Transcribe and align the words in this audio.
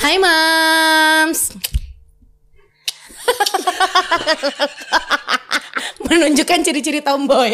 Hai 0.00 0.16
Mams. 0.16 1.52
Menunjukkan 6.08 6.64
ciri-ciri 6.64 7.04
tomboy. 7.04 7.52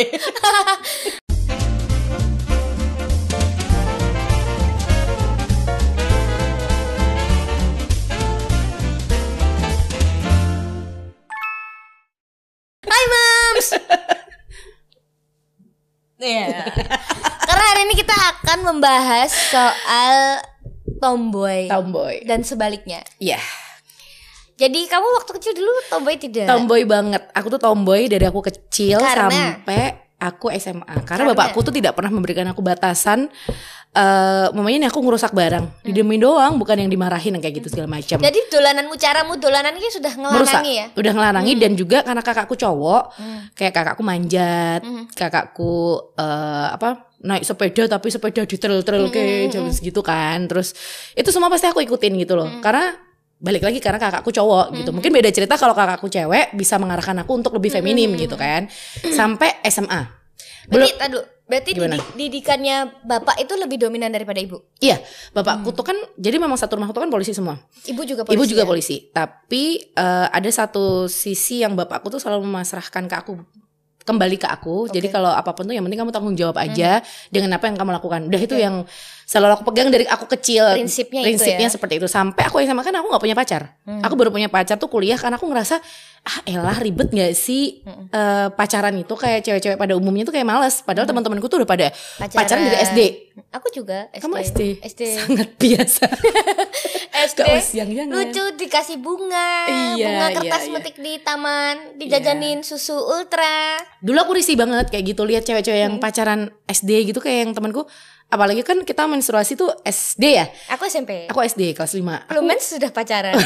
Hai 12.87 13.05
Mams. 13.11 13.69
Iya. 16.23 16.55
Karena 17.51 17.65
hari 17.75 17.83
ini 17.91 17.99
kita 17.99 18.15
akan 18.15 18.63
membahas 18.63 19.35
soal 19.51 20.39
tomboy 21.03 21.67
tomboy. 21.67 22.23
dan 22.23 22.41
sebaliknya. 22.41 23.03
Iya, 23.19 23.43
Jadi 24.55 24.87
kamu 24.87 25.07
waktu 25.17 25.33
kecil 25.35 25.53
dulu 25.55 25.73
tomboy 25.89 26.15
tidak? 26.17 26.47
tomboy 26.47 26.87
banget. 26.87 27.27
Aku 27.33 27.51
tuh 27.51 27.59
tomboy 27.59 28.07
dari 28.07 28.23
aku 28.23 28.39
kecil 28.41 28.97
Karena? 28.97 29.27
sampai 29.59 29.83
aku 30.17 30.55
SMA. 30.55 30.87
Karena, 31.03 31.27
Karena? 31.27 31.35
bapakku 31.35 31.61
tuh 31.61 31.75
tidak 31.75 31.93
pernah 31.93 32.09
memberikan 32.09 32.47
aku 32.47 32.63
batasan 32.63 33.27
eh 33.93 34.49
mamanya 34.49 34.79
nih 34.79 34.89
aku 34.89 35.03
ngerusak 35.03 35.33
barang. 35.33 35.65
Hmm. 35.69 35.85
Didemin 35.85 36.17
doang, 36.17 36.57
bukan 36.57 36.79
yang 36.79 36.89
dimarahin 36.89 37.37
kayak 37.37 37.61
gitu 37.61 37.69
segala 37.69 37.91
macam. 37.91 38.17
Jadi 38.17 38.41
dolananmu 38.49 38.95
caramu 38.97 39.37
dolanan 39.37 39.75
ini 39.75 39.89
sudah 39.91 40.13
merusak 40.15 40.65
ngelanangi 40.65 40.73
ya? 40.73 40.87
udah 40.97 41.13
ngelarangi 41.13 41.53
Hmm. 41.53 41.61
dan 41.61 41.73
juga 41.75 41.99
karena 42.01 42.23
kakakku 42.23 42.55
cowok 42.55 43.03
kayak 43.53 43.73
kakakku 43.75 44.01
manjat 44.01 44.81
Hmm. 44.81 45.05
kakakku 45.13 45.75
eh, 46.17 46.67
apa 46.73 47.12
naik 47.23 47.43
sepeda 47.43 47.87
tapi 47.89 48.09
sepeda 48.09 48.43
di 48.43 48.57
trail 48.57 48.83
trail 48.83 49.05
Hmm, 49.05 49.15
kayak 49.15 49.51
jam 49.51 49.65
segitu 49.69 50.01
kan. 50.01 50.45
Terus 50.45 50.75
itu 51.13 51.29
semua 51.29 51.47
pasti 51.47 51.65
aku 51.65 51.79
ikutin 51.81 52.13
gitu 52.17 52.35
loh. 52.35 52.47
Hmm. 52.47 52.61
karena 52.61 52.99
balik 53.39 53.63
lagi 53.63 53.79
karena 53.79 53.99
kakakku 53.99 54.31
cowok 54.31 54.71
gitu. 54.73 54.91
Mungkin 54.91 55.11
beda 55.11 55.31
cerita 55.31 55.55
kalau 55.55 55.73
kakakku 55.73 56.07
cewek 56.07 56.53
bisa 56.53 56.77
mengarahkan 56.77 57.19
aku 57.19 57.33
untuk 57.33 57.51
lebih 57.53 57.71
Hmm, 57.71 57.79
feminim 57.81 58.11
gitu 58.17 58.35
kan. 58.35 58.71
Sampai 59.09 59.59
SMA 59.65 60.23
belum. 60.63 60.87
Berarti, 60.87 60.95
tadu, 60.95 61.19
berarti 61.43 61.71
Gimana? 61.75 61.99
didik- 61.99 62.15
didikannya 62.15 62.77
bapak 63.03 63.35
itu 63.37 63.51
lebih 63.53 63.77
dominan 63.77 64.09
daripada 64.09 64.39
ibu. 64.39 64.63
iya. 64.79 65.03
Bapakku 65.31 65.71
tuh 65.71 65.83
kan 65.83 65.99
jadi 66.15 66.39
memang 66.39 66.55
satu 66.55 66.79
rumah 66.79 66.87
tuh 66.89 67.03
kan 67.03 67.11
polisi 67.11 67.31
semua. 67.31 67.59
Ibu 67.83 68.03
juga 68.05 68.23
polisi. 68.23 68.39
Ibu 68.39 68.45
juga 68.47 68.63
ya? 68.63 68.69
polisi, 68.69 68.97
tapi 69.09 69.63
eh, 69.85 70.27
ada 70.29 70.47
satu 70.49 71.07
sisi 71.07 71.61
yang 71.61 71.75
bapakku 71.75 72.09
tuh 72.09 72.19
selalu 72.19 72.47
memasrahkan 72.47 73.05
ke 73.05 73.17
aku 73.17 73.43
kembali 74.03 74.37
ke 74.39 74.47
aku. 74.47 74.91
Jadi 74.91 75.09
Oke. 75.11 75.15
kalau 75.15 75.31
apa 75.31 75.51
pun 75.55 75.67
tuh 75.67 75.75
yang 75.75 75.87
penting 75.87 76.01
kamu 76.03 76.13
tanggung 76.15 76.37
jawab 76.37 76.59
aja 76.59 77.03
dengan 77.31 77.57
apa 77.57 77.71
yang 77.71 77.77
kamu 77.79 77.91
lakukan. 77.97 78.21
Udah 78.29 78.41
itu 78.43 78.57
yang 78.59 78.85
selalu 79.27 79.53
aku 79.57 79.65
pegang 79.73 79.89
dari 79.89 80.05
aku 80.05 80.29
kecil. 80.29 80.77
Prinsipnya 80.77 81.25
itu 81.25 81.41
Prinsipnya 81.41 81.69
ya? 81.71 81.73
seperti 81.73 81.95
itu. 82.03 82.07
Sampai 82.11 82.47
aku 82.47 82.61
SMA 82.61 82.83
kan 82.85 82.95
aku 82.99 83.07
nggak 83.09 83.23
punya 83.23 83.37
pacar. 83.39 83.63
Aku 84.05 84.15
baru 84.19 84.29
punya 84.35 84.53
pacar 84.53 84.77
tuh 84.77 84.91
kuliah 84.91 85.17
karena 85.17 85.39
aku 85.41 85.49
ngerasa 85.49 85.81
ah 86.23 86.39
elah 86.47 86.79
ribet 86.79 87.11
gak 87.11 87.35
sih 87.35 87.83
eh, 88.15 88.47
pacaran 88.55 88.95
itu 88.95 89.11
kayak 89.11 89.43
cewek-cewek 89.43 89.75
pada 89.75 89.99
umumnya 89.99 90.23
tuh 90.29 90.35
kayak 90.35 90.47
males. 90.47 90.83
Padahal 90.85 91.07
teman-temanku 91.09 91.49
tuh 91.51 91.63
udah 91.63 91.69
pada 91.69 91.87
pacaran, 92.19 92.63
dari 92.63 92.79
SD. 92.85 93.01
Aku 93.51 93.73
juga 93.75 94.07
SD. 94.13 94.23
Kamu 94.23 94.35
SD? 94.39 94.61
SD. 94.87 95.03
Sangat 95.19 95.49
biasa. 95.59 96.05
SD. 97.33 97.41
Gak 97.43 97.67
yang-yang. 97.75 98.09
Lucu 98.13 98.45
dikasih 98.59 98.99
bunga, 99.03 99.51
Iya, 99.67 100.07
bunga 100.07 100.27
iya, 100.31 100.37
kertas 100.39 100.63
iya. 100.67 100.73
metik 100.75 100.97
di 100.99 101.13
taman, 101.23 101.99
dijajanin 101.99 102.63
susu 102.63 102.95
ultra. 102.97 103.79
Dulu 104.03 104.19
aku 104.19 104.33
risih 104.35 104.59
banget 104.59 104.91
kayak 104.91 105.15
gitu 105.15 105.23
lihat 105.23 105.47
cewek-cewek 105.47 105.79
yang 105.79 105.95
Hmm. 105.97 106.03
pacaran 106.03 106.51
SD 106.67 107.15
gitu 107.15 107.23
kayak 107.23 107.47
yang 107.47 107.53
temanku 107.55 107.87
apalagi 108.27 108.67
kan 108.67 108.83
kita 108.83 109.07
menstruasi 109.07 109.55
tuh 109.55 109.71
SD 109.87 110.25
ya. 110.43 110.51
Aku 110.75 110.83
SMP. 110.89 111.31
Aku 111.31 111.39
SD 111.39 111.77
kelas 111.77 111.95
5. 111.95 112.27
Belum 112.27 112.45
mens 112.45 112.67
sudah 112.67 112.91
pacaran. 112.91 113.37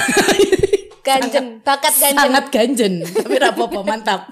ganjen, 1.07 1.61
bakat 1.63 1.95
ganjen. 2.01 2.19
Sangat 2.19 2.45
ganjen, 2.51 2.93
tapi 3.07 3.37
rapopo 3.39 3.85
mantap. 3.87 4.27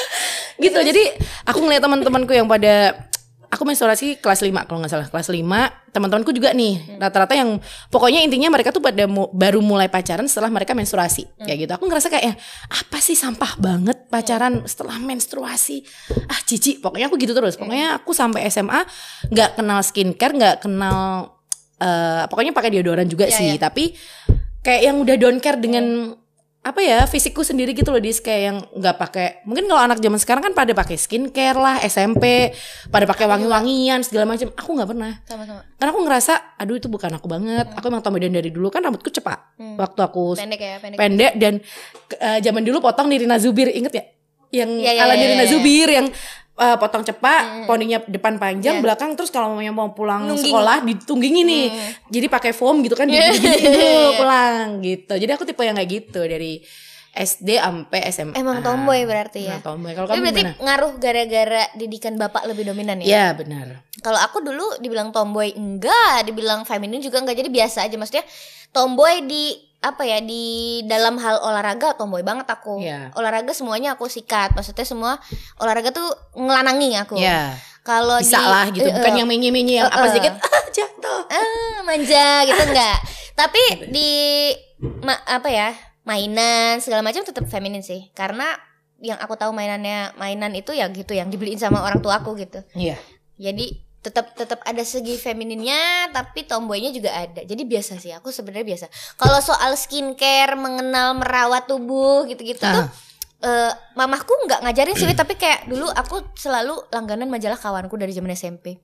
gitu. 0.64 0.78
Jadi 0.80 1.02
aku 1.44 1.60
ngeliat 1.60 1.82
teman-temanku 1.84 2.32
yang 2.32 2.48
pada 2.48 3.04
aku 3.46 3.62
menstruasi 3.62 4.16
kelas 4.16 4.40
5 4.40 4.64
kalau 4.64 4.78
nggak 4.78 4.90
salah 4.90 5.06
kelas 5.06 5.28
5 5.28 5.42
teman-temanku 5.90 6.30
juga 6.30 6.50
Hmm. 6.50 6.58
nih 6.58 6.74
rata-rata 6.96 7.32
yang 7.32 7.56
pokoknya 7.86 8.20
intinya 8.20 8.48
mereka 8.48 8.68
tuh 8.68 8.78
pada 8.78 9.04
mu- 9.04 9.30
baru 9.30 9.58
mulai 9.58 9.86
pacaran 9.86 10.24
setelah 10.24 10.48
mereka 10.48 10.72
menstruasi 10.72 11.24
Hmm. 11.26 11.42
kayak 11.42 11.58
gitu 11.60 11.72
aku 11.72 11.84
ngerasa 11.84 12.08
kayak 12.08 12.24
eh, 12.26 12.36
apa 12.68 12.98
sih 12.98 13.14
sampah 13.14 13.56
banget 13.56 14.06
pacaran 14.06 14.62
setelah 14.64 14.96
menstruasi 14.96 15.80
ah 16.26 16.40
cici 16.42 16.76
pokoknya 16.76 17.06
aku 17.06 17.16
gitu 17.16 17.32
terus 17.32 17.54
Hmm. 17.54 17.64
pokoknya 17.64 17.88
aku 17.96 18.10
sampai 18.10 18.44
SMA 18.46 18.80
nggak 19.28 19.50
kenal 19.54 19.80
skincare 19.80 20.34
nggak 20.34 20.56
kenal 20.60 21.32
eh, 21.76 22.24
pokoknya 22.26 22.50
pakai 22.50 22.70
deodoran 22.70 23.04
juga 23.04 23.24
Iya, 23.24 23.36
sih 23.36 23.48
iya. 23.52 23.60
tapi 23.60 23.92
kayak 24.60 24.82
yang 24.82 24.96
udah 24.98 25.14
don't 25.14 25.38
care 25.38 25.56
dengan 25.56 26.12
apa 26.66 26.82
ya 26.82 27.06
fisikku 27.06 27.40
sendiri 27.40 27.70
gitu 27.70 27.88
loh 27.88 28.02
dis. 28.02 28.18
Kayak 28.18 28.40
yang 28.42 28.56
nggak 28.74 28.96
pakai 28.98 29.26
mungkin 29.46 29.64
kalau 29.64 29.78
anak 29.78 30.02
zaman 30.02 30.18
sekarang 30.18 30.42
kan 30.42 30.52
pada 30.52 30.74
pakai 30.74 30.98
skincare 30.98 31.54
lah 31.54 31.78
SMP 31.80 32.50
pada 32.90 33.06
pakai 33.06 33.24
wangi-wangian 33.24 34.02
segala 34.02 34.26
macam 34.26 34.50
aku 34.50 34.70
nggak 34.74 34.90
pernah. 34.90 35.12
Sama-sama. 35.22 35.62
karena 35.76 35.90
aku 35.92 36.00
ngerasa 36.02 36.32
aduh 36.58 36.74
itu 36.74 36.88
bukan 36.88 37.10
aku 37.12 37.26
banget. 37.26 37.66
Aku 37.72 37.86
emang 37.86 38.02
tomboy 38.02 38.18
dan 38.18 38.34
dari 38.34 38.50
dulu. 38.50 38.66
Kan 38.68 38.82
rambutku 38.82 39.08
cepat 39.08 39.38
Hmm. 39.56 39.78
waktu 39.78 40.00
aku 40.02 40.36
Pendek 40.36 40.60
ya, 40.60 40.76
pendek. 40.76 40.98
pendek 40.98 41.32
dan 41.38 41.54
eh, 42.12 42.38
zaman 42.42 42.60
dulu 42.60 42.82
potong 42.82 43.06
Nirina 43.06 43.38
Zubir. 43.38 43.70
Inget 43.70 43.94
ya? 43.94 44.04
Yang 44.52 44.70
Iya, 44.82 44.92
iya, 44.92 45.02
ala 45.02 45.14
iya, 45.14 45.20
Nirina 45.22 45.44
iya. 45.44 45.50
Zubir 45.50 45.88
yang 45.88 46.06
eh, 46.56 46.76
potong 46.80 47.04
cepat 47.04 47.68
poninya 47.68 48.00
depan 48.02 48.40
panjang 48.40 48.80
Iya. 48.80 48.84
belakang 48.84 49.12
terus 49.12 49.28
kalau 49.28 49.52
mau 49.52 49.60
mau 49.62 49.92
pulang 49.92 50.24
Nungging. 50.24 50.48
sekolah 50.48 50.80
ditunggingi 50.82 51.42
nih 51.44 51.66
jadi 52.08 52.26
pakai 52.26 52.56
foam 52.56 52.80
gitu 52.80 52.96
kan 52.96 53.04
Iya, 53.06 53.28
iya, 53.28 53.52
iya. 53.60 54.16
pulang 54.16 54.80
gitu 54.80 55.14
jadi 55.14 55.36
aku 55.36 55.44
tipe 55.44 55.60
yang 55.60 55.76
kayak 55.76 55.90
gitu 55.92 56.20
dari 56.24 56.64
SD 57.16 57.56
sampai 57.56 58.00
SMA 58.12 58.36
Emang 58.36 58.60
tomboy 58.60 59.08
berarti 59.08 59.48
ya. 59.48 59.56
Nah, 59.56 59.64
tomboy 59.64 59.96
kalau 59.96 60.04
kamu 60.04 60.20
berarti 60.20 60.42
gimana 60.44 60.60
ngaruh 60.60 60.92
gara-gara 61.00 61.64
didikan 61.72 62.20
bapak 62.20 62.44
lebih 62.44 62.68
dominan 62.68 63.00
ya? 63.00 63.08
ya 63.08 63.26
benar 63.32 63.80
Kalau 64.04 64.20
aku 64.20 64.44
dulu 64.44 64.76
dibilang 64.78 65.16
tomboy 65.16 65.48
enggak, 65.56 66.28
dibilang 66.28 66.68
feminin 66.68 67.00
juga 67.00 67.24
enggak. 67.24 67.40
Jadi 67.40 67.48
biasa 67.48 67.88
aja 67.88 67.96
maksudnya 67.96 68.20
tomboy 68.68 69.24
di 69.24 69.56
apa 69.80 70.02
ya 70.02 70.18
di 70.18 70.80
dalam 70.88 71.20
hal 71.20 71.38
olahraga 71.40 71.94
tomboy 71.94 72.24
banget 72.26 72.48
aku. 72.50 72.82
Iya. 72.82 73.12
Olahraga 73.14 73.52
semuanya 73.54 73.94
aku 73.94 74.10
sikat. 74.10 74.56
Maksudnya 74.56 74.82
semua 74.82 75.12
olahraga 75.60 75.92
tuh 75.94 76.06
ngelanangi 76.34 76.96
aku. 76.98 77.16
ya 77.20 77.54
Kalau 77.86 78.18
bisa 78.18 78.42
di 78.42 78.44
lah 78.50 78.64
gitu 78.74 78.88
eh, 78.90 78.94
bukan 78.98 79.12
eh, 79.14 79.18
yang 79.22 79.28
menye-menye 79.30 79.74
yang 79.78 79.86
apa 79.86 80.06
eh, 80.06 80.10
sedikit 80.10 80.34
ah 80.42 80.64
jatuh 80.74 81.22
ah, 81.30 81.76
manja 81.86 82.42
gitu 82.42 82.62
enggak. 82.66 82.98
Tapi 83.40 83.62
di 83.94 84.10
ma- 85.06 85.22
apa 85.26 85.48
ya? 85.50 85.70
mainan 86.06 86.78
segala 86.78 87.02
macam 87.02 87.26
tetap 87.26 87.50
feminin 87.50 87.82
sih. 87.82 88.10
Karena 88.14 88.54
yang 89.02 89.18
aku 89.18 89.34
tahu 89.34 89.50
mainannya 89.50 90.14
mainan 90.16 90.54
itu 90.54 90.70
ya 90.70 90.86
gitu 90.88 91.12
yang 91.12 91.28
dibeliin 91.28 91.58
sama 91.58 91.82
orang 91.82 91.98
tua 91.98 92.22
aku 92.22 92.34
gitu. 92.38 92.62
iya 92.72 92.96
Jadi 93.36 93.85
tetap 94.06 94.38
tetap 94.38 94.62
ada 94.62 94.86
segi 94.86 95.18
femininnya 95.18 96.14
tapi 96.14 96.46
tomboynya 96.46 96.94
juga 96.94 97.10
ada. 97.10 97.42
Jadi 97.42 97.66
biasa 97.66 97.98
sih 97.98 98.14
aku 98.14 98.30
sebenarnya 98.30 98.62
biasa. 98.62 98.86
Kalau 99.18 99.42
soal 99.42 99.74
skincare, 99.74 100.54
mengenal 100.54 101.18
merawat 101.18 101.66
tubuh 101.66 102.22
gitu-gitu 102.30 102.62
tuh 102.62 102.86
Ah. 102.86 102.88
eh, 103.42 103.72
mamahku 103.98 104.30
nggak 104.46 104.62
ngajarin 104.62 104.94
sih 104.96 105.10
tapi 105.12 105.34
kayak 105.34 105.66
dulu 105.66 105.90
aku 105.90 106.22
selalu 106.38 106.78
langganan 106.88 107.26
majalah 107.26 107.58
kawanku 107.58 107.98
dari 107.98 108.14
zaman 108.14 108.30
SMP. 108.32 108.78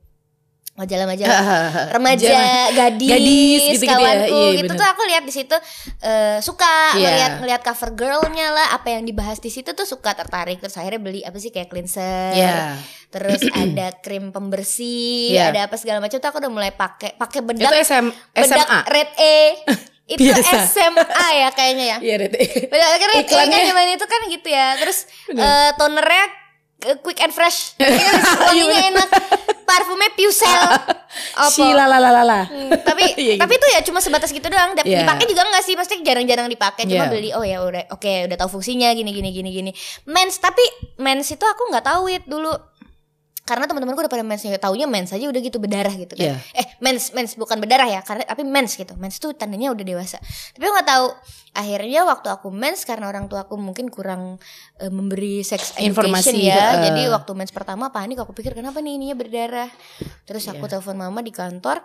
Majalah-majalah 0.83 1.43
remaja, 1.95 2.35
gadis, 2.73 3.07
Gadis, 3.09 3.63
gitu-gitu 3.71 3.87
ya. 3.87 3.95
kawanku 3.95 4.35
Iya, 4.35 4.51
gitu 4.57 4.67
bener. 4.67 4.79
tuh 4.79 4.89
aku 4.89 5.03
lihat 5.05 5.23
di 5.23 5.33
situ 5.33 5.57
eh, 6.01 6.39
suka 6.39 6.75
Iya. 6.93 7.07
ngeliat 7.07 7.33
ngeliat 7.39 7.63
cover 7.63 7.91
girlnya 7.93 8.51
lah 8.51 8.67
apa 8.73 8.89
yang 8.91 9.03
dibahas 9.03 9.39
di 9.39 9.49
situ 9.49 9.71
tuh 9.71 9.85
suka 9.85 10.11
tertarik 10.13 10.59
terus 10.59 10.75
akhirnya 10.75 10.99
beli 10.99 11.21
apa 11.21 11.37
sih 11.37 11.49
kayak 11.49 11.69
cleanser 11.69 12.33
Iya. 12.33 12.77
terus 13.09 13.41
ada 13.63 13.95
krim 13.97 14.29
pembersih 14.29 15.33
Iya. 15.33 15.49
ada 15.49 15.61
apa 15.65 15.77
segala 15.77 15.99
macam 15.99 16.17
tuh 16.17 16.29
aku 16.29 16.39
udah 16.39 16.51
mulai 16.51 16.71
pakai 16.71 17.15
pakai 17.15 17.39
itu 17.39 17.49
bedak 17.49 17.73
SM, 17.79 18.07
bedak 18.33 18.47
SMA 18.59 18.79
red 18.87 19.11
E 19.17 19.37
itu 20.13 20.19
Biasa. 20.25 20.67
SMA 20.67 21.05
ya 21.33 21.49
kayaknya 21.51 21.85
ya 21.87 21.99
iya 22.03 22.15
bedak 22.19 22.43
red 23.01 23.23
kan 23.23 23.47
Iklannya. 23.47 23.61
zaman 23.65 23.87
itu 23.89 24.05
kan 24.05 24.21
gitu 24.27 24.49
ya 24.49 24.67
terus 24.77 24.99
Bener. 25.25 25.41
eh, 25.41 25.71
tonernya 25.75 26.25
quick 27.01 27.19
and 27.19 27.31
fresh 27.31 27.75
Iya 27.79 28.13
wanginya 28.41 28.81
enak 28.91 29.09
parfumnya 29.63 30.11
Pucel 30.13 30.51
apa 31.35 31.49
Shila 31.49 31.85
la 31.87 31.97
la 31.97 32.11
la 32.11 32.23
la. 32.23 32.41
Hmm, 32.45 32.73
tapi 32.83 33.05
Iya, 33.15 33.37
gitu. 33.37 33.41
tapi 33.41 33.53
itu 33.55 33.67
ya 33.69 33.81
cuma 33.83 34.01
sebatas 34.01 34.29
gitu 34.29 34.45
doang. 34.45 34.73
Dap- 34.73 34.85
Iya. 34.85 35.05
Dipakai 35.05 35.25
juga 35.25 35.45
enggak 35.45 35.63
sih? 35.63 35.75
Pasti 35.75 36.01
jarang-jarang 36.01 36.49
dipakai. 36.49 36.85
Cuma 36.85 37.05
Iya. 37.05 37.13
beli 37.13 37.31
oh 37.31 37.41
ya 37.41 37.61
udah 37.61 37.85
oke 37.89 38.13
udah 38.27 38.37
tahu 38.37 38.49
fungsinya 38.51 38.91
gini 38.91 39.11
gini 39.11 39.31
gini 39.31 39.51
gini. 39.51 39.71
Mens 40.05 40.37
tapi 40.37 40.61
mens 40.99 41.29
itu 41.29 41.43
aku 41.43 41.69
nggak 41.69 41.85
tahu 41.85 42.11
it 42.11 42.25
dulu. 42.25 42.53
Karena 43.43 43.67
teman-temanku 43.67 43.99
udah 43.99 44.13
pada 44.13 44.23
mens 44.23 44.47
taunya 44.47 44.87
mens 44.87 45.11
aja 45.11 45.27
udah 45.27 45.41
gitu 45.43 45.59
berdarah 45.59 45.91
gitu 45.99 46.15
kan. 46.15 46.31
Iya. 46.31 46.37
Eh 46.55 46.67
mens 46.79 47.11
mens 47.11 47.35
bukan 47.35 47.59
berdarah 47.59 47.91
ya, 47.91 48.01
karena 48.07 48.23
tapi 48.23 48.47
mens 48.47 48.79
gitu. 48.79 48.95
Mens 48.95 49.19
tuh 49.19 49.35
tandanya 49.35 49.75
udah 49.75 49.83
dewasa. 49.83 50.23
Tapi 50.55 50.63
aku 50.63 50.73
nggak 50.79 50.89
tahu. 50.89 51.07
Akhirnya 51.53 52.01
waktu 52.07 52.29
aku 52.31 52.49
mens 52.55 52.87
karena 52.87 53.11
orang 53.11 53.27
tua 53.27 53.45
aku 53.45 53.59
mungkin 53.59 53.91
kurang 53.91 54.39
eh, 54.79 54.89
memberi 54.89 55.43
sex 55.43 55.75
education 55.75 55.91
Informasi, 55.91 56.39
ya. 56.39 56.55
heeh. 56.55 56.79
Jadi 56.89 57.03
waktu 57.11 57.31
mens 57.35 57.51
pertama 57.51 57.91
panik 57.91 58.23
aku 58.23 58.31
pikir 58.31 58.55
kenapa 58.55 58.79
nih 58.79 58.95
ininya 58.95 59.19
berdarah. 59.19 59.71
Terus 60.23 60.47
aku 60.47 60.65
Iya. 60.65 60.79
telepon 60.79 60.97
mama 61.03 61.19
di 61.21 61.35
kantor 61.35 61.83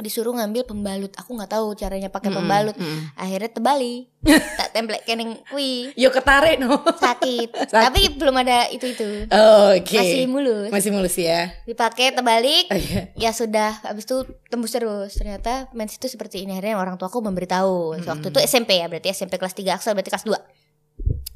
disuruh 0.00 0.32
ngambil 0.32 0.64
pembalut 0.64 1.12
aku 1.12 1.32
nggak 1.32 1.50
tahu 1.50 1.72
caranya 1.72 2.08
pakai 2.08 2.30
pembalut 2.30 2.74
mm-mm. 2.74 3.12
akhirnya 3.14 3.48
tebali 3.48 4.08
tak 4.58 4.68
template 4.70 5.04
kening 5.04 5.32
kui 5.48 5.88
Yo 5.94 6.08
ketarik 6.08 6.56
no. 6.56 6.76
sakit. 6.92 7.48
Sakit. 7.72 7.72
tapi 7.72 8.00
belum 8.14 8.36
ada 8.36 8.68
itu 8.68 8.84
itu 8.86 9.24
Oh, 9.28 9.72
Oke. 9.72 9.96
masih 9.96 10.24
mulus 10.26 10.68
Masih 10.68 10.90
mulus 10.90 11.16
ya. 11.16 11.48
dipakai 11.64 12.12
terbalik 12.12 12.68
Oh, 12.68 12.76
iya. 12.76 13.08
ya 13.16 13.30
sudah 13.32 13.80
habis 13.80 14.04
itu 14.04 14.20
tembus 14.46 14.70
terus 14.70 15.14
ternyata 15.14 15.70
mens 15.72 15.94
itu 15.94 16.04
seperti 16.04 16.44
ini 16.44 16.52
akhirnya 16.52 16.76
orang 16.76 16.96
tuaku 16.96 17.20
memberitahu 17.20 17.96
waktu 18.02 18.26
itu 18.28 18.38
SMP 18.42 18.76
ya 18.76 18.86
berarti 18.86 19.08
SMP 19.08 19.36
kelas 19.36 19.54
3 19.54 19.72
Axel 19.72 19.92
berarti 19.94 20.10
kelas 20.10 20.26
2 20.26 20.36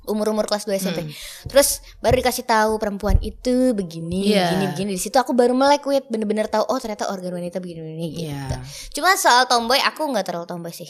umur-umur 0.04 0.44
kelas 0.44 0.64
2 0.64 0.76
SMP 0.76 1.08
terus 1.44 1.68
baru 1.98 2.16
dikasih 2.16 2.42
tahu 2.42 2.76
perempuan 2.76 3.16
itu 3.18 3.72
begini 3.72 4.30
Iya. 4.30 4.50
begini 4.50 4.64
begini. 4.70 4.90
Di 4.92 5.02
situ 5.02 5.14
aku 5.14 5.32
baru 5.32 5.52
melek 5.52 5.84
wait 5.84 6.04
bener-bener 6.06 6.46
tahu 6.46 6.64
oh 6.64 6.76
ternyata 6.76 7.08
organ 7.08 7.32
wanita 7.32 7.58
begini 7.58 7.80
begini 7.80 8.06
gitu. 8.10 8.20
Iya. 8.28 8.60
cuma 8.90 9.14
soal 9.14 9.44
tomboy 9.44 9.78
aku 9.78 10.04
nggak 10.06 10.24
terlalu 10.24 10.44
tomboy 10.44 10.70
sih. 10.70 10.88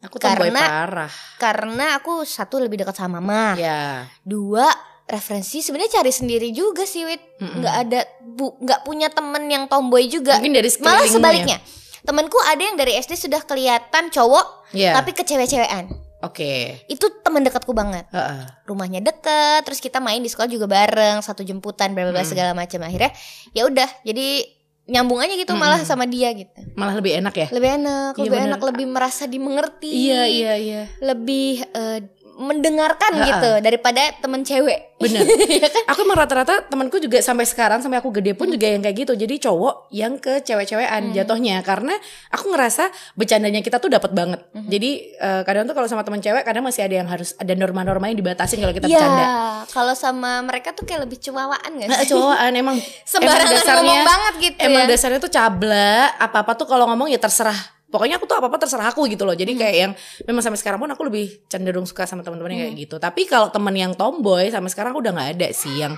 Aku 0.00 0.16
tomboy 0.16 0.48
Karena- 0.48 0.62
parah. 0.62 1.12
karena 1.36 1.86
aku 1.94 2.22
satu 2.22 2.58
lebih 2.58 2.78
dekat 2.78 2.94
sama 2.94 3.18
mama. 3.18 3.54
Ya. 3.54 4.06
dua 4.20 4.66
referensi 5.04 5.58
sebenarnya 5.58 5.98
cari 5.98 6.12
sendiri 6.12 6.48
juga 6.50 6.84
sih 6.84 7.02
wit. 7.02 7.22
Nggak 7.38 7.74
ada 7.80 8.00
bu 8.20 8.58
nggak 8.58 8.80
punya 8.82 9.08
temen 9.08 9.46
yang 9.46 9.64
tomboy 9.66 10.06
juga. 10.06 10.36
Mungkin 10.36 10.54
dari 10.54 10.70
malah 10.78 11.02
sebaliknya. 11.04 11.58
Temanku 11.98 12.38
ada 12.40 12.62
yang 12.62 12.72
dari 12.74 12.94
SD 12.94 13.18
sudah 13.18 13.42
kelihatan 13.42 14.08
cowok 14.08 14.70
Ya. 14.70 14.92
tapi 14.94 15.12
kecewe-cewean 15.12 15.88
Oke. 16.20 16.82
itu 16.86 17.06
teman 17.20 17.40
dekatku 17.40 17.70
banget 17.70 18.02
Heeh. 18.08 18.42
rumahnya 18.64 18.98
deket 18.98 19.62
terus 19.62 19.78
kita 19.78 19.98
main 19.98 20.18
di 20.18 20.26
sekolah 20.26 20.46
juga 20.46 20.66
bareng 20.66 21.18
satu 21.18 21.40
jemputan 21.40 21.92
bla 21.92 22.02
bla 22.04 22.12
bla 22.12 22.20
Hmm. 22.20 22.28
segala 22.28 22.50
macam 22.52 22.82
akhirnya 22.82 23.14
ya 23.50 23.62
udah 23.64 23.86
jadi 24.02 24.42
nyambung 24.84 25.20
aja 25.20 25.36
gitu 25.36 25.52
Hmm. 25.52 25.60
malah 25.60 25.84
sama 25.84 26.04
dia 26.04 26.32
gitu 26.32 26.58
Malah 26.72 26.96
lebih 26.96 27.12
enak 27.18 27.34
ya? 27.36 27.46
lebih 27.50 27.70
enak 27.76 28.12
Iya, 28.12 28.20
lebih 28.20 28.32
bener. 28.34 28.48
enak 28.48 28.60
lebih 28.64 28.86
merasa 28.88 29.24
dimengerti 29.24 29.90
Iya, 30.08 30.22
iya, 30.24 30.52
iya. 30.56 30.82
lebih 30.98 31.60
eh, 31.68 31.98
mendengarkan 32.38 33.12
Ha-ha. 33.12 33.26
gitu 33.26 33.50
daripada 33.60 33.98
temen 34.16 34.40
cewek 34.40 34.88
Bener. 34.96 35.22
Iya 35.52 35.70
kan? 35.70 35.82
Aku 35.88 36.02
emang 36.02 36.18
rata-rata 36.18 36.58
temanku 36.64 36.98
juga 36.98 37.18
sampai 37.18 37.42
sekarang 37.42 37.78
sampai 37.78 37.98
aku 37.98 38.10
gede 38.12 38.34
pun 38.34 38.46
juga 38.46 38.66
yang 38.66 38.78
kayak 38.78 38.96
gitu. 38.98 39.12
Jadi 39.14 39.38
cowok 39.40 39.90
yang 39.90 40.18
ke 40.18 40.42
cewek-cewekan 40.42 41.14
jatuhnya 41.14 41.62
karena 41.62 41.94
aku 42.28 42.50
ngerasa 42.50 42.88
bercandanya 43.14 43.58
kita 43.58 43.78
tuh 43.78 43.86
dapat 43.88 44.10
banget. 44.10 44.42
Jadi 44.60 44.90
eh, 45.12 45.42
kadang 45.44 45.66
tuh 45.66 45.74
kalau 45.74 45.86
sama 45.86 46.02
teman 46.02 46.18
cewek 46.18 46.42
kadang 46.42 46.62
masih 46.62 46.82
ada 46.82 46.94
yang 46.96 47.06
harus 47.06 47.30
ada 47.36 47.54
norma-norma 47.54 48.06
yang 48.06 48.18
dibatasin 48.18 48.58
kalau 48.58 48.70
kita 48.72 48.86
Iya, 48.86 48.98
bercanda. 48.98 49.24
kalau 49.70 49.94
sama 49.94 50.42
mereka 50.42 50.70
tuh 50.72 50.82
kayak 50.82 51.06
lebih 51.06 51.18
cuawaan 51.20 51.70
gak 51.76 51.88
sih? 51.96 52.10
cowokan 52.10 52.52
emang 52.52 52.76
Sembarangan 53.06 53.38
emang 53.40 53.54
dasarnya 53.54 53.78
ngomong 53.80 54.02
banget 54.04 54.34
gitu 54.40 54.58
emang 54.60 54.82
ya. 54.82 54.88
dasarnya 54.90 55.20
tuh 55.20 55.32
cabla 55.32 55.90
apa-apa 56.18 56.52
tuh 56.54 56.66
kalau 56.66 56.84
ngomong 56.86 57.06
ya 57.06 57.18
terserah 57.18 57.77
pokoknya 57.88 58.20
aku 58.20 58.28
tuh 58.28 58.36
apa-apa 58.36 58.60
terserah 58.60 58.88
aku 58.88 59.08
gitu 59.08 59.24
loh 59.24 59.32
jadi 59.32 59.48
Hmm. 59.48 59.60
kayak 59.60 59.76
yang 59.76 59.92
memang 60.24 60.42
sampai 60.44 60.60
sekarang 60.60 60.76
pun 60.76 60.88
aku 60.88 61.08
lebih 61.08 61.48
cenderung 61.48 61.88
suka 61.88 62.04
sama 62.04 62.20
teman-teman 62.20 62.52
yang 62.52 62.60
kayak 62.62 62.74
Hmm. 62.76 62.84
gitu 62.84 62.96
tapi 62.96 63.24
kalau 63.24 63.48
temen 63.48 63.72
yang 63.72 63.92
tomboy 63.92 64.48
sampai 64.48 64.68
sekarang 64.68 64.92
aku 64.92 65.00
udah 65.00 65.12
nggak 65.12 65.30
ada 65.34 65.48
sih 65.50 65.74
yang 65.74 65.96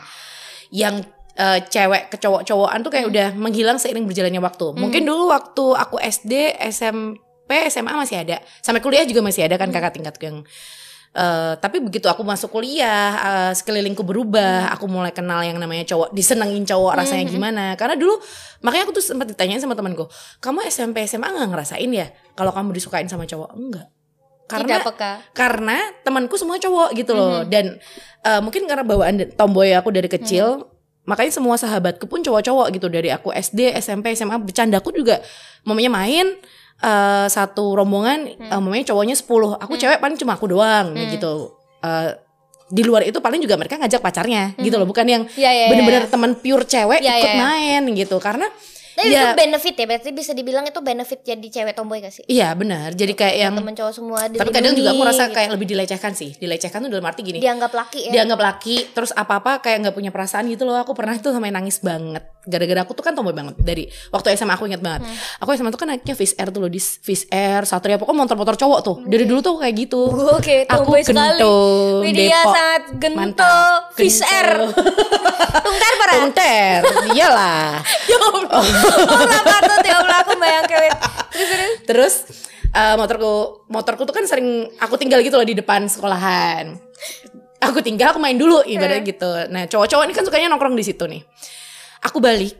yang 0.70 1.02
eh, 1.32 1.62
cewek 1.62 2.10
ke 2.10 2.16
cowok-cowokan 2.18 2.78
tuh 2.80 2.90
kayak 2.90 3.06
Hmm. 3.06 3.12
udah 3.14 3.28
menghilang 3.34 3.78
seiring 3.78 4.04
berjalannya 4.04 4.38
waktu 4.38 4.66
mungkin 4.72 5.02
dulu 5.02 5.30
waktu 5.30 5.64
aku 5.74 5.96
SD 5.96 6.32
SMP 6.68 7.18
SMA 7.66 7.90
masih 7.90 8.22
ada 8.22 8.38
sampai 8.60 8.78
kuliah 8.78 9.02
juga 9.02 9.20
masih 9.20 9.46
ada 9.46 9.56
Hmm. 9.56 9.66
kan 9.66 9.70
kakak 9.72 9.94
tingkatku 9.94 10.22
yang 10.22 10.38
Eh, 11.10 11.54
tapi 11.58 11.82
begitu 11.82 12.06
aku 12.06 12.22
masuk 12.22 12.54
kuliah, 12.54 13.10
eh, 13.18 13.52
sekelilingku 13.58 14.06
berubah, 14.06 14.70
aku 14.70 14.86
mulai 14.86 15.10
kenal 15.10 15.42
yang 15.42 15.58
namanya 15.58 15.82
cowok, 15.82 16.14
disenengin 16.14 16.62
cowok 16.62 17.02
rasanya 17.02 17.26
gimana. 17.26 17.74
Karena 17.74 17.98
dulu 17.98 18.14
makanya 18.62 18.86
aku 18.86 18.94
tuh 18.94 19.02
sempat 19.02 19.26
ditanyain 19.26 19.58
sama 19.58 19.74
temanku, 19.74 20.06
kamu 20.38 20.62
SMP 20.70 21.02
SMA 21.10 21.34
nggak 21.34 21.50
ngerasain 21.50 21.90
ya 21.90 22.14
kalau 22.38 22.54
kamu 22.54 22.70
disukain 22.78 23.10
sama 23.10 23.26
cowok? 23.26 23.50
Enggak. 23.58 23.90
Karena 24.46 24.82
Tidak 24.82 24.86
peka. 24.86 25.12
karena 25.30 25.76
temanku 26.02 26.34
semua 26.34 26.58
cowok 26.58 26.90
gitu 26.98 27.14
loh 27.14 27.46
dan 27.46 27.78
eh, 28.22 28.40
mungkin 28.42 28.66
karena 28.70 28.82
bawaan 28.86 29.34
tomboy 29.34 29.70
aku 29.74 29.90
dari 29.94 30.06
kecil 30.10 30.66
makanya 31.06 31.32
semua 31.34 31.54
sahabatku 31.54 32.06
pun 32.06 32.18
cowok-cowok 32.18 32.70
gitu 32.74 32.86
dari 32.90 33.14
aku 33.14 33.30
SD 33.30 33.74
SMP 33.78 34.14
SMA 34.14 34.38
bercandaku 34.42 34.90
juga 34.90 35.22
mamanya 35.62 35.90
main 35.90 36.34
eh, 36.80 37.26
satu 37.28 37.76
rombongan 37.76 38.18
eh, 38.26 38.60
mamanya 38.60 38.92
cowoknya 38.92 39.16
10 39.16 39.60
aku 39.60 39.72
cewek 39.76 39.98
paling 40.00 40.16
cuma 40.16 40.34
aku 40.36 40.46
doang 40.48 40.96
kayak 40.96 41.20
gitu. 41.20 41.54
Eh, 41.80 42.10
di 42.70 42.86
luar 42.86 43.02
itu 43.02 43.18
paling 43.18 43.42
juga 43.42 43.58
mereka 43.58 43.74
ngajak 43.82 43.98
pacarnya 43.98 44.54
gitu 44.56 44.78
loh. 44.78 44.86
Bukan 44.86 45.02
yang 45.02 45.22
Iya, 45.34 45.50
iya, 45.50 45.66
bener-bener 45.74 46.06
iya. 46.06 46.10
teman 46.10 46.38
pure 46.38 46.62
cewek 46.62 47.02
Iya, 47.02 47.18
ikut 47.18 47.30
iya, 47.30 47.34
iya. 47.34 47.42
main 47.42 47.82
gitu. 47.98 48.16
Karena 48.22 48.46
Tapi 48.90 49.06
ya. 49.08 49.22
itu 49.22 49.38
benefit 49.38 49.74
ya, 49.74 49.86
berarti 49.86 50.10
bisa 50.10 50.32
dibilang 50.32 50.64
itu 50.64 50.80
benefit 50.80 51.20
jadi 51.20 51.46
cewek 51.48 51.72
tomboy 51.72 51.98
gak 51.98 52.12
sih? 52.12 52.24
iya 52.26 52.50
benar. 52.52 52.92
Jadi 52.92 53.12
kayak 53.12 53.36
yang 53.36 53.54
Temen 53.54 53.72
cowok 53.72 53.92
semua 53.92 54.20
tapi 54.26 54.50
kadang 54.50 54.72
juga 54.72 54.90
aku 54.90 55.02
rasa 55.02 55.24
gitu. 55.24 55.34
kayak 55.34 55.48
lebih 55.52 55.66
dilecehkan 55.68 56.12
sih. 56.12 56.30
Dilecehkan 56.34 56.78
tuh 56.80 56.90
dalam 56.90 57.04
arti 57.04 57.20
gini. 57.20 57.38
Dianggap 57.38 57.70
laki 57.70 58.00
ya. 58.06 58.12
dianggap 58.12 58.40
laki 58.40 58.76
terus 58.90 59.10
apa 59.12 59.38
apa 59.38 59.52
kayak 59.60 59.84
nggak 59.84 59.94
punya 59.94 60.10
perasaan 60.10 60.46
gitu 60.46 60.64
loh. 60.64 60.76
Aku 60.76 60.92
pernah 60.92 61.14
tuh 61.16 61.30
sampai 61.30 61.48
nangis 61.48 61.78
banget. 61.78 62.24
Gara-gara 62.40 62.80
aku 62.82 62.92
tuh 62.92 63.04
kan 63.04 63.12
tomboy 63.12 63.30
banget. 63.30 63.54
Dari 63.56 63.84
waktu 64.08 64.32
SMA 64.32 64.54
aku 64.54 64.64
inget 64.64 64.80
banget. 64.80 65.04
Hmm. 65.04 65.16
aku 65.38 65.52
SMA 65.54 65.70
tuh 65.70 65.80
kan 65.80 65.88
naiknya 65.88 66.14
Fish 66.14 66.34
Air 66.34 66.48
tuh 66.48 66.60
loh 66.60 66.68
di 66.68 66.80
Fish 66.80 67.28
Air 67.28 67.62
Satria 67.64 67.94
pokoknya 67.94 68.24
motor-motor 68.24 68.56
cowok 68.56 68.80
tuh. 68.80 68.96
Dari 69.04 69.24
dulu 69.24 69.40
tuh 69.40 69.54
kayak 69.58 69.74
gitu. 69.76 70.02
Oke, 70.32 70.64
aku 70.64 70.82
tomboy 70.82 71.00
sekali. 71.00 71.36
gento 71.36 71.56
Widya 72.00 72.26
Depok. 72.32 72.52
sangat 72.52 72.82
gento, 72.96 73.16
Mantap. 73.16 73.80
fish 73.92 74.20
air. 74.22 74.48
Tungtar 75.60 75.92
parah. 75.96 76.14
Tungter. 76.16 76.80
Iyalah 77.12 77.68
Kenapa 78.80 79.56
tuh 79.60 79.76
ya 79.84 79.96
Allah 80.00 80.16
aku 80.24 80.32
bayang 80.40 80.66
kewet. 80.66 80.92
Terus 81.30 81.48
terus. 81.50 81.78
Terus 81.86 82.14
eh, 82.70 82.94
motorku 82.96 83.34
motorku 83.66 84.02
tuh 84.06 84.14
kan 84.14 84.24
sering 84.26 84.70
aku 84.78 84.94
tinggal 84.96 85.20
gitu 85.20 85.36
loh 85.36 85.46
di 85.46 85.56
depan 85.58 85.86
sekolahan. 85.90 86.78
Aku 87.60 87.84
tinggal 87.84 88.16
aku 88.16 88.20
main 88.22 88.40
dulu 88.40 88.64
ibaratnya 88.64 89.04
gitu. 89.04 89.30
Nah, 89.52 89.68
cowok-cowok 89.68 90.04
ini 90.08 90.14
kan 90.16 90.24
sukanya 90.24 90.48
nongkrong 90.48 90.72
di 90.72 90.84
situ 90.84 91.04
nih. 91.04 91.20
Aku 92.08 92.16
balik. 92.16 92.56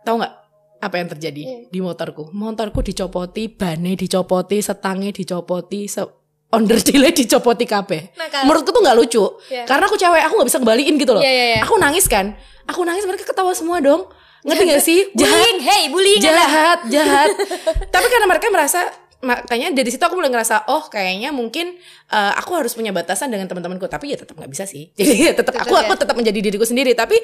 Tahu 0.00 0.16
nggak 0.16 0.34
apa 0.80 0.94
yang 0.96 1.08
terjadi 1.12 1.42
di 1.68 1.80
motorku? 1.84 2.32
Motorku 2.32 2.80
dicopoti, 2.80 3.52
bannya 3.52 3.92
dicopoti, 4.00 4.64
setangnya 4.64 5.12
dicopoti, 5.12 5.84
se 5.84 6.00
onderdile 6.48 7.12
dicopoti 7.20 7.68
kabeh. 7.68 8.16
Nakal. 8.16 8.48
Menurutku 8.48 8.72
tuh 8.72 8.80
nggak 8.80 8.96
lucu. 8.96 9.24
Iya. 9.52 9.68
Karena 9.68 9.84
aku 9.86 9.96
cewek, 10.00 10.22
aku 10.24 10.34
nggak 10.40 10.48
bisa 10.48 10.58
kembaliin 10.58 10.94
gitu 10.96 11.12
loh. 11.12 11.22
Iya, 11.22 11.32
iya, 11.32 11.44
iya. 11.56 11.58
Aku 11.68 11.76
nangis 11.76 12.08
kan. 12.08 12.32
Aku 12.64 12.80
nangis 12.88 13.04
mereka 13.04 13.28
ketawa 13.28 13.52
semua 13.52 13.78
dong. 13.84 14.08
Ngerti 14.40 14.64
gak 14.72 14.82
sih? 14.82 15.00
Jahat 15.12 15.36
Bullying, 15.36 15.58
hey, 15.60 15.82
bullying. 15.92 16.22
Jahat 16.22 16.78
jahat 16.88 17.28
tapi 17.94 18.06
karena 18.08 18.26
mereka 18.28 18.46
merasa 18.48 18.88
makanya 19.20 19.68
dari 19.70 19.88
situ 19.88 20.00
aku 20.00 20.16
mulai 20.16 20.32
ngerasa 20.32 20.64
oh 20.68 20.88
kayaknya 20.88 21.28
mungkin 21.28 21.76
eh, 22.08 22.32
aku 22.36 22.56
harus 22.56 22.72
punya 22.72 22.88
batasan 22.88 23.28
dengan 23.28 23.44
teman-temanku 23.44 23.84
tapi 23.84 24.12
ya 24.12 24.16
tetap 24.16 24.32
nggak 24.32 24.48
bisa 24.48 24.64
sih 24.64 24.88
jadi 24.98 25.12
ya 25.28 25.32
tetap 25.36 25.52
aku 25.54 25.72
aku 25.72 25.92
ya. 25.92 26.00
tetap 26.00 26.16
menjadi 26.16 26.38
diriku 26.40 26.64
sendiri 26.64 26.96
tapi 26.96 27.20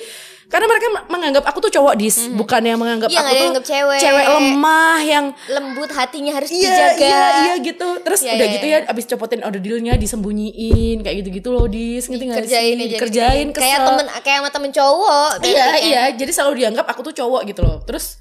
karena 0.46 0.66
mereka 0.68 0.86
menganggap 1.08 1.42
aku 1.42 1.58
tuh 1.58 1.72
cowok 1.74 1.94
dis 1.98 2.30
bukan 2.30 2.62
yang 2.62 2.78
menganggap 2.78 3.10
Iya, 3.10 3.18
aku 3.18 3.24
nggak 3.24 3.34
tuh 3.34 3.42
dianggap 3.42 3.64
cewek. 3.66 4.26
lemah 4.30 4.98
yang 5.02 5.26
Lembut 5.48 5.90
hatinya 5.90 6.32
harus 6.38 6.50
Iya 6.54 6.70
dijaga. 6.70 7.02
iya 7.02 7.24
iya 7.34 7.54
gitu 7.58 7.88
Terus 7.98 8.20
Iya, 8.22 8.32
udah 8.38 8.46
iya, 8.46 8.54
gitu 8.54 8.66
iya. 8.70 8.78
ya 8.78 8.90
Abis 8.92 9.04
copotin 9.10 9.42
order 9.42 9.58
dealnya 9.58 9.98
disembunyiin 9.98 11.02
Kayak 11.02 11.16
gitu-gitu 11.24 11.48
loh 11.50 11.66
Dis 11.66 12.06
Ngerti 12.06 12.24
gak 12.26 12.36
Kerjain 12.46 12.76
sih. 12.78 12.94
Kerjain 12.94 13.46
kayak 13.50 13.78
temen 13.82 14.06
kayak 14.22 14.38
sama 14.38 14.50
temen 14.54 14.70
cowok. 14.70 15.30
Iya 15.42 15.64
kan. 15.64 15.78
iya, 15.82 16.02
jadi 16.14 16.30
selalu 16.30 16.54
dianggap 16.62 16.86
aku 16.86 17.00
tuh 17.02 17.14
cowok 17.16 17.42
gitu 17.46 17.60
loh. 17.62 17.78
Terus 17.82 18.18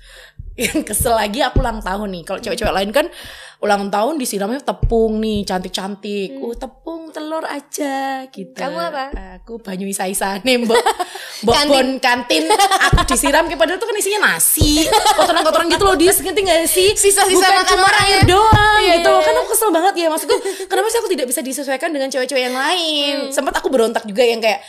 yang 0.56 0.88
kesel 0.88 1.12
lagi 1.12 1.44
aku 1.44 1.60
ulang 1.60 1.84
tahun 1.84 2.08
nih. 2.16 2.24
Kalau 2.24 2.40
cewek-cewek 2.40 2.72
lain 2.72 2.90
kan 2.90 3.12
ulang 3.60 3.92
tahun 3.92 4.16
disiramnya 4.16 4.64
tepung 4.64 5.20
nih, 5.20 5.44
cantik-cantik. 5.44 6.32
Uh, 6.40 6.56
tepung 6.56 7.12
telur 7.12 7.44
aja 7.44 8.24
gitu. 8.30 8.56
Hmm. 8.56 8.72
Kamu 8.72 8.78
apa? 8.80 9.04
Aku 9.40 9.60
banyu 9.60 9.84
isa-isa 9.84 10.40
nih, 10.40 10.64
Mbok. 10.64 10.76
Mbok 11.44 11.52
Kantin. 11.52 11.68
bon 11.68 11.88
kantin 12.00 12.44
aku 12.48 13.04
disiram 13.06 13.44
kayak 13.46 13.60
padahal 13.60 13.80
tuh 13.80 13.88
kan 13.88 13.98
isinya 14.00 14.32
nasi. 14.32 14.88
Kotoran-kotoran 14.88 15.68
gitu 15.68 15.84
loh, 15.84 15.96
Dis. 15.96 16.20
Ngerti 16.20 16.42
gak 16.42 16.60
sih? 16.66 16.90
Sisa-sisa 16.96 17.36
Bukan 17.36 17.52
makan 17.52 17.72
cuma 17.76 17.90
air 18.02 18.20
ya. 18.24 18.28
doang 18.28 18.80
Iya, 18.80 18.94
gitu. 19.00 19.12
iya, 19.12 19.24
Kan 19.24 19.34
iya. 19.34 19.40
aku 19.40 19.48
kesel 19.52 19.70
banget 19.72 19.94
ya 19.98 20.08
maksudku. 20.08 20.36
Kenapa 20.68 20.88
sih 20.88 21.00
aku 21.00 21.10
tidak 21.12 21.28
bisa 21.28 21.42
disesuaikan 21.44 21.90
dengan 21.92 22.08
cewek-cewek 22.08 22.44
yang 22.44 22.56
Hmm. 22.56 22.64
lain? 22.64 23.16
Sempat 23.30 23.60
aku 23.60 23.68
berontak 23.68 24.08
juga 24.08 24.24
yang 24.24 24.40
kayak 24.40 24.64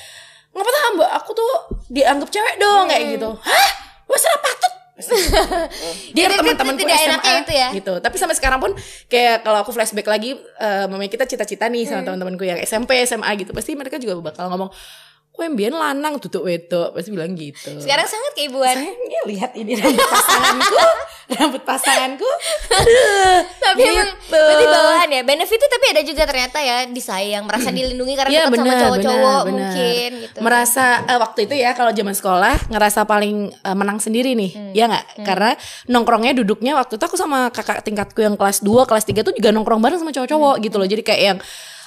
ngapa 0.51 0.67
tuh 0.67 0.83
mbak 0.97 1.11
aku 1.15 1.31
tuh 1.31 1.53
dianggap 1.87 2.33
cewek 2.33 2.57
dong 2.57 2.89
kayak 2.89 3.13
gitu 3.13 3.29
hah 3.29 3.69
wes 4.09 4.25
salah 4.25 4.41
patut 4.41 4.73
dia 4.97 6.25
Itu- 6.26 6.33
itu 6.33 6.41
teman-temanku 6.41 6.81
tidak 6.81 6.97
SMA 6.97 7.07
enaknya 7.07 7.35
itu 7.38 7.53
ya. 7.53 7.69
gitu 7.75 7.95
tapi 8.00 8.17
sampai 8.17 8.33
sekarang 8.33 8.59
pun 8.59 8.73
kayak 9.07 9.45
kalau 9.45 9.61
aku 9.61 9.71
flashback 9.71 10.07
lagi 10.07 10.31
eh 10.37 10.85
mamanya 10.87 11.12
kita 11.12 11.25
cita-cita 11.25 11.69
nih 11.69 11.85
Hmm. 11.85 11.91
sama 11.93 12.03
teman-temanku 12.03 12.43
yang 12.43 12.57
SMP 12.59 12.97
SMA 13.03 13.29
gitu 13.37 13.53
pasti 13.53 13.73
mereka 13.73 13.97
juga 13.97 14.17
bakal 14.23 14.49
ngomong 14.49 14.73
kue 15.37 15.47
mbien 15.47 15.71
lanang 15.71 16.16
tutup 16.16 16.43
wedok 16.43 16.90
pasti 16.90 17.11
bilang 17.11 17.33
gitu 17.33 17.76
Sekarang 17.76 18.05
sangat 18.05 18.33
keibuan. 18.35 18.73
sayangnya 18.73 19.21
lihat 19.26 19.50
ini 19.52 19.76
rambut 19.76 20.00
pasanganku 20.02 20.76
rambut 21.28 21.62
pasanganku 21.62 22.28
aduh 22.71 23.38
Tapi 23.59 23.81
emang 23.83 24.09
gitu. 24.11 24.33
berarti 24.33 24.64
bawaan 24.66 25.09
ya 25.09 25.14
ya 25.14 25.23
benefitnya 25.23 25.69
tapi 25.69 25.87
ada 25.88 26.02
juga 26.02 26.23
ternyata 26.25 26.59
ya 26.59 26.76
disayang 26.87 27.45
merasa 27.45 27.69
dilindungi 27.69 28.14
karena 28.14 28.31
Iya, 28.31 28.43
dekat 28.47 28.59
sama 28.59 28.75
cowok-cowok 28.78 29.40
benar, 29.40 29.50
mungkin 29.50 30.11
benar. 30.11 30.25
gitu 30.25 30.38
merasa 30.40 30.85
eh, 31.05 31.19
waktu 31.19 31.38
itu 31.43 31.55
ya 31.55 31.71
kalau 31.73 31.90
zaman 31.90 32.14
sekolah 32.14 32.55
ngerasa 32.66 33.00
paling 33.05 33.37
eh, 33.52 33.76
menang 33.76 33.99
sendiri 33.99 34.33
nih 34.35 34.45
Hmm. 34.49 34.73
ya 34.73 34.85
nggak 34.87 35.05
karena 35.21 35.50
nongkrongnya 35.87 36.33
duduknya 36.33 36.73
waktu 36.75 36.97
itu 36.97 37.05
aku 37.05 37.14
sama 37.14 37.50
kakak 37.50 37.83
tingkatku 37.83 38.19
yang 38.19 38.35
kelas 38.35 38.61
2 38.61 38.85
kelas 38.85 39.05
3 39.05 39.21
tuh 39.23 39.33
juga 39.33 39.50
nongkrong 39.50 39.78
bareng 39.78 39.99
sama 39.99 40.11
cowok-cowok 40.11 40.55
Hmm. 40.55 40.64
gitu 40.64 40.76
loh 40.76 40.87
jadi 40.87 41.02
kayak 41.02 41.23
yang 41.23 41.38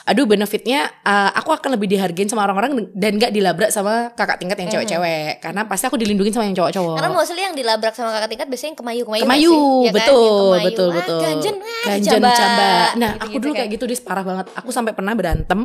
aduh 0.10 0.26
benefitnya 0.26 0.90
eh, 1.00 1.30
aku 1.32 1.54
akan 1.54 1.78
lebih 1.78 1.86
dihargain 1.88 2.26
sama 2.26 2.42
orang-orang 2.44 2.90
dan 2.92 3.16
nggak 3.16 3.30
dilabrak 3.30 3.70
sama 3.70 4.10
kakak 4.12 4.38
tingkat 4.38 4.58
yang 4.58 4.70
cewek-cewek 4.72 5.38
karena 5.38 5.62
pasti 5.64 5.86
aku 5.86 5.96
dilindungin 5.96 6.34
sama 6.34 6.44
yang 6.44 6.58
cowok-cowok 6.58 6.96
karena 6.98 7.10
mostly 7.12 7.42
yang 7.42 7.54
dilabrak 7.54 7.94
sama 7.94 8.10
kakak 8.12 8.30
tingkat 8.30 8.48
biasanya 8.48 8.70
yang 8.70 8.80
kemayu 8.80 9.02
kemayu 9.06 9.22
Kemayu, 9.22 9.58
Ya 9.80 9.92
kan? 9.92 9.96
betul, 9.96 10.18
kemayu. 10.50 10.66
betul, 10.66 10.88
Ah, 10.88 10.96
betul. 10.98 11.20
ganjen 11.22 11.56
ah, 11.56 11.86
Ganjen 11.86 12.12
coba. 12.16 12.30
camba. 12.34 12.70
Nah, 12.96 13.12
Gitu-gitu 13.14 13.22
aku 13.22 13.38
dulu 13.38 13.52
kan. 13.52 13.58
kayak 13.60 13.70
gitu 13.72 13.86
dis 13.86 14.02
parah 14.02 14.24
banget. 14.24 14.46
Aku 14.56 14.70
sampai 14.70 14.92
pernah 14.92 15.14
berantem 15.14 15.60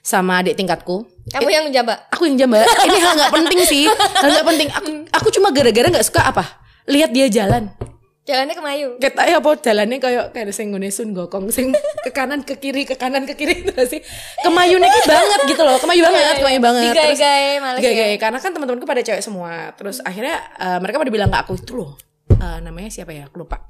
sama 0.00 0.40
adik 0.40 0.54
tingkatku. 0.54 0.96
kamu 1.26 1.48
yang 1.48 1.64
menjaba 1.64 1.94
Aku 2.08 2.24
yang 2.24 2.36
jamba. 2.38 2.64
Ini 2.64 2.98
hal 2.98 3.12
nggak 3.14 3.32
penting 3.34 3.60
sih. 3.64 3.84
Hal 3.86 4.28
nggak 4.30 4.46
penting. 4.46 4.68
Aku 4.70 4.88
aku 5.12 5.28
cuma 5.30 5.48
gara-gara 5.50 5.86
nggak 5.86 6.04
suka 6.04 6.24
apa? 6.24 6.44
Lihat 6.84 7.10
dia 7.10 7.28
jalan. 7.28 7.68
Jalannya 8.24 8.54
kemayu 8.56 8.88
Kita 8.96 9.22
ya 9.28 9.36
apa 9.36 9.50
jalannya 9.60 10.00
kayak 10.00 10.24
kayak 10.32 10.52
sing 10.56 10.72
ngene 10.72 10.88
sun 10.88 11.12
gokong 11.12 11.52
sing 11.52 11.76
ke 12.00 12.10
kanan 12.10 12.40
ke 12.40 12.56
kiri 12.56 12.88
ke 12.88 12.96
kanan 12.96 13.28
ke 13.28 13.36
kiri 13.36 13.60
itu 13.64 13.72
sih. 13.84 14.00
Kemayunya 14.40 14.88
ki 14.88 15.00
banget 15.04 15.40
gitu 15.52 15.62
loh. 15.62 15.76
Kemayu 15.76 16.00
banget, 16.08 16.34
kemayu 16.40 16.60
banget. 16.60 16.92
Terus 16.92 16.96
Digae-gae 16.96 17.48
males 17.60 17.80
ya. 17.80 17.84
Gaya-gaya 17.84 18.16
karena 18.16 18.38
kan 18.40 18.50
teman-temanku 18.56 18.86
pada 18.88 19.02
cewek 19.04 19.22
semua. 19.22 19.76
Terus 19.76 20.00
akhirnya 20.00 20.40
eh, 20.56 20.78
mereka 20.80 20.96
pada 20.96 21.12
bilang 21.12 21.28
ke 21.28 21.38
aku 21.44 21.52
itu 21.60 21.72
loh. 21.76 21.92
eh, 22.32 22.58
namanya 22.64 22.88
siapa 22.88 23.12
ya? 23.12 23.28
Aku 23.28 23.44
lupa. 23.44 23.60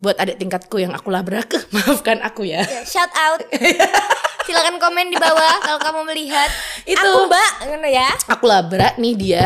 Buat 0.00 0.16
adik 0.16 0.40
tingkatku 0.40 0.80
yang 0.80 0.92
aku 0.96 1.12
labrak, 1.12 1.48
maafkan 1.76 2.20
aku 2.20 2.44
ya. 2.44 2.60
Ya, 2.64 2.84
shout 2.84 3.12
out 3.16 3.40
silakan 4.50 4.82
komen 4.82 5.14
di 5.14 5.18
bawah 5.20 5.62
kalau 5.62 5.78
kamu 5.78 6.00
melihat 6.10 6.50
Itu. 6.82 6.98
aku 6.98 7.30
mbak 7.30 7.50
ya 7.86 8.08
Aku 8.34 8.44
labrak 8.50 8.98
nih 8.98 9.14
dia 9.14 9.44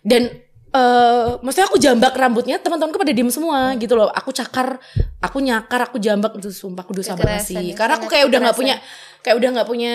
dan 0.00 0.30
eh 0.68 1.28
maksudnya 1.40 1.66
aku 1.66 1.78
jambak 1.80 2.12
rambutnya 2.12 2.60
teman-temanku 2.60 3.00
pada 3.00 3.12
diem 3.16 3.32
semua 3.32 3.72
gitu 3.80 3.96
loh. 3.96 4.12
Aku 4.12 4.30
cakar, 4.30 4.76
aku 5.24 5.38
nyakar, 5.40 5.88
aku 5.88 5.96
jambak 5.96 6.36
itu 6.36 6.52
sumpah 6.52 6.84
aku 6.84 6.92
dosa 6.92 7.16
banget 7.16 7.48
sih. 7.48 7.72
Karena 7.72 7.96
aku 7.96 8.06
kayak 8.06 8.28
udah 8.28 8.38
nggak 8.44 8.58
punya 8.58 8.76
kayak 9.24 9.36
udah 9.40 9.48
nggak 9.56 9.68
punya 9.68 9.94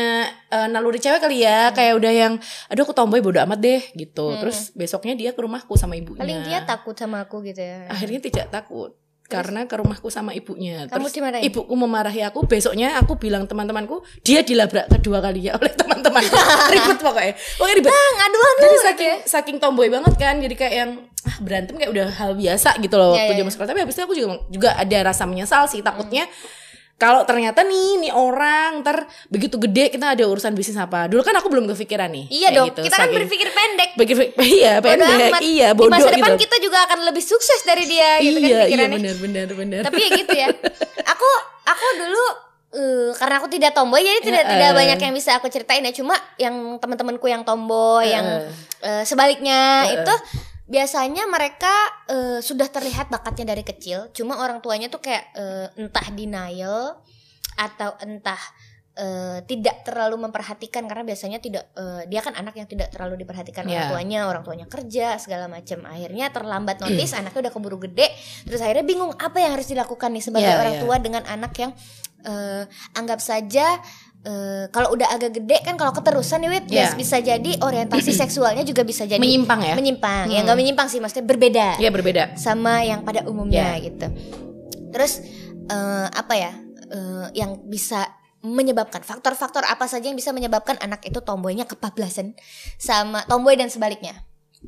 eh, 0.50 0.68
naluri 0.68 0.98
cewek 0.98 1.22
kali 1.22 1.46
ya, 1.46 1.70
kayak 1.72 1.94
udah 1.96 2.12
yang 2.12 2.34
aduh 2.68 2.84
aku 2.84 2.94
tomboy 2.98 3.22
bodo 3.22 3.38
amat 3.46 3.60
deh 3.62 3.82
gitu. 3.94 4.34
Terus 4.42 4.74
besoknya 4.74 5.13
dia 5.13 5.30
ke 5.32 5.39
rumahku 5.39 5.77
sama 5.77 5.94
ibunya. 5.94 6.22
paling 6.24 6.42
dia 6.48 6.60
takut 6.65 6.96
sama 6.98 7.27
aku 7.27 7.44
gitu 7.44 7.62
ya 7.62 7.92
akhirnya 7.92 8.20
tidak 8.24 8.48
takut 8.50 8.96
karena 9.32 9.65
ke 9.65 9.75
rumahku 9.80 10.08
sama 10.12 10.36
ibunya. 10.36 10.86
Kamu 10.88 11.08
terus 11.10 11.15
dimarahin? 11.15 11.44
ibuku 11.48 11.74
memarahi 11.74 12.22
aku. 12.27 12.46
Besoknya 12.46 13.00
aku 13.00 13.18
bilang 13.18 13.50
teman-temanku 13.50 14.03
dia 14.22 14.44
dilabrak 14.46 14.92
kedua 14.92 15.24
kalinya 15.24 15.56
oleh 15.60 15.74
teman-temanku. 15.74 16.36
Ribet 16.70 17.00
pokoknya. 17.01 17.34
Pokoknya 17.58 17.75
ribet. 17.82 17.92
Ah 17.92 18.10
ngaduan 18.20 18.53
jadi 18.53 18.68
lu 18.68 18.80
saking 18.84 19.13
saking 19.25 19.58
tomboy 19.58 19.88
banget 19.89 20.13
kan. 20.20 20.36
Jadi 20.38 20.56
kayak 20.56 20.74
yang 20.75 20.92
ah, 21.25 21.38
berantem 21.42 21.74
kayak 21.80 21.92
udah 21.92 22.08
hal 22.13 22.32
biasa 22.38 22.70
gitu 22.84 22.96
loh 23.00 23.15
Ya, 23.15 23.25
waktu 23.25 23.34
ya, 23.34 23.39
zaman 23.42 23.51
sekolah. 23.51 23.70
Tapi 23.74 23.80
habis 23.82 23.96
itu 23.96 24.03
aku 24.06 24.15
juga 24.15 24.27
juga 24.51 24.70
ada 24.77 24.98
rasa 25.01 25.24
menyesal 25.25 25.65
sih 25.65 25.82
takutnya 25.82 26.30
kalau 26.93 27.27
ternyata 27.27 27.65
nih 27.67 28.00
nih 28.00 28.12
orang 28.15 28.79
ntar 28.85 29.03
begitu 29.27 29.59
gede 29.59 29.91
kita 29.91 30.15
ada 30.15 30.23
urusan 30.23 30.55
bisnis 30.55 30.79
apa. 30.79 31.12
Dulu 31.12 31.19
kan 31.25 31.35
aku 31.35 31.51
belum 31.51 31.67
kepikiran 31.73 32.07
nih. 32.07 32.25
Iya 32.31 32.50
dong 32.55 32.71
gitu, 32.71 32.85
kita 32.88 32.95
kan 32.95 33.09
berpikir 33.12 33.50
pendek. 33.51 33.89
Berpikir 34.00 34.15
iya 34.62 34.79
Bodo 34.79 35.03
pendek 35.03 35.31
amat. 35.33 35.41
iya 35.43 35.67
di 35.73 35.77
bodoh 35.77 35.91
masa 35.91 36.09
depan 36.15 36.31
gitu. 36.38 36.43
kita 36.47 36.55
juga 36.63 36.77
akan 36.88 37.00
lebih 37.09 37.23
sukses 37.25 37.59
dari 37.67 37.83
dia 37.89 38.21
gitu 38.23 38.39
kan 38.39 38.47
iya 38.47 38.62
iya 38.71 38.85
benar 38.88 39.15
benar 39.19 39.47
benar 39.51 39.81
tapi 39.83 40.00
ya 40.00 40.09
gitu 40.15 40.33
ya. 40.38 40.47
Aku 41.13 41.29
aku 41.67 41.85
dulu 42.00 42.25
eh, 42.73 43.09
karena 43.19 43.35
aku 43.43 43.47
tidak 43.51 43.71
tomboy 43.75 44.00
jadi 44.00 44.19
tidak 44.23 44.43
Heeh. 44.47 44.53
tidak 44.55 44.69
banyak 44.71 45.00
yang 45.03 45.13
bisa 45.13 45.29
aku 45.35 45.47
ceritain 45.51 45.83
ya. 45.83 45.91
Cuma 45.91 46.15
yang 46.39 46.79
teman-temanku 46.79 47.27
yang 47.27 47.43
tomboy 47.43 48.07
yang 48.07 48.47
eh, 48.79 49.03
sebaliknya 49.03 49.91
itu 49.91 50.13
biasanya 50.63 51.27
mereka 51.27 51.74
eh, 52.08 52.39
sudah 52.39 52.67
terlihat 52.67 53.12
bakatnya 53.12 53.51
dari 53.51 53.62
kecil 53.62 54.08
cuma 54.12 54.39
orang 54.39 54.63
tuanya 54.63 54.88
tuh 54.88 55.03
kayak 55.03 55.24
eh, 55.36 55.67
entah 55.75 56.08
denial 56.10 57.03
atau 57.53 57.91
entah 58.00 58.39
eh, 58.96 59.43
tidak 59.43 59.84
terlalu 59.84 60.24
memperhatikan 60.24 60.88
karena 60.88 61.03
biasanya 61.03 61.43
tidak 61.43 61.67
eh, 61.75 62.08
dia 62.08 62.24
kan 62.24 62.32
anak 62.34 62.55
yang 62.55 62.65
tidak 62.65 62.96
terlalu 62.96 63.20
diperhatikan 63.20 63.67
orang 63.67 63.75
Iya. 63.75 63.91
tuanya 63.91 64.20
orang 64.25 64.43
tuanya 64.48 64.65
kerja 64.65 65.20
segala 65.20 65.51
macam 65.51 65.84
akhirnya 65.84 66.32
terlambat 66.32 66.79
notice 66.88 67.12
anaknya 67.12 67.50
udah 67.50 67.53
keburu 67.53 67.77
gede 67.84 68.08
terus 68.48 68.63
akhirnya 68.63 68.88
bingung 68.88 69.12
apa 69.20 69.43
yang 69.43 69.60
harus 69.60 69.67
dilakukan 69.67 70.15
nih 70.15 70.24
sebagai 70.24 70.48
Iya, 70.48 70.62
orang 70.63 70.75
iya. 70.79 70.82
tua 70.82 70.96
dengan 70.98 71.24
anak 71.27 71.53
yang 71.60 71.72
eh, 72.24 72.63
anggap 72.96 73.20
saja 73.20 73.84
eh, 74.24 74.65
kalau 74.70 74.89
udah 74.89 75.08
agak 75.10 75.32
gede 75.34 75.60
kan 75.62 75.75
kalau 75.75 75.92
keterusan 75.92 76.39
nih 76.39 76.50
Wit 76.50 76.65
Iya. 76.68 76.94
bisa 76.94 77.18
jadi 77.18 77.51
orientasi 77.58 78.12
seksualnya 78.22 78.63
juga 78.63 78.82
bisa 78.82 79.03
jadi 79.03 79.18
menyimpang 79.18 79.60
ya 79.62 79.74
menyimpang 79.74 80.25
ya 80.27 80.39
nggak 80.42 80.56
menyimpang 80.56 80.88
sih 80.88 80.98
maksudnya 80.98 81.25
berbeda 81.25 81.68
Iya 81.77 81.89
berbeda. 81.89 82.24
sama 82.36 82.82
yang 82.82 83.01
pada 83.01 83.24
umumnya 83.24 83.75
Ya. 83.75 83.84
gitu 83.84 84.08
terus 84.89 85.20
eh, 85.65 86.08
apa 86.10 86.34
ya 86.34 86.51
eh, 86.86 87.27
yang 87.36 87.63
bisa 87.63 88.08
menyebabkan 88.39 89.00
faktor-faktor 89.01 89.63
apa 89.63 89.88
saja 89.88 90.03
yang 90.06 90.15
bisa 90.15 90.30
menyebabkan 90.30 90.75
anak 90.77 91.00
itu 91.01 91.20
tomboynya 91.20 91.63
kebablasan 91.63 92.36
sama 92.75 93.24
tomboy 93.24 93.56
dan 93.56 93.68
sebaliknya 93.68 94.20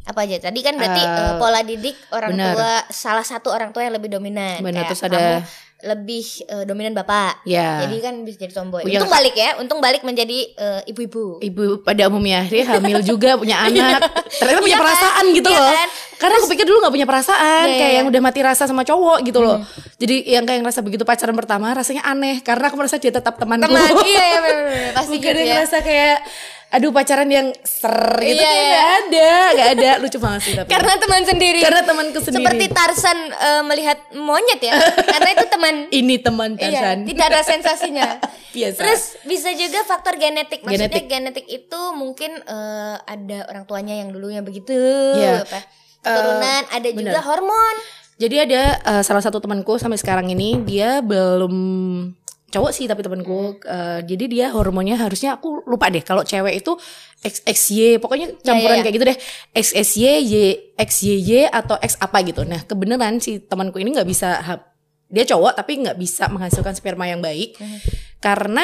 apa 0.03 0.23
aja 0.23 0.39
tadi 0.41 0.59
kan 0.59 0.75
berarti 0.75 0.99
Eh, 0.99 1.07
eh, 1.07 1.33
pola 1.37 1.59
didik 1.61 1.95
orang 2.09 2.31
benar. 2.33 2.51
tua 2.51 2.73
salah 2.89 3.23
satu 3.23 3.47
orang 3.47 3.71
tua 3.71 3.83
yang 3.83 3.91
lebih 3.93 4.07
dominan 4.09 4.59
Benar, 4.59 4.83
Kayak 4.83 4.89
terus 4.89 5.03
ada- 5.03 5.15
kamu 5.15 5.39
lebih 5.85 6.21
eh, 6.43 6.63
dominan 6.63 6.91
bapak 6.93 7.45
Ya. 7.45 7.79
jadi 7.79 7.95
kan 8.01 8.13
bisa 8.21 8.41
jadi 8.41 8.51
tomboy 8.51 8.81
Punya- 8.81 8.99
untung 8.99 9.13
balik 9.13 9.33
ya 9.33 9.49
untung 9.55 9.79
balik 9.79 10.01
menjadi 10.01 10.39
eh, 10.51 10.81
ibu-ibu 10.85 11.37
Ibu 11.37 11.65
pada 11.81 12.05
umumnya 12.05 12.41
dia 12.43 12.65
hamil 12.67 12.99
juga 13.01 13.35
punya 13.35 13.61
anak. 13.65 14.01
Ternyata 14.31 14.59
punya 14.59 14.67
Iya 14.67 14.75
kan? 14.75 14.83
perasaan 14.83 15.25
gitu 15.31 15.47
Iya 15.47 15.59
loh. 15.59 15.71
kan? 15.71 15.89
Karena 16.15 16.35
aku 16.37 16.47
pikir 16.47 16.65
dulu 16.65 16.77
nggak 16.79 16.93
punya 16.93 17.03
perasaan, 17.05 17.65
Iya, 17.65 17.75
kayak 17.75 17.91
iya. 17.91 17.97
yang 17.97 18.07
udah 18.07 18.21
mati 18.21 18.39
rasa 18.39 18.63
sama 18.65 18.81
cowok 18.81 19.19
gitu 19.21 19.39
loh. 19.39 19.59
Jadi 19.95 20.15
yang 20.25 20.43
kayak 20.43 20.59
ngerasa 20.59 20.79
begitu 20.79 21.03
pacaran 21.03 21.33
pertama 21.33 21.69
rasanya 21.71 22.01
aneh 22.03 22.39
karena 22.39 22.65
aku 22.65 22.75
merasa 22.75 22.95
dia 22.95 23.11
tetap 23.11 23.35
temanku. 23.35 23.67
teman 23.67 23.83
iya 24.01 24.23
iya 24.25 24.39
bener, 24.39 24.63
bener. 24.65 24.91
pasti 24.93 25.11
Bukan 25.13 25.27
gitu 25.27 25.39
ya 25.39 25.53
ngerasa 25.53 25.77
kayak 25.81 26.17
aduh 26.67 26.89
pacaran 26.89 27.25
yang 27.25 27.47
ser 27.61 27.93
gitu 28.17 28.35
Iya, 28.35 28.43
kayak 28.43 28.65
iya. 28.65 28.83
ada, 28.99 29.29
nggak 29.49 29.69
ada. 29.71 29.91
Lucu 29.97 30.17
banget 30.17 30.41
sih 30.41 30.53
tapi. 30.53 30.67
karena 30.67 30.93
teman 30.95 31.21
sendiri 31.23 31.59
Karena 31.59 31.81
temanku 31.81 32.19
sendiri. 32.19 32.35
seperti 32.41 32.65
Tarsan 32.69 33.17
eh, 33.29 33.63
melihat 33.63 33.97
monyet 34.13 34.59
ya 34.59 34.75
karena 35.05 35.29
itu 35.31 35.45
teman 35.47 35.75
ini 35.99 36.15
teman 36.17 36.49
iya, 36.53 36.59
Tarzan. 36.59 36.97
tidak 37.05 37.25
ada 37.27 37.41
sensasinya 37.41 38.07
Biasa. 38.55 38.77
terus 38.77 39.01
bisa 39.23 39.49
juga 39.51 39.83
faktor 39.83 40.15
genetik 40.15 40.61
maksudnya 40.61 40.89
Genetik. 40.89 41.05
genetik, 41.07 41.45
itu 41.47 41.81
mungkin 41.91 42.31
eh, 42.39 42.95
ada 42.99 43.39
orang 43.47 43.63
tuanya 43.63 43.95
yang 43.95 44.09
dulunya 44.09 44.39
begitu 44.39 44.75
Iya. 45.13 45.43
apa 45.43 45.59
keturunan 46.01 46.63
ada 46.69 46.87
juga 46.87 47.01
benar. 47.13 47.23
hormon 47.25 47.75
Jadi 48.15 48.35
ada 48.41 48.61
eh, 48.79 49.01
salah 49.01 49.19
satu 49.19 49.37
temanku 49.37 49.75
sampai 49.75 49.95
sekarang 49.95 50.27
ini 50.29 50.59
dia 50.61 50.99
belum 50.99 51.55
cowok 52.55 52.71
sih 52.71 52.87
tapi 52.87 53.03
temanku 53.03 53.59
eh, 53.67 53.99
jadi 54.07 54.25
dia 54.31 54.45
hormonnya 54.55 54.95
harusnya 54.95 55.35
aku 55.35 55.67
lupa 55.67 55.91
deh 55.91 55.99
kalau 55.99 56.23
cewek 56.23 56.63
itu 56.63 56.79
XXY 57.25 57.99
pokoknya 57.99 58.37
campuran 58.39 58.77
ya, 58.77 58.79
ya. 58.79 58.83
kayak 58.85 58.95
gitu 58.95 59.05
deh. 59.09 59.17
XSY 59.57 60.03
Y 60.21 60.33
XYY 60.77 61.49
atau 61.49 61.75
X 61.81 61.97
apa 61.97 62.21
gitu. 62.21 62.45
Nah, 62.45 62.61
kebenaran 62.61 63.17
si 63.17 63.41
temanku 63.41 63.81
ini 63.81 63.97
nggak 63.97 64.07
bisa 64.07 64.39
dia 65.09 65.25
cowok 65.25 65.57
tapi 65.57 65.81
nggak 65.81 65.97
bisa 65.97 66.29
menghasilkan 66.29 66.73
sperma 66.77 67.09
yang 67.09 67.21
baik 67.21 67.57
karena 68.21 68.61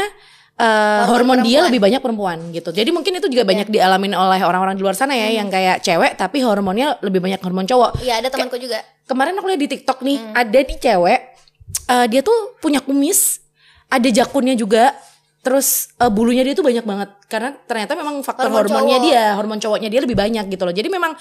eh, 0.62 1.04
hormon, 1.10 1.42
dia 1.42 1.66
lebih 1.66 1.82
banyak 1.82 2.02
perempuan 2.02 2.38
gitu. 2.54 2.70
Jadi 2.70 2.90
mungkin 2.94 3.18
itu 3.18 3.28
juga 3.34 3.44
banyak 3.50 3.68
dialamin 3.74 4.14
oleh 4.14 4.42
orang-orang 4.46 4.78
di 4.78 4.86
luar 4.86 4.94
sana 4.94 5.18
ya 5.18 5.42
yang 5.42 5.50
kayak 5.50 5.82
cewek 5.82 6.14
tapi 6.22 6.46
hormonnya 6.46 7.02
lebih 7.02 7.18
banyak 7.18 7.42
hormon 7.42 7.66
cowok. 7.66 7.98
Iya 8.06 8.22
ada 8.22 8.30
temanku 8.30 8.62
juga. 8.62 8.80
kemarin 9.10 9.36
aku 9.36 9.52
lihat 9.52 9.60
di 9.60 9.70
TikTok 9.76 10.08
nih 10.08 10.18
ada 10.32 10.60
di 10.64 10.76
cewek 10.80 11.20
eh, 11.90 12.06
dia 12.08 12.22
tuh 12.22 12.56
punya 12.62 12.80
kumis 12.80 13.41
ada 13.92 14.10
jakunnya 14.10 14.56
juga. 14.56 14.96
Terus 15.42 15.92
eh, 16.00 16.08
bulunya 16.08 16.48
dia 16.48 16.56
tuh 16.56 16.64
banyak 16.64 16.86
banget. 16.88 17.10
Karena 17.28 17.52
ternyata 17.68 17.94
memang 18.00 18.24
faktor 18.24 18.48
Hormon 18.48 18.58
hormonnya 18.64 18.98
cowok. 18.98 19.08
dia 19.12 19.24
hormon 19.36 19.60
cowoknya 19.60 19.90
dia 19.92 20.02
lebih 20.02 20.18
banyak 20.18 20.46
gitu 20.48 20.64
loh. 20.64 20.74
Jadi 20.74 20.88
memang 20.88 21.12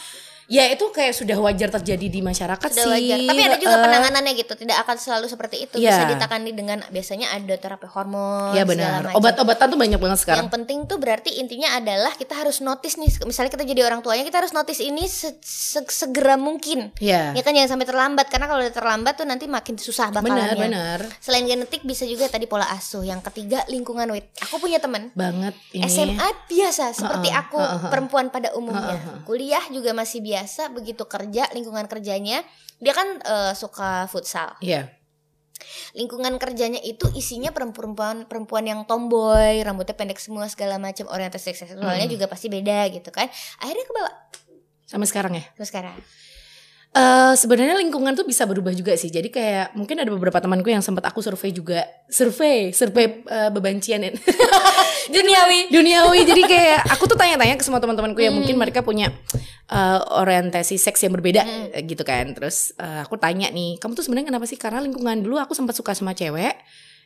ya 0.50 0.66
itu 0.66 0.82
kayak 0.90 1.14
sudah 1.14 1.38
wajar 1.38 1.70
terjadi 1.70 2.06
di 2.10 2.20
masyarakat 2.20 2.58
Sudah 2.66 2.82
sih 2.82 2.90
wajar. 2.90 3.18
Tapi 3.22 3.40
ada 3.40 3.56
juga 3.56 3.76
penanganannya 3.78 4.32
gitu, 4.34 4.52
tidak 4.54 4.82
akan 4.82 4.96
selalu 4.98 5.26
seperti 5.26 5.56
itu. 5.62 5.74
Iya. 5.78 5.94
Bisa 5.94 6.02
ditangani 6.10 6.50
dengan 6.50 6.78
biasanya 6.84 7.30
ada 7.30 7.54
terapi 7.54 7.86
hormon. 7.86 8.50
ya 8.50 8.66
benar 8.66 9.14
obat-obatan 9.14 9.66
tuh 9.68 9.78
banyak 9.78 9.96
banget 9.96 10.18
sekarang 10.18 10.38
Yang 10.42 10.50
penting 10.52 10.78
tuh 10.84 10.98
berarti 10.98 11.30
intinya 11.38 11.70
adalah 11.72 12.10
kita 12.12 12.34
harus 12.34 12.58
notice 12.58 12.98
nih, 12.98 13.22
misalnya 13.22 13.48
kita 13.48 13.62
jadi 13.62 13.86
orang 13.86 14.02
tuanya 14.02 14.26
kita 14.26 14.42
harus 14.42 14.50
notice 14.50 14.80
ini 14.80 15.06
se- 15.06 15.38
se- 15.38 15.86
segera 15.86 16.34
mungkin. 16.34 16.90
ya 16.98 17.30
Ya 17.30 17.42
kan 17.42 17.54
jangan 17.54 17.70
sampai 17.70 17.86
terlambat 17.86 18.26
karena 18.26 18.50
kalau 18.50 18.60
udah 18.60 18.74
terlambat 18.74 19.14
tuh 19.14 19.24
nanti 19.24 19.46
makin 19.46 19.78
susah 19.78 20.10
bakalannya. 20.10 20.58
benar 20.58 20.98
benar 20.98 20.98
Selain 21.20 21.46
genetik 21.46 21.82
bisa 21.82 22.02
juga 22.02 22.26
tadi 22.26 22.44
pola 22.44 22.66
asuh. 22.66 23.06
Yang 23.06 23.30
ketiga 23.30 23.62
lingkungan 23.66 24.10
wait. 24.10 24.26
Aku 24.40 24.58
punya 24.58 24.82
teman 24.82 25.14
banget 25.14 25.54
ini 25.70 25.86
SMA 25.86 26.18
biasa 26.48 26.90
seperti 26.90 27.28
Heeh, 27.28 27.38
aku 27.38 27.56
heeh, 27.56 27.70
heeh. 27.78 27.90
perempuan 27.92 28.26
pada 28.28 28.50
umumnya. 28.52 28.98
Heeh, 28.98 29.06
heeh. 29.06 29.20
Kuliah 29.22 29.62
juga 29.68 29.94
masih 29.94 30.18
biasa 30.18 30.39
begitu 30.70 31.04
kerja 31.04 31.50
lingkungan 31.50 31.84
kerjanya 31.84 32.40
dia 32.76 32.92
kan 32.92 33.18
eh, 33.18 33.52
suka 33.52 34.06
futsal. 34.06 34.56
ya 34.60 34.88
lingkungan 35.92 36.40
kerjanya 36.40 36.80
itu 36.80 37.04
isinya 37.12 37.52
perempuan 37.52 38.24
perempuan 38.24 38.64
yang 38.64 38.88
tomboy 38.88 39.60
rambutnya 39.60 39.92
pendek 39.92 40.16
semua 40.16 40.48
segala 40.48 40.80
macam 40.80 41.04
orientasi 41.06 41.52
seksualnya 41.52 42.06
Hmm. 42.06 42.14
juga 42.16 42.24
pasti 42.26 42.48
beda 42.48 42.88
gitu 42.88 43.12
kan 43.12 43.28
akhirnya 43.58 43.84
ke 43.84 43.92
bawah 43.92 44.14
Sampai 44.88 45.06
sekarang 45.06 45.36
ya. 45.36 45.44
terus 45.54 45.68
sekarang 45.68 45.94
Eh 46.90 47.34
sebenarnya 47.38 47.78
lingkungan 47.78 48.18
tuh 48.18 48.26
bisa 48.26 48.42
berubah 48.50 48.74
juga 48.74 48.98
sih. 48.98 49.14
Jadi 49.14 49.30
kayak 49.30 49.78
mungkin 49.78 50.02
ada 50.02 50.10
beberapa 50.10 50.42
temanku 50.42 50.74
yang 50.74 50.82
sempat 50.82 51.06
aku 51.06 51.22
survei 51.22 51.54
juga, 51.54 51.86
survei, 52.10 52.74
survei 52.74 53.22
eh, 53.30 53.50
bebancian 53.54 54.02
ya. 54.02 54.10
duniawi 55.14 55.70
duniawi. 55.70 56.26
Jadi 56.26 56.42
kayak 56.50 56.82
aku 56.98 57.06
tuh 57.06 57.14
tanya-tanya 57.14 57.54
ke 57.54 57.62
semua 57.62 57.78
teman-temanku 57.78 58.18
yang 58.18 58.34
mungkin 58.34 58.58
mereka 58.58 58.82
punya 58.82 59.14
eh, 59.70 59.98
orientasi 60.18 60.82
seks 60.82 61.06
yang 61.06 61.14
berbeda 61.14 61.70
eh, 61.70 61.86
gitu 61.86 62.02
kan. 62.02 62.34
Terus 62.34 62.74
eh, 62.74 63.06
aku 63.06 63.14
tanya 63.22 63.46
nih, 63.54 63.78
kamu 63.78 63.94
tuh 63.94 64.02
sebenarnya 64.10 64.34
kenapa 64.34 64.50
sih? 64.50 64.58
Karena 64.58 64.82
lingkungan 64.82 65.22
dulu 65.22 65.38
aku 65.38 65.54
sempat 65.54 65.78
suka 65.78 65.94
sama 65.94 66.10
cewek. 66.18 66.58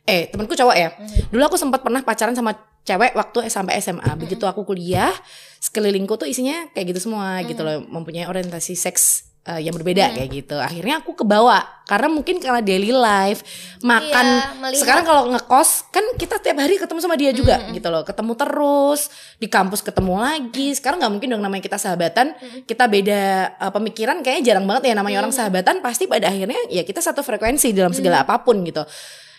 Eh, 0.09 0.33
temanku 0.33 0.57
cowok 0.57 0.75
ya. 0.81 0.97
Dulu 1.29 1.45
aku 1.45 1.61
sempat 1.61 1.85
pernah 1.85 2.01
pacaran 2.01 2.33
sama 2.33 2.57
cewek 2.89 3.13
waktu 3.13 3.53
sampai 3.53 3.77
SMA. 3.85 4.17
Begitu 4.17 4.49
aku 4.49 4.65
kuliah, 4.65 5.13
sekelilingku 5.61 6.17
tuh 6.17 6.25
isinya 6.25 6.73
kayak 6.73 6.89
gitu 6.89 7.05
semua 7.05 7.37
gitu 7.45 7.61
loh, 7.61 7.85
mempunyai 7.85 8.25
orientasi 8.25 8.73
seks 8.73 9.34
eh, 9.45 9.61
yang 9.63 9.73
berbeda 9.77 10.11
kayak 10.17 10.29
gitu. 10.33 10.57
Akhirnya 10.57 10.99
aku 10.99 11.13
kebawa 11.13 11.61
karena 11.85 12.09
mungkin 12.09 12.41
karena 12.41 12.65
daily 12.65 12.89
life, 12.89 13.45
makan. 13.85 14.25
Iya, 14.73 14.77
sekarang 14.81 15.05
kalau 15.05 15.29
ngekos 15.29 15.93
kan 15.93 16.01
kita 16.17 16.41
tiap 16.41 16.57
hari 16.57 16.81
ketemu 16.81 16.99
sama 16.99 17.15
dia 17.15 17.29
juga 17.29 17.61
gitu 17.69 17.87
loh. 17.93 18.01
Ketemu 18.01 18.33
terus 18.33 19.01
di 19.37 19.47
kampus 19.47 19.85
ketemu 19.85 20.17
lagi. 20.17 20.73
Sekarang 20.73 20.97
nggak 20.97 21.13
mungkin 21.13 21.29
dong 21.37 21.43
namanya 21.45 21.63
kita 21.63 21.77
sahabatan. 21.77 22.33
Kita 22.65 22.89
beda 22.89 23.21
uh, 23.61 23.71
pemikiran 23.71 24.25
kayaknya 24.25 24.53
jarang 24.53 24.65
banget 24.65 24.89
ya 24.89 24.93
namanya 24.97 25.21
orang 25.21 25.33
sahabatan. 25.33 25.79
Pasti 25.85 26.09
pada 26.09 26.33
akhirnya 26.33 26.59
ya 26.73 26.81
kita 26.81 26.99
satu 26.99 27.21
frekuensi 27.21 27.69
dalam 27.69 27.93
segala 27.93 28.25
apa 28.25 28.41
pun 28.41 28.65
gitu 28.65 28.81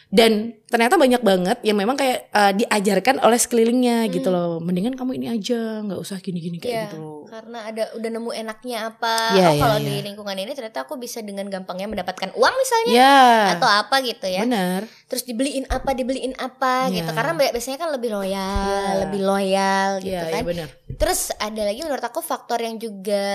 dan 0.06 0.54
ternyata 0.66 0.94
banyak 0.94 1.18
banget 1.18 1.58
yang 1.62 1.74
memang 1.74 1.94
kayak 1.94 2.30
uh, 2.30 2.50
diajarkan 2.50 3.18
oleh 3.18 3.34
sekelilingnya 3.36 4.06
gitu 4.08 4.30
loh. 4.30 4.58
Mendingan 4.58 4.94
kamu 4.94 5.18
ini 5.18 5.26
aja 5.28 5.82
nggak 5.82 5.98
usah 5.98 6.18
gini-gini 6.18 6.58
kayak 6.58 6.70
Iya, 6.70 6.82
gitu 6.86 6.96
loh. 6.98 7.22
karena 7.26 7.58
ada 7.66 7.82
udah 7.92 8.10
nemu 8.14 8.30
enaknya 8.32 8.78
apa. 8.86 9.34
Iya, 9.34 9.46
oh 9.46 9.54
iya, 9.54 9.62
kalau 9.62 9.76
iya. 9.78 9.86
di 9.86 9.94
lingkungan 10.06 10.38
ini 10.38 10.52
ternyata 10.54 10.86
aku 10.86 10.94
bisa 10.94 11.18
dengan 11.20 11.46
gampangnya 11.46 11.86
mendapatkan 11.86 12.30
uang 12.34 12.54
misalnya 12.54 12.94
ya 12.94 13.18
atau 13.58 13.66
apa 13.66 13.98
gitu 14.02 14.26
ya. 14.26 14.46
Benar. 14.46 14.86
Terus 15.06 15.22
dibeliin 15.22 15.66
apa 15.66 15.90
dibeliin 15.90 16.34
apa 16.36 16.86
Iya. 16.86 17.02
gitu. 17.02 17.10
Karena 17.10 17.32
bi- 17.34 17.50
biasanya 17.50 17.78
kan 17.78 17.90
lebih 17.90 18.10
loyal 18.10 18.62
Iya. 18.62 19.00
lebih 19.06 19.20
loyal 19.22 19.88
gitu 20.02 20.14
Iya, 20.14 20.22
kan. 20.30 20.38
iya 20.38 20.46
benar. 20.46 20.68
Terus 20.96 21.20
ada 21.34 21.62
lagi 21.62 21.80
menurut 21.82 22.04
aku 22.04 22.22
faktor 22.22 22.62
yang 22.62 22.78
juga 22.78 23.26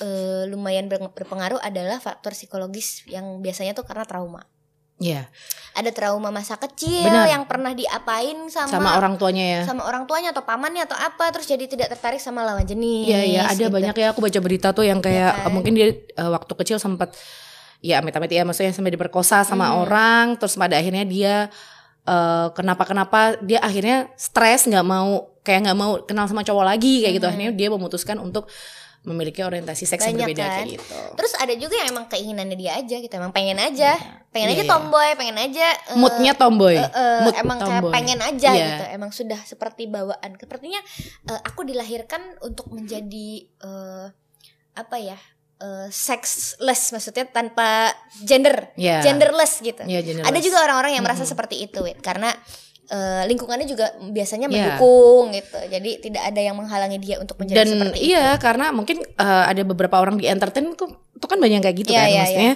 eh, 0.00 0.42
lumayan 0.48 0.88
ber- 0.88 1.12
berpengaruh 1.12 1.60
adalah 1.60 2.00
faktor 2.00 2.32
psikologis 2.32 3.04
yang 3.04 3.40
biasanya 3.40 3.72
tuh 3.72 3.84
karena 3.84 4.08
trauma 4.08 4.44
Iya 4.96 5.28
ada 5.76 5.92
trauma 5.92 6.32
masa 6.32 6.56
kecil 6.56 7.04
Benar. 7.04 7.28
yang 7.28 7.44
pernah 7.44 7.76
diapain 7.76 8.48
sama 8.48 8.72
sama 8.72 8.90
orang 8.96 9.20
tuanya 9.20 9.44
ya 9.44 9.60
sama 9.68 9.84
orang 9.84 10.08
tuanya 10.08 10.32
atau 10.32 10.40
pamannya 10.40 10.88
atau 10.88 10.96
apa 10.96 11.28
terus 11.28 11.44
jadi 11.44 11.68
tidak 11.68 11.92
tertarik 11.92 12.16
sama 12.16 12.40
lawan 12.40 12.64
jenis 12.64 13.04
Iya 13.04 13.20
iya 13.22 13.42
ada 13.44 13.60
gitu. 13.60 13.68
banyak 13.68 13.92
ya 13.92 14.16
aku 14.16 14.24
baca 14.24 14.40
berita 14.40 14.72
tuh 14.72 14.88
yang 14.88 15.04
kayak 15.04 15.36
kan? 15.36 15.44
eh, 15.44 15.52
mungkin 15.52 15.76
dia 15.76 15.92
eh, 15.92 16.00
waktu 16.32 16.48
kecil 16.56 16.80
sempat 16.80 17.12
ya 17.84 18.00
amit-amit 18.00 18.32
ya 18.32 18.40
maksudnya 18.42 18.72
sampai 18.72 18.88
diperkosa 18.88 19.44
sama 19.44 19.68
Hmm. 19.68 19.84
orang 19.84 20.24
terus 20.40 20.56
pada 20.56 20.80
akhirnya 20.80 21.04
dia 21.04 21.52
eh, 22.02 22.46
kenapa-kenapa 22.56 23.36
dia 23.44 23.60
akhirnya 23.60 24.08
stres 24.16 24.64
nggak 24.64 24.80
mau 24.80 25.28
kayak 25.44 25.60
nggak 25.68 25.76
mau 25.76 26.00
kenal 26.02 26.24
sama 26.24 26.40
cowok 26.40 26.64
lagi 26.64 27.04
kayak 27.04 27.20
gitu 27.20 27.26
akhirnya 27.28 27.52
dia 27.52 27.68
memutuskan 27.68 28.16
untuk 28.16 28.48
memiliki 29.06 29.38
orientasi 29.40 29.86
seks 29.86 30.02
yang 30.02 30.18
Hmm. 30.18 30.26
Banyak 30.26 30.28
berbeda 30.28 30.44
kan? 30.44 30.56
kayak 30.58 30.74
gitu. 30.74 30.98
Terus 31.14 31.32
ada 31.38 31.54
juga 31.54 31.74
yang 31.78 31.88
emang 31.94 32.06
keinginannya 32.06 32.56
dia 32.58 32.72
aja 32.74 32.96
gitu, 32.98 33.14
emang 33.14 33.30
pengen 33.30 33.54
aja, 33.56 33.94
pengen 34.28 34.48
Iya, 34.50 34.54
aja 34.58 34.64
iya. 34.66 34.72
tomboy, 34.74 35.08
pengen 35.14 35.36
aja 35.38 35.66
eh, 35.70 35.94
Moodnya 35.94 36.32
tomboy, 36.34 36.74
eh, 36.74 36.82
eh, 36.84 37.20
mood 37.22 37.34
emang 37.38 37.56
kayak 37.56 37.70
tomboy. 37.78 37.92
pengen 37.94 38.18
aja 38.20 38.50
Iya. 38.50 38.66
gitu, 38.66 38.84
emang 38.92 39.10
sudah 39.10 39.40
seperti 39.40 39.86
bawaan. 39.86 40.30
Sepertinya 40.34 40.80
eh, 41.24 41.40
aku 41.40 41.62
dilahirkan 41.62 42.18
untuk 42.42 42.66
menjadi 42.68 43.28
eh, 43.46 44.06
apa 44.74 44.96
ya, 44.98 45.16
eh, 45.56 45.86
sexless 45.88 46.90
maksudnya 46.90 47.24
tanpa 47.26 47.94
gender, 48.20 48.74
Iya. 48.74 49.00
genderless 49.00 49.62
gitu. 49.62 49.86
Iya, 49.86 50.02
genderless. 50.02 50.28
Ada 50.28 50.38
juga 50.40 50.58
orang-orang 50.60 50.98
yang 50.98 51.04
merasa 51.06 51.22
seperti 51.22 51.62
itu, 51.62 51.80
Wit, 51.80 52.02
karena 52.02 52.34
eh, 52.86 53.22
lingkungannya 53.26 53.64
juga 53.64 53.86
biasanya 54.00 54.46
Iya. 54.46 54.52
mendukung 54.78 55.24
gitu, 55.30 55.58
jadi 55.66 55.90
tidak 55.98 56.22
ada 56.24 56.40
yang 56.40 56.54
menghalangi 56.54 56.98
dia 56.98 57.16
untuk 57.18 57.36
menjadi 57.36 57.56
dan 57.56 57.66
seperti 57.68 57.98
itu. 57.98 58.06
iya 58.10 58.26
karena 58.36 58.70
mungkin 58.70 59.02
eh, 59.02 59.44
ada 59.46 59.62
beberapa 59.62 59.96
orang 59.96 60.16
di 60.16 60.26
entertain 60.26 60.70
tuh 60.72 60.88
itu 61.12 61.26
kan 61.26 61.38
banyak 61.38 61.60
kayak 61.60 61.76
gitu 61.76 61.90
Iya, 61.90 61.98
kan 61.98 62.06
iya, 62.06 62.20
maksudnya 62.20 62.54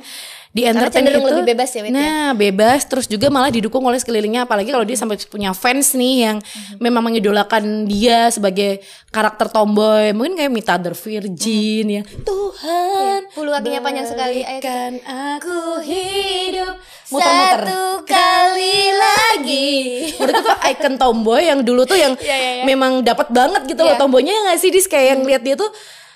di 0.50 0.66
entertain 0.66 1.06
itu 1.06 1.14
lebih 1.14 1.46
bebas 1.48 1.70
ya, 1.70 1.80
Wit, 1.80 1.88
ya? 1.88 1.94
nah 1.94 2.26
bebas 2.32 2.82
terus 2.82 3.06
juga 3.06 3.30
malah 3.30 3.48
didukung 3.48 3.80
oleh 3.80 3.96
sekelilingnya 3.96 4.44
apalagi 4.44 4.68
kalau 4.68 4.82
dia 4.82 4.94
sampai 4.94 5.14
punya 5.24 5.50
fans 5.52 5.94
nih 5.94 6.14
yang 6.20 6.36
Mhm. 6.38 6.76
memang 6.78 7.02
mengidolakan 7.06 7.62
dia 7.84 8.26
sebagai 8.28 8.82
karakter 9.08 9.46
tomboy 9.46 10.10
mungkin 10.10 10.34
kayak 10.34 10.50
Mita 10.50 10.74
the 10.76 10.90
Virgin 10.90 11.86
ya 11.88 12.02
Tuhan 12.20 13.20
Iya, 13.22 13.30
bulu 13.32 13.50
kakinya 13.50 13.80
panjang 13.80 14.06
sekali. 14.06 14.42
Berikan 14.42 14.92
aku 15.00 15.58
hidup 15.80 16.74
Muter-muter. 17.08 17.60
satu 17.62 17.80
kali 18.04 18.76
lagi. 18.90 19.70
Menurut 20.14 20.42
tuh 20.42 20.56
icon 20.64 20.94
tomboy 20.96 21.40
yang 21.42 21.60
dulu 21.60 21.82
tuh 21.84 21.94
yang 21.94 22.12
Iya, 22.16 22.26
iya, 22.32 22.50
iya. 22.52 22.64
memang 22.64 23.00
dapat 23.00 23.30
banget 23.30 23.62
gitu 23.66 23.80
loh 23.80 23.94
Iya. 23.94 24.00
tomboynya 24.00 24.32
ya 24.32 24.40
nggak 24.44 24.58
sih 24.58 24.68
dis 24.68 24.84
kayak 24.84 25.06
yang 25.08 25.20
lihat 25.22 25.42
dia 25.42 25.54
tuh 25.54 25.70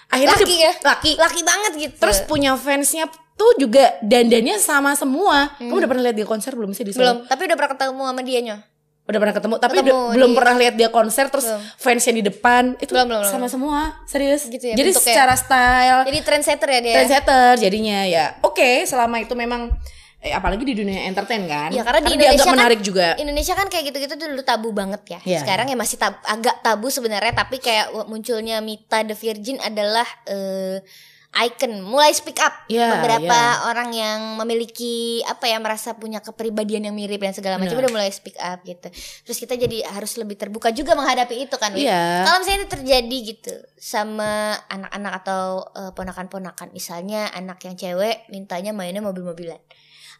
akhirnya 0.06 0.36
Laki 0.36 0.56
ya? 0.56 0.72
laki 0.84 1.10
Laki 1.16 1.40
banget 1.42 1.72
gitu. 1.80 1.94
terus 1.96 2.18
punya 2.22 2.54
fansnya 2.54 3.06
tuh 3.34 3.52
juga 3.58 3.84
dandannya 4.00 4.56
sama 4.56 4.94
semua 4.94 5.52
kamu 5.56 5.74
udah 5.76 5.88
pernah 5.88 6.04
lihat 6.04 6.16
dia 6.16 6.24
konser 6.24 6.52
belum 6.52 6.70
sih 6.70 6.82
di 6.82 6.90
Solo? 6.90 7.02
belum, 7.02 7.16
tapi 7.26 7.40
udah 7.44 7.56
pernah 7.56 7.72
ketemu 7.72 8.02
sama 8.04 8.22
dianya. 8.22 8.56
udah 9.04 9.18
pernah 9.18 9.34
ketemu 9.34 9.54
tapi 9.58 9.72
Ketemu 9.76 9.92
udah- 9.92 10.14
belum 10.14 10.30
di- 10.30 10.36
pernah 10.36 10.54
lihat 10.56 10.74
dia 10.74 10.88
konser 10.88 11.24
terus 11.28 11.44
Belum. 11.44 11.60
fansnya 11.76 12.14
di 12.14 12.24
depan 12.24 12.62
itu 12.78 12.88
Belum, 12.88 13.04
belum, 13.06 13.20
belum. 13.20 13.30
sama 13.30 13.46
semua 13.46 13.78
serius 14.04 14.46
Gitu 14.46 14.64
ya, 14.64 14.74
jadi 14.74 14.88
bentuknya. 14.88 15.12
secara 15.12 15.34
style 15.34 16.00
Jadi 16.04 16.18
trendsetter 16.20 16.68
ya 16.70 16.80
dia. 16.80 16.94
trendsetter 16.96 17.52
jadinya 17.58 17.98
ya 18.02 18.24
oke 18.40 18.64
selama 18.82 19.18
itu 19.18 19.34
memang 19.34 19.68
eh, 20.18 20.32
apalagi 20.32 20.64
di 20.64 20.72
dunia 20.74 21.04
entertain 21.04 21.44
kan 21.44 21.68
Ya 21.68 21.84
karena 21.84 22.00
di 22.00 22.16
dianggap 22.16 22.16
Indonesia 22.16 22.46
kan 22.46 22.56
menarik 22.56 22.80
juga 22.80 23.06
Indonesia 23.18 23.52
kan 23.52 23.66
kayak 23.68 23.84
gitu-gitu 23.86 24.14
dulu 24.16 24.40
tabu 24.40 24.72
banget 24.72 25.02
ya. 25.06 25.18
Iya. 25.22 25.38
Sekarang 25.42 25.66
ya 25.66 25.76
masih 25.76 25.96
tab- 25.98 26.24
agak 26.24 26.56
tabu 26.60 26.88
sebenarnya 26.88 27.34
tapi 27.34 27.60
kayak 27.60 28.08
munculnya 28.08 28.56
Mita 28.58 29.04
the 29.04 29.12
Virgin 29.12 29.60
adalah 29.60 30.08
eh, 30.24 30.80
icon 31.42 31.82
mulai 31.82 32.14
speak 32.14 32.38
up 32.38 32.54
Iya, 32.70 32.98
beberapa 32.98 33.34
iya. 33.34 33.66
orang 33.66 33.90
yang 33.90 34.18
memiliki 34.38 35.20
apa 35.26 35.50
ya 35.50 35.58
merasa 35.58 35.98
punya 35.98 36.22
kepribadian 36.22 36.86
yang 36.88 36.94
mirip 36.94 37.18
dan 37.18 37.34
segala 37.34 37.58
macam 37.58 37.76
udah 37.76 37.90
mulai 37.90 38.10
speak 38.14 38.38
up 38.38 38.62
gitu 38.62 38.88
terus 39.26 39.38
kita 39.38 39.58
jadi 39.58 39.82
harus 39.90 40.14
lebih 40.14 40.38
terbuka 40.38 40.70
juga 40.70 40.94
menghadapi 40.94 41.44
itu 41.50 41.56
kan. 41.58 41.74
Iya. 41.74 42.24
kalau 42.24 42.38
misalnya 42.42 42.58
itu 42.64 42.70
terjadi 42.78 43.16
gitu 43.34 43.54
sama 43.74 44.56
anak-anak 44.70 45.12
atau 45.24 45.42
eh, 45.74 45.92
ponakan-ponakan 45.92 46.70
misalnya 46.72 47.28
anak 47.34 47.60
yang 47.66 47.74
cewek 47.74 48.30
mintanya 48.30 48.70
mainnya 48.72 49.02
mobil-mobilan 49.02 49.58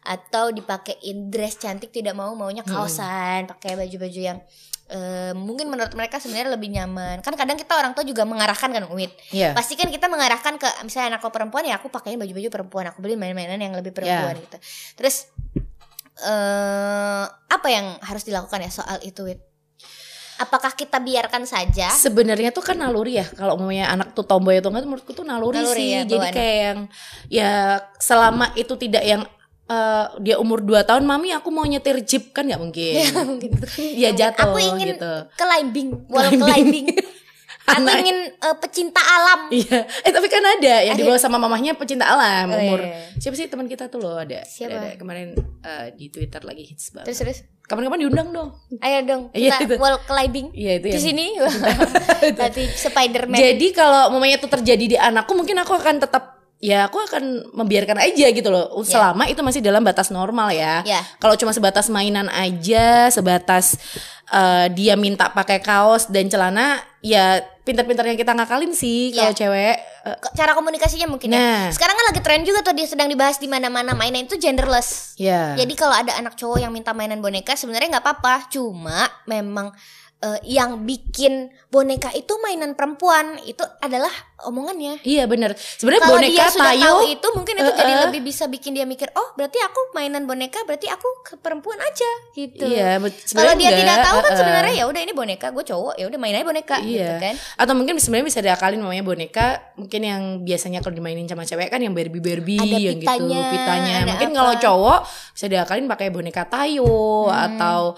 atau 0.05 0.53
dipakein 0.53 1.33
dress 1.33 1.57
cantik 1.57 1.89
tidak 1.89 2.13
mau 2.13 2.29
maunya 2.37 2.61
kaosan 2.61 3.49
pakai 3.49 3.73
baju-baju 3.73 4.21
yang 4.21 4.37
eh, 4.85 5.33
mungkin 5.33 5.65
menurut 5.65 5.97
mereka 5.97 6.21
sebenarnya 6.21 6.53
lebih 6.53 6.69
nyaman. 6.69 7.25
Kan 7.25 7.33
kadang 7.33 7.57
kita 7.57 7.73
orang 7.73 7.97
tua 7.97 8.05
juga 8.05 8.21
mengarahkan 8.21 8.69
kan 8.69 8.85
Wit? 8.93 9.09
Iya. 9.33 9.57
pasti 9.57 9.73
kan 9.73 9.89
kita 9.89 10.05
mengarahkan 10.05 10.61
ke 10.61 10.69
misalnya 10.85 11.17
anak 11.17 11.25
lo 11.25 11.33
perempuan 11.33 11.65
ya 11.65 11.81
aku 11.81 11.89
pakainya 11.89 12.21
baju-baju 12.21 12.47
perempuan 12.53 12.85
aku 12.93 13.01
beli 13.01 13.17
main-mainan 13.17 13.57
yang 13.57 13.73
lebih 13.73 13.89
perempuan 13.97 14.37
gitu. 14.37 14.57
Terus 14.93 15.25
eh 16.21 17.25
apa 17.27 17.67
yang 17.67 17.97
harus 18.05 18.23
dilakukan 18.23 18.61
ya 18.61 18.69
soal 18.71 19.01
itu 19.01 19.25
Wit? 19.25 19.41
Apakah 20.35 20.75
kita 20.75 20.99
biarkan 20.99 21.47
saja? 21.47 21.87
Sebenarnya 21.95 22.51
tuh 22.51 22.59
kan 22.59 22.75
naluri 22.75 23.23
ya 23.23 23.25
kalau 23.39 23.55
umumnya 23.55 23.87
anak 23.87 24.11
tuh 24.11 24.27
tomboy 24.27 24.59
atau 24.59 24.67
enggak 24.67 24.83
menurutku 24.83 25.15
tuh 25.15 25.23
naluri, 25.23 25.63
Naluri 25.63 25.79
sih. 25.79 25.89
ya, 25.95 26.01
Jadi 26.03 26.27
kayak 26.35 26.57
yang 26.59 26.79
ya 27.31 27.51
selama 28.03 28.51
itu 28.59 28.75
tidak 28.75 29.03
yang 29.07 29.23
eh, 29.67 30.05
dia 30.19 30.35
umur 30.35 30.59
2 30.59 30.81
tahun 30.83 31.03
mami 31.03 31.29
aku 31.31 31.49
mau 31.49 31.63
nyetir 31.63 31.97
jeep 32.01 32.31
kan 32.31 32.43
nggak 32.43 32.57
mungkin. 32.57 33.01
Itu 33.45 33.65
kan 33.65 33.83
dia 33.91 34.09
jatuh 34.11 34.45
aku 34.47 34.57
ingin 34.59 34.95
gitu. 34.95 35.13
climbing 35.33 35.89
wall 36.05 36.29
climbing 36.29 36.87
aku 37.65 37.81
Anak- 37.81 37.97
ingin 37.99 38.17
eh, 38.29 38.55
pecinta 38.55 39.01
alam 39.01 39.49
Iya, 39.49 39.79
eh 39.83 40.11
tapi 40.11 40.27
kan 40.27 40.37
ada 40.39 40.75
yang 40.83 40.93
dibawa 40.93 41.17
sama 41.17 41.35
mamahnya 41.35 41.73
pecinta 41.73 42.05
alam 42.05 42.45
Oh, 42.47 42.61
umur. 42.61 42.79
iya. 42.79 43.09
Siapa 43.17 43.33
sih 43.33 43.45
teman 43.45 43.65
kita 43.65 43.87
tuh 43.87 43.97
loh 43.99 44.15
ada. 44.15 44.45
Siapa? 44.45 44.69
Ada, 44.71 44.85
ada. 44.87 44.89
kemarin 44.95 45.33
eh, 45.61 45.85
di 45.91 46.07
Twitter 46.07 46.41
lagi 46.41 46.61
hits 46.63 46.89
banget. 46.91 47.09
terus 47.09 47.19
terus 47.19 47.39
Kapan-kapan 47.65 47.97
diundang 47.99 48.29
dong. 48.29 48.53
ayo 48.77 49.01
dong 49.01 49.23
Iya, 49.33 49.57
kita 49.57 49.65
itu. 49.67 49.75
wall 49.75 49.97
climbing 49.99 50.53
Iya 50.53 50.77
itu 50.77 50.85
di 50.85 50.91
yang 50.91 51.01
sini 51.03 51.25
nanti 52.31 52.63
Spiderman 52.69 53.33
Jadi 53.35 53.67
kalau 53.71 54.11
mamanya 54.11 54.37
itu 54.37 54.47
terjadi 54.47 54.85
di 54.85 54.97
anakku 54.99 55.33
mungkin 55.33 55.57
aku 55.57 55.73
akan 55.73 55.97
tetap 55.97 56.34
ya 56.57 56.87
aku 56.87 56.97
akan 56.97 57.51
membiarkan 57.53 57.99
aja 57.99 58.25
gitu 58.27 58.47
loh 58.47 58.71
selama 58.81 59.27
itu 59.27 59.39
masih 59.39 59.59
dalam 59.59 59.81
batas 59.81 60.09
normal 60.09 60.49
ya. 60.49 60.81
Ya. 60.81 61.03
Kalau 61.17 61.35
cuma 61.35 61.51
sebatas 61.51 61.87
mainan 61.87 62.25
aja, 62.27 63.07
sebatas 63.09 63.75
eh, 64.27 64.67
dia 64.71 64.95
minta 64.95 65.29
pakai 65.29 65.59
kaos 65.59 66.07
dan 66.07 66.25
celana 66.25 66.79
ya 66.99 67.37
pintar-pintar 67.61 68.05
yang 68.05 68.15
kita 68.15 68.31
ngakalin 68.31 68.73
sih 68.73 69.09
Iya. 69.09 69.19
kalau 69.19 69.33
cewek. 69.35 69.75
Ke- 70.05 70.33
Cara 70.33 70.53
komunikasinya 70.53 71.05
mungkin 71.07 71.33
ya. 71.33 71.37
Nah. 71.37 71.63
Sekarang 71.69 71.93
kan 71.93 72.05
lagi 72.09 72.21
tren 72.21 72.41
juga 72.41 72.61
tuh 72.61 72.73
dia 72.73 72.85
sedang 72.85 73.09
dibahas 73.09 73.37
di 73.37 73.45
mana-mana 73.45 73.93
mainan 73.93 74.23
itu 74.23 74.37
genderless. 74.37 75.17
ya. 75.17 75.53
Jadi 75.53 75.73
kalau 75.73 75.93
ada 75.93 76.13
anak 76.13 76.33
cowok 76.33 76.61
yang 76.61 76.69
minta 76.69 76.93
mainan 76.93 77.19
boneka 77.19 77.53
sebenarnya 77.53 77.97
nggak 77.97 78.05
apa-apa, 78.05 78.45
cuma 78.47 79.05
memang 79.25 79.73
eh, 80.25 80.39
yang 80.47 80.81
bikin 80.81 81.33
boneka 81.69 82.09
itu 82.11 82.33
mainan 82.39 82.73
perempuan 82.73 83.37
itu 83.43 83.61
adalah 83.77 84.09
omongannya. 84.43 84.99
Iya 85.01 85.25
benar. 85.25 85.53
Sebenarnya 85.55 86.03
boneka 86.07 86.33
dia 86.33 86.47
sudah 86.49 86.65
tayo 86.71 86.81
tahu 86.81 86.99
itu 87.07 87.27
mungkin 87.31 87.53
itu 87.55 87.71
jadi 87.71 87.85
Eh, 87.85 87.95
eh. 87.95 88.03
lebih 88.09 88.21
bisa 88.23 88.43
bikin 88.45 88.73
dia 88.73 88.83
mikir, 88.83 89.07
oh 89.11 89.33
berarti 89.33 89.59
aku 89.59 89.93
mainan 89.93 90.25
boneka, 90.25 90.63
berarti 90.63 90.87
aku 90.87 91.07
ke 91.21 91.33
perempuan 91.37 91.77
aja 91.77 92.11
gitu. 92.33 92.65
Iya, 92.65 92.97
Kalau 93.31 93.53
dia 93.55 93.69
tidak 93.71 93.85
enggak, 93.95 94.05
tahu 94.05 94.17
kan 94.19 94.31
eh. 94.31 94.37
sebenarnya 94.37 94.73
ya 94.75 94.85
udah 94.85 95.01
ini 95.01 95.13
boneka, 95.13 95.47
gue 95.51 95.63
cowok, 95.63 95.93
ya 95.95 96.05
udah 96.07 96.19
main 96.19 96.33
aja 96.33 96.45
boneka 96.45 96.75
gitu 96.81 96.99
Iya. 96.99 97.15
kan. 97.21 97.33
Atau 97.55 97.73
mungkin 97.75 97.95
sebenarnya 97.97 98.27
bisa 98.27 98.39
diakalin 98.41 98.79
namanya 98.79 99.03
boneka 99.03 99.47
mungkin 99.75 100.01
yang 100.01 100.21
biasanya 100.41 100.79
kalau 100.79 100.95
dimainin 100.95 101.25
sama 101.25 101.43
cewek 101.43 101.67
kan 101.67 101.79
yang 101.79 101.93
Barbie 101.93 102.23
Barbie 102.23 102.57
Ada 102.57 102.77
yang 102.77 102.97
gitu 102.97 103.03
pitanya, 103.05 103.39
pitanya. 103.51 103.93
ada 103.99 104.07
Mungkin 104.15 104.29
kalau 104.31 104.53
cowok 104.55 104.99
bisa 105.31 105.45
diakalin 105.45 105.85
pakai 105.85 106.07
boneka 106.09 106.43
Tayo 106.45 107.27
atau 107.27 107.93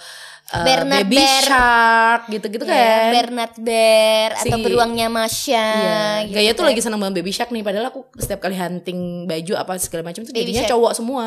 uh, 0.50 0.64
Bernard 0.64 1.06
Baby 1.06 1.18
Bear. 1.18 1.44
Shark 1.44 2.22
gitu-gitu 2.28 2.64
Ya, 2.64 2.72
kan. 2.72 3.10
Bernard 3.12 3.54
Bear 3.58 4.30
atau 4.36 4.54
Si- 4.54 4.64
beruangnya 4.64 5.08
Masya. 5.08 5.68
Iya, 5.74 6.00
gitu 6.24 6.36
Gaya 6.36 6.52
tuh 6.52 6.58
kan. 6.60 6.70
lagi 6.70 6.82
seneng 6.82 7.00
banget 7.00 7.16
Baby 7.18 7.32
Shark 7.32 7.50
nih 7.50 7.62
Padahal 7.62 7.86
aku 7.88 8.00
setiap 8.16 8.40
kali 8.40 8.54
hunting 8.54 9.00
baju 9.26 9.54
apa 9.56 9.72
segala 9.78 10.02
macam 10.04 10.22
tuh 10.22 10.32
Baby 10.32 10.42
jadinya 10.48 10.64
Shark. 10.64 10.72
cowok 10.74 10.92
semua 10.94 11.26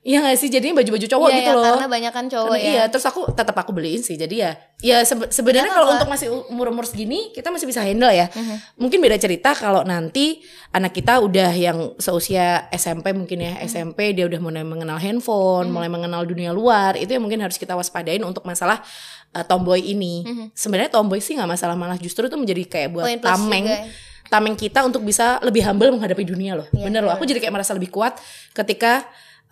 Iya 0.00 0.24
gak 0.24 0.32
sih 0.34 0.48
jadinya 0.48 0.80
baju-baju 0.80 1.06
cowok 1.06 1.28
Iya, 1.28 1.36
gitu 1.36 1.50
ya, 1.52 1.54
loh 1.54 1.64
Karena 1.76 1.88
banyak 1.92 2.08
kan 2.10 2.24
cowok 2.24 2.46
Karena 2.48 2.56
ya. 2.58 2.72
Iya, 2.72 2.82
terus 2.88 3.04
aku 3.04 3.20
tetap 3.30 3.52
aku 3.52 3.70
beliin 3.70 4.00
sih. 4.00 4.16
Jadi 4.16 4.40
ya, 4.40 4.56
ya 4.80 5.04
sebe- 5.04 5.28
sebenarnya 5.28 5.68
kalau 5.70 5.92
untuk 5.92 6.08
masih 6.08 6.28
umur-umur 6.48 6.82
segini 6.82 7.28
kita 7.30 7.48
masih 7.48 7.68
bisa 7.68 7.80
handle 7.80 8.08
ya. 8.08 8.26
Mhm. 8.26 8.80
Mungkin 8.80 8.96
beda 8.98 9.16
cerita 9.16 9.52
kalau 9.52 9.84
nanti 9.84 10.40
anak 10.70 10.94
kita 10.94 11.20
udah 11.20 11.52
yang 11.52 11.78
seusia 11.96 12.64
SMP 12.70 13.12
mungkin 13.12 13.38
ya, 13.38 13.52
Mhm. 13.54 13.64
SMP 13.66 13.98
dia 14.12 14.24
udah 14.24 14.40
mulai 14.40 14.64
mengenal 14.64 14.96
handphone, 14.96 15.68
mulai 15.68 15.86
mengenal 15.86 16.24
dunia 16.24 16.48
luar. 16.50 16.96
Itu 16.96 17.12
yang 17.12 17.20
mungkin 17.20 17.38
harus 17.38 17.54
kita 17.54 17.76
waspadain 17.76 18.24
untuk 18.24 18.40
masalah 18.42 18.80
uh, 19.30 19.44
tomboy 19.44 19.84
ini. 19.84 20.24
Sebenarnya 20.52 20.88
tomboy 20.90 21.20
sih 21.20 21.36
nggak 21.36 21.50
masalah, 21.50 21.76
malah 21.76 21.94
justru 21.94 22.24
itu 22.24 22.34
menjadi 22.34 22.64
kayak 22.64 22.88
buat 22.90 23.04
Mhm. 23.04 23.10
Poin 23.10 23.20
plus 23.20 23.30
tameng. 23.36 23.64
juga. 23.68 23.78
Tameng 24.30 24.54
kita 24.54 24.80
untuk 24.80 25.02
bisa 25.02 25.36
lebih 25.40 25.60
humble 25.60 25.90
menghadapi 25.90 26.24
dunia 26.24 26.54
loh. 26.54 26.66
Iya, 26.70 26.86
Bener 26.86 27.02
loh, 27.02 27.10
aku 27.10 27.26
jadi 27.26 27.36
kayak 27.36 27.50
merasa 27.52 27.74
lebih 27.74 27.90
kuat 27.90 28.14
ketika 28.52 29.04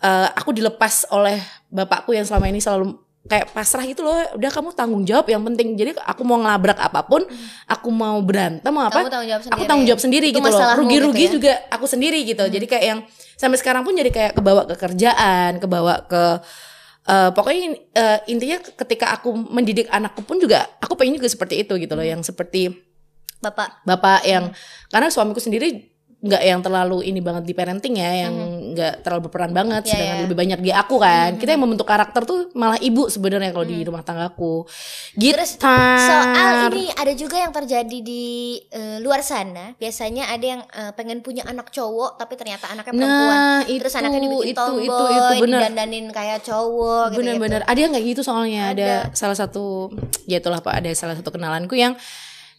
uh, 0.03 0.27
aku 0.35 0.55
dilepas 0.55 1.07
oleh 1.11 1.39
bapakku 1.69 2.15
yang 2.15 2.25
selama 2.27 2.49
ini 2.49 2.59
selalu 2.59 2.97
kayak 3.29 3.51
pasrah 3.53 3.83
gitu 3.85 4.01
loh. 4.01 4.15
Udah 4.35 4.49
kamu 4.49 4.73
tanggung 4.73 5.03
jawab 5.05 5.27
yang 5.29 5.43
penting. 5.45 5.75
Jadi 5.75 5.95
aku 6.01 6.21
mau 6.25 6.39
ngelabrak 6.39 6.79
apa 6.79 7.05
pun, 7.05 7.21
aku 7.67 7.89
mau 7.91 8.17
berantem 8.23 8.71
mau 8.71 8.87
apa, 8.87 9.05
Kamu 9.05 9.11
tanggung 9.11 9.29
jawab 9.29 9.41
aku 9.53 9.63
tanggung 9.67 9.87
jawab 9.87 10.01
sendiri 10.01 10.27
Itu 10.31 10.39
gitu 10.41 10.49
loh. 10.49 10.75
Rugi-rugi 10.79 11.15
gitu 11.15 11.27
ya. 11.27 11.31
juga 11.35 11.53
aku 11.69 11.85
sendiri 11.85 12.19
gitu. 12.25 12.43
Jadi 12.47 12.65
kayak 12.65 12.85
yang 12.85 12.99
sampai 13.37 13.57
sekarang 13.59 13.83
pun 13.83 13.93
jadi 13.93 14.09
kayak 14.09 14.31
kebawa 14.39 14.65
ke 14.65 14.75
kerjaan, 14.79 15.61
kebawa 15.61 16.07
ke 16.07 16.23
eh, 17.09 17.29
pokoknya 17.33 17.61
eh, 17.95 18.19
intinya 18.31 18.57
ketika 18.61 19.13
aku 19.17 19.33
mendidik 19.33 19.87
anakku 19.89 20.21
pun 20.23 20.37
juga 20.37 20.69
aku 20.79 20.93
pengen 20.93 21.17
juga 21.17 21.29
seperti 21.29 21.65
itu 21.65 21.73
gitu 21.81 21.93
loh 21.97 22.05
yang 22.05 22.21
seperti 22.21 22.89
Bapak. 23.39 23.87
bapak 23.87 24.27
yang 24.27 24.51
karena 24.91 25.07
suamiku 25.07 25.39
sendiri 25.39 25.95
nggak 26.19 26.43
yang 26.43 26.59
terlalu 26.59 27.07
ini 27.07 27.23
banget 27.23 27.47
di 27.47 27.55
parenting 27.55 27.95
ya 27.95 28.27
yang 28.27 28.35
nggak 28.75 29.07
terlalu 29.07 29.31
berperan 29.31 29.55
banget 29.55 29.87
Iya, 29.87 29.91
sedangkan 29.95 30.17
iya. 30.19 30.23
lebih 30.27 30.37
banyak 30.37 30.59
dia 30.59 30.75
aku 30.83 30.95
kan 30.99 31.39
kita 31.39 31.55
yang 31.55 31.63
membentuk 31.63 31.87
karakter 31.87 32.27
tuh 32.27 32.51
malah 32.59 32.75
ibu 32.83 33.07
sebenarnya 33.07 33.55
kalau 33.55 33.63
di 33.63 33.79
rumah 33.87 34.03
tanggaku 34.03 34.67
gitu 35.15 35.31
Terus 35.31 35.55
Soal 35.55 36.73
ini 36.75 36.91
ada 36.91 37.13
juga 37.15 37.39
yang 37.39 37.55
terjadi 37.55 37.97
di 38.03 38.57
eh, 38.67 38.99
luar 38.99 39.23
sana. 39.23 39.71
Biasanya 39.79 40.27
ada 40.27 40.43
yang 40.43 40.61
eh, 40.67 40.91
pengen 40.91 41.23
punya 41.23 41.47
anak 41.47 41.71
cowok 41.71 42.19
tapi 42.19 42.35
ternyata 42.35 42.67
anaknya 42.67 42.91
perempuan. 42.99 43.29
nah 43.31 43.59
itu 43.63 43.79
Terus 43.79 43.95
anaknya 43.95 44.19
dibikin 44.19 44.51
itu 44.51 44.59
tomboy, 44.59 44.83
itu 44.83 45.05
itu 45.07 45.33
bener 45.47 45.59
didandanin 45.63 46.05
kayak 46.11 46.39
cowok 46.43 47.03
gitu. 47.15 47.19
bener-bener 47.23 47.61
ada 47.63 47.79
yang 47.79 47.91
kayak 47.95 48.05
gitu 48.11 48.21
soalnya 48.21 48.75
ada. 48.75 48.89
Ada. 49.07 49.15
salah 49.15 49.37
satu 49.39 49.93
ya 50.27 50.43
itulah 50.43 50.59
pak 50.59 50.83
ada 50.83 50.91
salah 50.91 51.15
satu 51.15 51.31
kenalanku 51.31 51.79
yang 51.79 51.95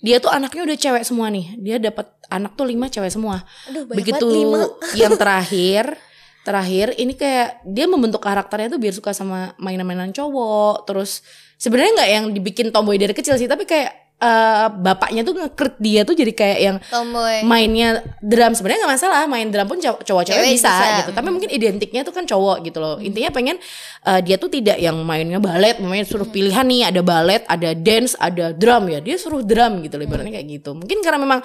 dia 0.01 0.17
tuh 0.17 0.33
anaknya 0.33 0.65
udah 0.65 0.77
cewek 0.81 1.05
semua 1.05 1.29
nih. 1.29 1.57
Dia 1.61 1.77
dapat 1.77 2.09
anak 2.33 2.57
tuh 2.57 2.65
lima 2.65 2.89
cewek 2.89 3.13
semua. 3.13 3.45
Aduh, 3.69 3.85
begitu 3.85 4.27
yang 5.01 5.15
terakhir 5.17 5.97
terakhir 6.41 6.97
ini 6.97 7.13
kayak 7.13 7.61
dia 7.69 7.85
membentuk 7.85 8.25
karakternya 8.25 8.73
tuh 8.73 8.81
biar 8.81 8.97
suka 8.97 9.13
sama 9.13 9.53
mainan-mainan 9.61 10.09
cowok. 10.17 10.89
Terus 10.89 11.21
sebenarnya 11.61 11.93
nggak 12.01 12.11
yang 12.11 12.25
dibikin 12.33 12.67
tomboy 12.73 12.97
dari 12.97 13.13
kecil 13.13 13.37
sih 13.37 13.45
tapi 13.45 13.69
kayak 13.69 14.00
eh, 14.21 14.67
bapaknya 14.69 15.25
tuh 15.25 15.33
ngekrit 15.33 15.75
dia 15.81 16.05
tuh 16.05 16.13
jadi 16.13 16.33
kayak 16.37 16.59
yang 16.61 16.77
Tomboy. 16.93 17.41
mainnya 17.49 18.05
drum. 18.21 18.53
Sebenarnya 18.53 18.85
nggak 18.85 18.93
masalah 19.01 19.25
main 19.25 19.49
drum 19.49 19.67
pun 19.67 19.81
cow- 19.81 20.01
cowok-cowok 20.05 20.45
bisa, 20.45 20.69
bisa. 20.69 20.97
gitu. 21.03 21.11
Tapi 21.17 21.29
mungkin 21.33 21.51
identiknya 21.51 22.05
tuh 22.05 22.13
kan 22.13 22.29
cowok 22.29 22.57
gitu 22.69 22.79
loh. 22.79 22.97
Intinya 23.01 23.33
pengen 23.33 23.57
eh, 24.05 24.21
dia 24.21 24.37
tuh 24.37 24.53
tidak 24.53 24.77
yang 24.77 25.01
mainnya 25.01 25.41
balet 25.41 25.81
mainnya 25.81 26.05
suruh 26.05 26.29
pilihan 26.29 26.65
nih 26.69 26.93
ada 26.93 27.01
balet 27.01 27.43
ada 27.49 27.73
dance 27.73 28.15
ada 28.21 28.53
drum. 28.53 28.93
Ya 28.93 29.01
dia 29.01 29.17
suruh 29.17 29.41
drum 29.41 29.81
gitu 29.81 29.97
loh 29.97 30.05
ibaratnya 30.05 30.37
kayak 30.37 30.49
gitu. 30.61 30.77
Mungkin 30.77 31.01
karena 31.01 31.19
memang 31.19 31.41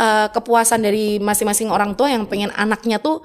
eh, 0.00 0.26
kepuasan 0.32 0.80
dari 0.80 1.20
masing-masing 1.20 1.68
orang 1.68 1.92
tua 1.92 2.08
yang 2.08 2.24
pengen 2.24 2.48
anaknya 2.56 2.96
tuh 2.96 3.20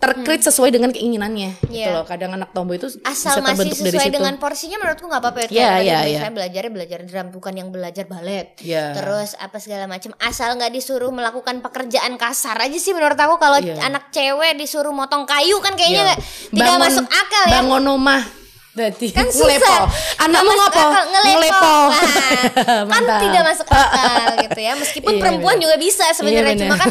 terkrit 0.00 0.40
sesuai 0.40 0.72
dengan 0.72 0.90
keinginannya 0.90 1.60
gitu 1.60 1.76
Iya. 1.76 1.92
loh 1.92 2.08
kadang 2.08 2.32
anak 2.32 2.50
tomboy 2.50 2.74
itu 2.74 2.88
Asal 3.04 3.36
bisa 3.36 3.44
masih 3.44 3.52
terbentuk 3.52 3.76
dari 3.76 3.88
sesuai 3.92 4.06
situ 4.08 4.16
dengan 4.16 4.34
porsinya 4.36 4.76
menurutku 4.80 5.04
nggak 5.04 5.20
apa-apa 5.20 5.38
ya. 5.38 5.46
Iya, 5.46 5.68
Tadi 5.68 5.84
iya, 5.84 5.96
misalnya 6.00 6.08
iya. 6.08 6.30
belajar 6.32 6.62
belajar 6.66 6.98
drum 7.04 7.26
bukan 7.30 7.52
yang 7.54 7.68
belajar 7.68 8.04
balet. 8.04 8.46
Iya. 8.58 8.84
Terus 8.96 9.30
apa 9.36 9.56
segala 9.56 9.84
macam. 9.84 10.16
Asal 10.16 10.56
nggak 10.56 10.72
disuruh 10.72 11.12
melakukan 11.12 11.60
pekerjaan 11.60 12.16
kasar 12.16 12.56
aja 12.56 12.74
sih 12.74 12.90
menurut 12.90 13.14
aku 13.14 13.36
kalau 13.36 13.60
Iya. 13.60 13.76
anak 13.82 14.08
cewek 14.08 14.56
disuruh 14.56 14.90
motong 14.90 15.22
kayu 15.22 15.60
kan 15.60 15.76
kayaknya 15.76 16.02
Iya. 16.02 16.08
nggak 16.08 16.18
tidak 16.48 16.64
Bangun- 16.66 16.82
masuk 16.82 17.06
akal 17.06 17.44
ya. 17.44 17.52
bangun 17.54 17.82
rumah 17.86 18.20
Berarti 18.70 19.06
kan 19.10 19.26
ngelepo. 19.34 19.76
Nggak 20.20 20.42
masuk 20.46 20.70
ngopo? 20.70 20.84
akal, 20.86 21.04
ngelepo, 21.10 21.74
Nah, 21.90 22.86
kan 22.94 23.02
tidak 23.18 23.42
masuk 23.42 23.66
akal 23.66 24.28
gitu 24.46 24.60
ya. 24.60 24.72
Meskipun 24.78 25.12
Iya, 25.12 25.20
perempuan 25.20 25.54
benar. 25.58 25.64
juga 25.66 25.76
bisa 25.76 26.06
sebenarnya 26.14 26.54
Iya, 26.54 26.60
cuma 26.62 26.74
kan 26.78 26.88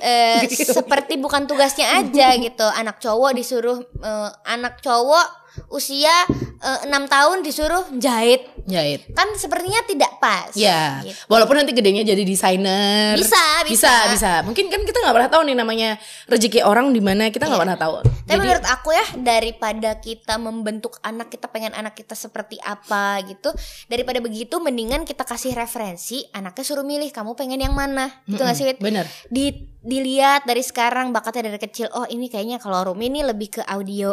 eh, 0.00 0.40
seperti 0.48 1.14
bukan 1.20 1.44
tugasnya 1.44 2.00
aja 2.00 2.32
gitu. 2.34 2.66
Anak 2.66 2.96
cowok 2.98 3.30
disuruh 3.36 3.76
eh, 3.82 4.28
anak 4.46 4.80
cowok 4.80 5.26
usia 5.68 6.12
eh, 6.58 6.80
enam 6.84 7.04
tahun 7.04 7.40
disuruh 7.40 7.86
jahit 7.94 8.46
Jahit. 8.64 9.08
kan 9.12 9.32
sepertinya 9.32 9.80
tidak 9.82 10.12
pas 10.16 10.52
Ya, 10.52 11.00
gitu. 11.00 11.16
walaupun 11.26 11.56
nanti 11.56 11.72
gedenya 11.72 12.04
jadi 12.04 12.20
desainer. 12.20 13.14
Bisa, 13.14 13.64
bisa, 13.64 13.64
bisa. 13.64 13.92
bisa. 14.08 14.32
Mungkin 14.42 14.68
kan 14.68 14.82
kita 14.82 14.98
nggak 14.98 15.14
pernah 15.14 15.30
tahu 15.30 15.42
nih 15.42 15.56
namanya 15.56 15.90
rezeki 16.26 16.60
orang 16.62 16.90
di 16.90 17.00
mana 17.00 17.28
kita 17.28 17.44
nggak 17.44 17.54
Iya. 17.54 17.64
pernah 17.64 17.78
tahu. 17.78 17.94
Tapi 18.02 18.28
Jadi, 18.28 18.38
menurut 18.38 18.66
aku 18.66 18.88
ya 18.92 19.06
daripada 19.18 19.90
kita 19.96 20.34
membentuk 20.36 21.00
anak 21.00 21.28
kita 21.28 21.48
pengen 21.48 21.72
anak 21.72 21.94
kita 21.94 22.12
seperti 22.12 22.60
apa 22.60 23.24
gitu 23.24 23.48
daripada 23.86 24.18
begitu 24.18 24.58
mendingan 24.58 25.02
kita 25.02 25.22
kasih 25.22 25.54
referensi 25.54 26.28
anaknya 26.30 26.60
suruh 26.62 26.84
milih 26.84 27.08
kamu 27.08 27.32
pengen 27.32 27.58
yang 27.58 27.72
mana 27.72 28.12
gitu 28.24 28.38
nggak 28.38 28.52
sih 28.54 28.66
Wit? 28.66 28.78
bener. 28.78 29.08
Di, 29.26 29.52
dilihat 29.80 30.44
dari 30.44 30.60
sekarang 30.60 31.08
bakatnya 31.08 31.48
dari 31.48 31.56
kecil 31.56 31.88
oh 31.90 32.04
ini 32.04 32.28
kayaknya 32.28 32.58
kalau 32.58 32.92
Rumi 32.92 33.08
ini 33.08 33.22
lebih 33.22 33.48
ke 33.50 33.62
audio 33.64 34.12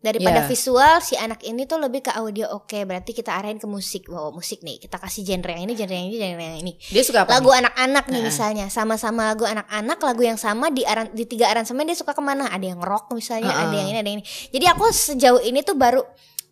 daripada 0.00 0.40
Iya. 0.40 0.46
visual 0.46 0.94
si 1.00 1.14
anak 1.14 1.42
ini 1.42 1.64
tuh 1.64 1.76
lebih 1.76 2.00
ke 2.00 2.12
audio 2.12 2.46
oke 2.52 2.78
berarti 2.82 3.10
kita 3.10 3.34
arahin 3.34 3.56
ke 3.56 3.66
musik 3.66 4.06
wow 4.06 4.30
musik 4.30 4.60
nih 4.60 4.78
kita 4.78 4.94
kasih 4.96 5.22
genre 5.22 5.50
yang 5.50 5.64
ini 5.64 5.74
genre 5.74 5.90
yang 5.92 6.06
ini 6.06 6.16
genre 6.16 6.44
yang 6.44 6.58
ini 6.60 6.72
Dia 6.88 7.02
suka 7.02 7.18
apa? 7.22 7.34
lagu 7.34 7.50
anak-anak 7.50 8.04
nih 8.06 8.16
Nah. 8.16 8.26
misalnya 8.26 8.66
sama-sama 8.68 9.26
lagu 9.26 9.42
anak-anak 9.42 9.98
lagu 9.98 10.22
yang 10.22 10.36
sama 10.36 10.70
di 10.70 10.82
aran 10.82 11.10
di 11.10 11.24
tiga 11.24 11.48
aransemen 11.48 11.82
dia 11.82 11.94
suka 11.94 12.12
ke 12.12 12.20
mana 12.20 12.46
ada 12.46 12.62
yang 12.62 12.78
rock 12.78 13.10
misalnya 13.10 13.50
Heeh. 13.50 13.64
ada 13.64 13.74
yang 13.74 13.88
ini 13.88 13.98
ada 13.98 14.08
yang 14.08 14.18
ini 14.18 14.26
jadi 14.48 14.66
aku 14.70 14.86
sejauh 14.86 15.40
ini 15.40 15.60
tuh 15.60 15.74
baru 15.74 16.06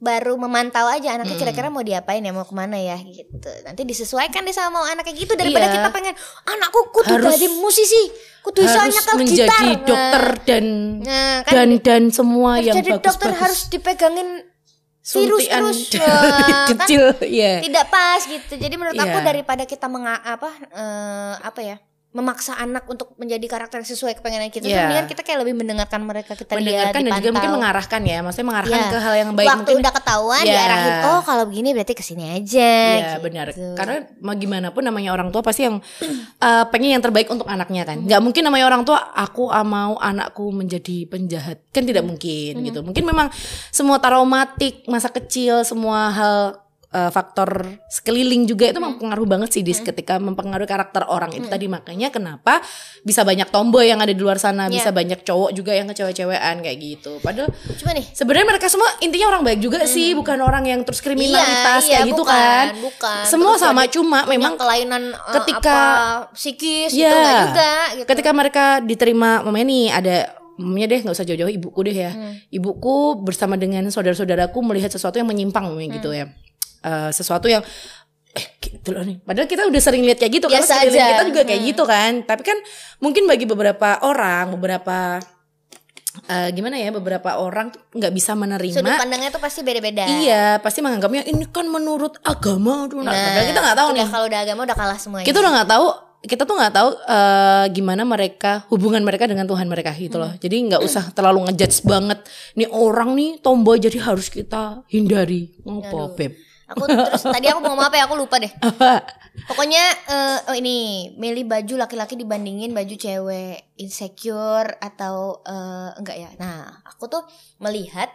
baru 0.06 0.38
memantau 0.38 0.86
aja 0.86 1.12
anaknya 1.12 1.34
kira-kira 1.34 1.66
mau 1.66 1.82
diapain 1.82 2.22
ya 2.22 2.30
mau 2.30 2.42
ke 2.42 2.54
mana 2.54 2.78
ya 2.78 2.94
gitu 3.00 3.50
nanti 3.62 3.82
disesuaikan 3.82 4.40
deh 4.40 4.54
sama 4.54 4.70
mau 4.72 4.86
anaknya 4.86 5.14
gitu 5.16 5.34
daripada 5.34 5.66
Iya. 5.66 5.74
kita 5.74 5.88
pengen 5.90 6.14
anakku 6.46 6.80
kudu 6.92 7.10
Harus- 7.12 7.34
jadi 7.34 7.46
musisi 7.52 8.02
kudu 8.40 8.62
bisa 8.62 8.78
harus 8.78 8.94
nyetel 8.94 9.14
menjadi 9.16 9.34
gitar 9.42 9.64
dokter 9.82 10.24
dan 10.46 10.64
nah, 11.02 11.38
kan 11.42 11.52
dan 11.52 11.68
dan 11.82 12.02
semua 12.08 12.50
yang 12.58 12.78
jadi 12.78 12.90
bagus 12.94 13.04
dokter 13.04 13.30
harus 13.34 13.60
dipegangin 13.66 14.28
virus 15.02 15.44
terus 15.44 15.78
dari 15.92 16.30
kan 16.42 16.66
kecil, 16.72 17.02
ya. 17.22 17.62
tidak 17.62 17.86
pas 17.86 18.18
gitu. 18.20 18.58
Jadi 18.58 18.74
menurut 18.74 18.94
aku 18.96 19.06
Iya. 19.16 19.22
daripada 19.24 19.62
kita 19.62 19.86
menga 19.86 20.18
apa 20.18 20.50
eh, 20.66 21.34
apa 21.40 21.60
ya 21.60 21.76
memaksa 22.16 22.56
anak 22.56 22.88
untuk 22.88 23.12
menjadi 23.20 23.44
karakter 23.44 23.84
yang 23.84 23.88
sesuai 23.92 24.16
kepengenan 24.16 24.48
kita, 24.48 24.64
Iya. 24.64 24.88
mendingan 24.88 25.06
kita 25.06 25.20
kayak 25.20 25.44
lebih 25.44 25.52
mendengarkan 25.60 26.00
mereka 26.00 26.32
kita 26.32 26.56
lihat, 26.56 26.96
mendengarkan 26.96 27.00
dan 27.04 27.12
juga 27.20 27.30
mungkin 27.36 27.52
mengarahkan 27.60 28.00
ya, 28.00 28.18
maksudnya 28.24 28.48
mengarahkan 28.48 28.80
Iya. 28.80 28.88
ke 28.88 28.98
hal 28.98 29.14
yang 29.20 29.30
baik 29.36 29.48
Waktu 29.52 29.60
mungkin. 29.60 29.76
udah 29.84 29.92
ketahuan 29.92 30.42
Iya. 30.42 30.52
diarahin, 30.56 30.94
oh 31.12 31.20
kalau 31.20 31.44
begini 31.44 31.68
berarti 31.76 31.92
ke 31.92 32.00
sini 32.00 32.24
aja. 32.32 32.72
Iya 32.72 33.04
gitu. 33.12 33.18
benar. 33.28 33.46
Karena 33.52 33.96
mau 34.24 34.32
gimana 34.32 34.72
pun 34.72 34.80
namanya 34.80 35.12
orang 35.12 35.28
tua 35.28 35.44
pasti 35.44 35.68
yang 35.68 35.76
uh, 36.40 36.64
pengen 36.72 36.96
yang 36.96 37.04
terbaik 37.04 37.28
untuk 37.28 37.44
anaknya 37.44 37.84
kan. 37.84 38.00
Nggak 38.00 38.20
mungkin 38.24 38.42
namanya 38.48 38.64
orang 38.64 38.82
tua 38.88 39.12
aku 39.12 39.52
ah, 39.52 39.60
mau 39.60 40.00
anakku 40.00 40.48
menjadi 40.48 41.04
penjahat 41.04 41.60
kan 41.68 41.84
tidak 41.84 42.08
mungkin 42.08 42.64
gitu. 42.64 42.80
Mungkin 42.80 43.04
memang 43.04 43.28
semua 43.68 44.00
traumatik 44.00 44.88
masa 44.88 45.12
kecil 45.12 45.60
semua 45.68 46.08
hal 46.08 46.64
uh, 46.96 47.10
faktor 47.10 47.68
sekeliling 47.86 48.42
juga 48.42 48.72
itu 48.72 48.80
mempengaruhi 48.80 49.28
banget 49.28 49.50
sih 49.50 49.60
dis 49.60 49.78
ketika 49.78 50.16
mempengaruhi 50.16 50.64
karakter 50.64 51.04
orang 51.04 51.28
itu 51.30 51.44
tadi 51.44 51.68
makanya 51.68 52.08
kenapa 52.08 52.64
bisa 53.02 53.20
banyak 53.20 53.44
tomboy 53.46 53.84
yang 53.84 54.00
ada 54.00 54.10
di 54.10 54.18
luar 54.18 54.36
sana 54.36 54.66
Iya. 54.66 54.72
bisa 54.72 54.90
banyak 54.90 55.20
cowok 55.20 55.50
juga 55.52 55.70
yang 55.70 55.86
kecewa-cewean 55.86 56.56
kayak 56.58 56.78
gitu 56.80 57.20
padahal 57.20 57.52
Cuma 57.76 57.92
nih 57.92 58.08
sebenarnya 58.08 58.46
mereka 58.48 58.66
semua 58.66 58.88
intinya 58.98 59.26
orang 59.28 59.42
baik 59.44 59.60
juga 59.60 59.84
sih 59.84 60.10
bukan 60.12 60.40
orang 60.40 60.64
yang 60.64 60.80
terus 60.80 60.98
kriminalitas 60.98 61.84
Iya, 61.84 61.92
kayak 61.92 62.00
iya, 62.00 62.08
gitu 62.08 62.22
bukan, 62.22 62.32
kan 62.32 62.66
bukan. 62.80 63.22
semua 63.26 63.52
Terus 63.52 63.62
sama 63.62 63.82
cuma 63.86 64.18
memang 64.24 64.54
kelainan 64.56 65.02
eh, 65.12 65.34
ketika- 65.36 66.24
apa, 66.24 66.32
psikis 66.32 66.90
gitu 66.90 67.04
Iya. 67.04 67.12
enggak 67.12 67.38
juga 67.44 67.72
gitu. 67.94 68.06
ketika 68.08 68.30
mereka 68.32 68.64
diterima 68.80 69.42
mamanya 69.42 69.66
nih 69.66 69.84
ada 69.90 70.16
mamanya 70.56 70.86
deh 70.88 71.00
nggak 71.02 71.12
usah 71.12 71.26
jauh-jauh 71.26 71.52
ibuku 71.52 71.80
deh 71.82 71.96
ya 71.98 72.10
Hmm. 72.10 72.32
ibuku 72.48 72.96
bersama 73.18 73.54
dengan 73.54 73.84
saudara-saudaraku 73.86 74.56
melihat 74.62 74.88
sesuatu 74.88 75.16
yang 75.16 75.26
menyimpang 75.26 75.62
mamanya 75.62 75.90
gitu 75.94 76.08
Hmm. 76.08 76.16
ya 76.16 76.26
Eh, 76.86 77.10
sesuatu 77.10 77.46
yang 77.46 77.66
eh 78.30 78.46
gitu 78.60 78.92
loh 78.92 79.02
nih 79.02 79.18
padahal 79.18 79.48
kita 79.48 79.64
udah 79.64 79.80
sering 79.80 80.04
lihat 80.04 80.16
kayak 80.16 80.28
gitu 80.30 80.46
karena 80.46 80.62
Biasa 80.62 80.74
sekeliling 80.78 81.00
aja. 81.00 81.10
kita 81.10 81.24
juga 81.24 81.42
kayak 81.42 81.58
Hmm. 81.58 81.70
gitu 81.72 81.82
kan 81.82 82.12
tapi 82.22 82.42
kan 82.44 82.58
mungkin 82.98 83.24
bagi 83.24 83.42
beberapa 83.42 83.88
orang 84.02 84.54
beberapa 84.54 85.18
eh, 86.26 86.48
gimana 86.50 86.76
ya 86.76 86.88
beberapa 86.90 87.30
orang 87.36 87.72
tuh 87.72 87.80
nggak 87.92 88.12
bisa 88.12 88.32
menerima 88.32 88.76
sudut 88.76 88.94
pandangnya 88.94 89.28
tuh 89.28 89.40
pasti 89.40 89.60
beda-beda. 89.60 90.04
Iya, 90.06 90.60
pasti 90.60 90.80
menganggapnya 90.80 91.26
ini 91.26 91.44
kan 91.46 91.66
menurut 91.66 92.16
agama. 92.22 92.86
Aduh, 92.86 93.02
nah, 93.02 93.12
padahal 93.12 93.46
kita 93.46 93.60
nggak 93.60 93.76
tahu 93.76 93.88
nih. 93.92 94.06
kalau 94.06 94.26
udah 94.26 94.40
agama 94.40 94.60
udah 94.64 94.76
kalah 94.76 94.96
semuanya. 94.96 95.26
Kita 95.26 95.38
udah 95.40 95.52
nggak 95.52 95.68
tahu. 95.68 95.86
Kita 96.16 96.42
tuh 96.42 96.56
nggak 96.56 96.72
tahu 96.72 96.88
eh, 96.96 97.64
gimana 97.70 98.02
mereka 98.02 98.52
hubungan 98.68 99.04
mereka 99.04 99.24
dengan 99.24 99.44
Tuhan 99.44 99.66
mereka 99.66 99.92
gitu 99.92 100.16
loh. 100.16 100.32
Jadi 100.34 100.56
nggak 100.66 100.80
usah 100.80 101.12
terlalu 101.12 101.46
ngejudge 101.46 101.84
banget. 101.84 102.18
Nih 102.54 102.66
orang 102.66 103.12
nih 103.12 103.30
tomboy 103.38 103.76
jadi 103.76 104.00
harus 104.02 104.26
kita 104.28 104.82
hindari. 104.88 105.52
Ngopo, 105.62 106.16
beb? 106.16 106.45
Aku 106.66 106.82
terus 106.90 107.22
tadi 107.34 107.46
aku 107.46 107.62
mau 107.62 107.74
ngomong 107.74 107.86
apa 107.86 107.96
ya 107.98 108.04
aku 108.10 108.18
lupa 108.18 108.42
deh. 108.42 108.50
Pokoknya 109.46 109.84
eh, 110.10 110.38
oh 110.50 110.56
ini 110.56 111.08
milih 111.14 111.46
baju 111.46 111.86
laki-laki 111.86 112.18
dibandingin 112.18 112.74
baju 112.74 112.94
cewek 112.94 113.78
insecure 113.78 114.74
atau 114.82 115.40
eh, 115.46 115.90
enggak 115.98 116.16
ya. 116.18 116.30
Nah, 116.42 116.82
aku 116.82 117.06
tuh 117.06 117.22
melihat 117.62 118.10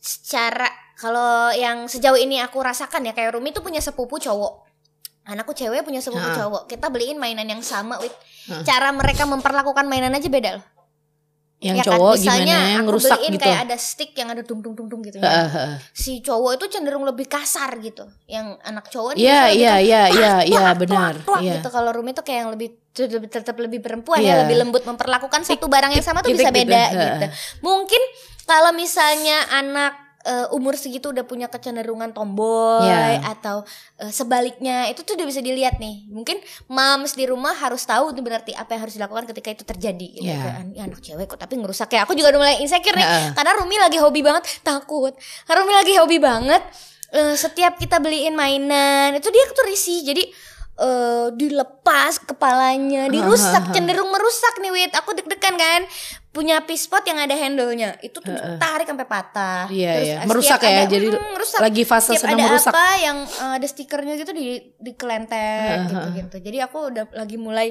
secara 0.00 0.68
kalau 0.96 1.50
yang 1.52 1.88
sejauh 1.90 2.16
ini 2.16 2.40
aku 2.40 2.60
rasakan 2.60 3.08
ya 3.08 3.12
kayak 3.12 3.34
Rumi 3.36 3.50
tuh 3.52 3.60
punya 3.60 3.84
sepupu 3.84 4.16
cowok. 4.16 4.64
Anakku 5.24 5.56
cewek 5.56 5.84
punya 5.84 6.04
sepupu 6.04 6.24
Ha. 6.24 6.36
cowok. 6.36 6.62
Kita 6.68 6.92
beliin 6.92 7.16
mainan 7.16 7.48
yang 7.48 7.64
sama, 7.64 7.96
wit. 7.96 8.12
Ha. 8.52 8.60
Cara 8.60 8.92
mereka 8.92 9.24
memperlakukan 9.24 9.88
mainan 9.88 10.12
aja 10.12 10.28
beda 10.28 10.60
loh. 10.60 10.64
Yang 11.58 11.76
Ya 11.76 11.82
kan? 11.82 11.88
cowok 11.96 12.12
Misalnya 12.14 12.44
gimana? 12.44 12.74
aku 12.74 12.84
Ngerusak 12.84 13.10
beliin 13.16 13.32
gitu. 13.32 13.44
kayak 13.46 13.60
ada 13.64 13.76
stick 13.78 14.10
yang 14.12 14.28
ada 14.28 14.42
dung 14.44 14.60
dung 14.60 14.74
dung 14.76 14.88
dung 14.90 15.00
gitu. 15.00 15.16
ya. 15.16 15.32
Si 15.90 16.20
cowok 16.20 16.50
itu 16.54 16.64
cenderung 16.68 17.04
lebih 17.04 17.24
kasar 17.24 17.70
gitu. 17.80 18.04
Yang 18.26 18.46
anak 18.60 18.84
cowok 18.86 19.10
Iya, 19.14 19.48
misalnya 19.48 19.54
iya, 19.54 19.74
iya, 19.80 20.02
iya, 20.10 20.32
iya, 20.44 20.64
benar. 20.74 21.14
Iya. 21.40 21.56
gitu. 21.56 21.68
Kalau 21.68 21.90
Rumi 21.90 22.12
tuh 22.12 22.20
kayak 22.20 22.38
yang 22.44 22.52
lebih 22.52 22.68
tetap, 22.92 23.22
tetap 23.24 23.56
lebih 23.56 23.80
perempuan 23.80 24.20
Iya. 24.20 24.36
ya, 24.36 24.42
lebih 24.44 24.56
lembut 24.60 24.84
memperlakukan 24.84 25.40
satu 25.42 25.64
barang 25.64 25.90
yang 25.90 26.04
sama 26.04 26.20
tuh 26.20 26.30
bisa 26.30 26.52
beda 26.52 26.82
gitu. 26.92 27.26
Mungkin 27.62 28.02
kalau 28.44 28.76
misalnya 28.76 29.48
anak 29.48 30.03
eh, 30.24 30.48
umur 30.50 30.72
segitu 30.74 31.12
udah 31.12 31.22
punya 31.22 31.46
kecenderungan 31.46 32.10
tomboy 32.10 32.82
Iya. 32.82 33.20
atau 33.30 33.60
eh, 34.00 34.08
sebaliknya 34.08 34.88
itu 34.88 35.04
tuh 35.04 35.14
udah 35.14 35.26
bisa 35.28 35.38
dilihat 35.38 35.76
nih. 35.76 36.08
Mungkin 36.08 36.40
moms 36.66 37.12
di 37.12 37.28
rumah 37.28 37.52
harus 37.52 37.84
tahu 37.84 38.10
tuh 38.10 38.24
berarti 38.24 38.56
apa 38.56 38.72
yang 38.72 38.82
harus 38.82 38.96
dilakukan 38.96 39.28
ketika 39.28 39.48
itu 39.52 39.64
terjadi 39.64 40.08
gitu. 40.10 40.24
Iya. 40.24 40.40
Kayak, 40.40 40.56
"Ini 40.66 40.80
anak 40.82 41.00
cewek 41.00 41.26
kok 41.28 41.38
tapi 41.38 41.54
ngerusak 41.56 41.92
ya. 41.92 42.02
Aku 42.02 42.16
juga 42.16 42.32
udah 42.32 42.40
mulai 42.40 42.56
insecure 42.58 42.96
nih 42.96 43.04
Heeh. 43.04 43.28
karena 43.36 43.52
Rumi 43.60 43.76
lagi 43.76 43.98
hobi 44.00 44.20
banget 44.20 44.44
takut. 44.60 45.12
Karena 45.44 45.58
Rumi 45.60 45.74
lagi 45.76 45.92
hobi 45.96 46.18
banget 46.18 46.62
eh, 47.12 47.36
setiap 47.36 47.76
kita 47.76 48.00
beliin 48.00 48.34
mainan 48.34 49.14
itu 49.14 49.28
dia 49.28 49.44
tuh 49.46 49.68
risih. 49.68 50.02
Jadi 50.02 50.24
eh 50.74 51.30
dilepas 51.30 52.18
kepalanya, 52.18 53.06
dirusak, 53.06 53.70
cenderung 53.70 54.10
merusak 54.10 54.58
nih 54.58 54.74
Wit. 54.74 54.92
Aku 54.98 55.14
deg-degan 55.14 55.54
kan. 55.54 55.86
Punya 56.34 56.58
pispot 56.60 57.00
yang 57.00 57.16
ada 57.16 57.30
handle-nya. 57.32 57.94
Itu 58.00 58.18
tuh 58.18 58.34
tarik 58.58 58.84
sampai 58.84 59.06
patah. 59.06 59.70
Iya, 59.70 59.92
Terus 59.94 60.04
iya. 60.04 60.16
Merusak 60.26 60.60
ya, 60.60 60.70
ada- 60.76 60.90
jadi 60.90 61.06
mm, 61.08 61.30
merusak. 61.30 61.58
lagi 61.62 61.82
fase 61.84 62.10
Setiap 62.10 62.20
sedang 62.20 62.36
ada 62.36 62.46
merusak. 62.50 62.72
apa 62.74 62.86
yang 62.98 63.16
eh, 63.22 63.52
ada 63.54 63.66
stikernya 63.66 64.14
gitu 64.16 64.32
di 64.32 64.46
dikelentek 64.76 65.78
gitu-gitu. 65.86 66.36
Jadi 66.42 66.58
aku 66.60 66.78
udah 66.90 67.04
lagi 67.14 67.38
mulai 67.38 67.68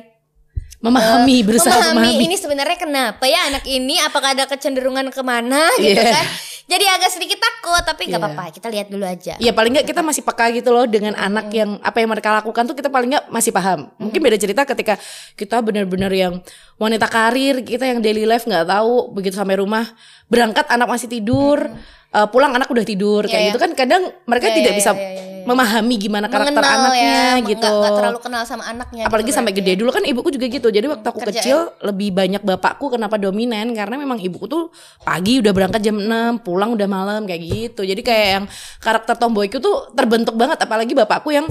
Memahami, 0.79 1.43
berusaha 1.43 1.71
memahami 1.71 1.95
memahami. 2.11 2.25
ini 2.25 2.35
sebenarnya 2.35 2.75
kenapa 2.77 3.23
ya 3.23 3.47
anak 3.47 3.63
ini 3.65 3.99
apakah 3.99 4.31
ada 4.31 4.43
kecenderungan 4.45 5.07
ke 5.09 5.21
mana 5.21 5.71
gitu 5.77 5.95
Iya. 5.95 6.11
kan 6.13 6.25
jadi 6.63 6.85
agak 6.95 7.11
sedikit 7.11 7.43
takut 7.43 7.83
tapi 7.83 8.07
nggak 8.07 8.21
Iya. 8.23 8.27
apa-apa 8.31 8.55
kita 8.55 8.67
lihat 8.71 8.87
dulu 8.87 9.03
aja. 9.03 9.33
Ya 9.35 9.51
paling 9.51 9.75
nggak 9.75 9.87
kita 9.87 9.99
masih 9.99 10.23
peka 10.23 10.47
gitu 10.55 10.71
loh 10.71 10.87
dengan 10.87 11.11
anak 11.13 11.51
yang 11.51 11.75
apa 11.83 11.99
yang 11.99 12.09
mereka 12.09 12.31
lakukan 12.31 12.63
tuh 12.63 12.75
kita 12.75 12.87
paling 12.87 13.11
nggak 13.11 13.25
masih 13.27 13.51
paham. 13.51 13.91
Mungkin 13.99 14.19
beda 14.23 14.37
cerita 14.39 14.63
ketika 14.63 14.95
kita 15.35 15.59
benar-benar 15.59 16.11
yang 16.15 16.39
wanita 16.79 17.07
karir, 17.11 17.61
kita 17.61 17.83
yang 17.83 17.99
daily 17.99 18.23
life 18.23 18.47
nggak 18.47 18.63
tahu 18.63 19.11
begitu 19.11 19.35
sampai 19.35 19.59
rumah 19.59 19.83
berangkat 20.31 20.63
anak 20.71 20.87
masih 20.87 21.11
tidur, 21.11 21.67
eh, 22.13 22.27
pulang 22.29 22.51
anak 22.51 22.67
udah 22.67 22.81
tidur 22.81 23.21
kayak 23.23 23.39
iya. 23.39 23.49
gitu 23.49 23.57
kan 23.57 23.71
kadang 23.73 24.07
mereka 24.23 24.47
Iya, 24.47 24.55
tidak 24.55 24.71
iya, 24.71 24.79
bisa 24.79 24.91
iya, 24.91 25.01
iya, 25.01 25.11
iya. 25.19 25.31
memahami 25.43 25.95
gimana 25.97 26.27
karakter 26.27 26.55
Mengenal 26.55 26.79
anaknya 26.79 27.03
ya, 27.03 27.19
nggak- 27.35 27.49
gitu. 27.51 27.67
nggak 27.73 27.93
terlalu 27.93 28.19
kenal 28.21 28.43
sama 28.43 28.63
anaknya 28.63 29.03
Apalagi 29.03 29.27
gitu 29.27 29.35
sampai 29.35 29.51
berarti 29.51 29.65
gede 29.65 29.73
ya. 29.73 29.77
dulu 29.77 29.89
kan 29.91 30.03
ibuku 30.03 30.29
juga 30.29 30.45
gitu. 30.47 30.67
Jadi 30.69 30.85
waktu 30.87 31.03
aku 31.03 31.19
Kerja 31.19 31.31
kecil 31.35 31.57
lebih 31.81 32.09
banyak 32.11 32.41
bapakku 32.41 32.85
kenapa 32.87 33.15
dominan 33.17 33.67
karena 33.73 33.95
memang 33.97 34.17
ibuku 34.17 34.45
tuh 34.45 34.71
pagi 35.01 35.43
udah 35.43 35.51
berangkat 35.51 35.81
jam 35.81 35.99
6, 35.99 36.07
pulang 36.39 36.71
udah 36.71 36.87
malam 36.87 37.25
kayak 37.25 37.41
gitu. 37.43 37.83
Jadi 37.83 37.99
kayak 37.99 38.27
yang 38.31 38.45
karakter 38.77 39.17
tomboyku 39.17 39.59
tuh 39.59 39.91
terbentuk 39.91 40.33
banget 40.33 40.55
apalagi 40.57 40.93
bapakku 40.93 41.29
yang 41.29 41.43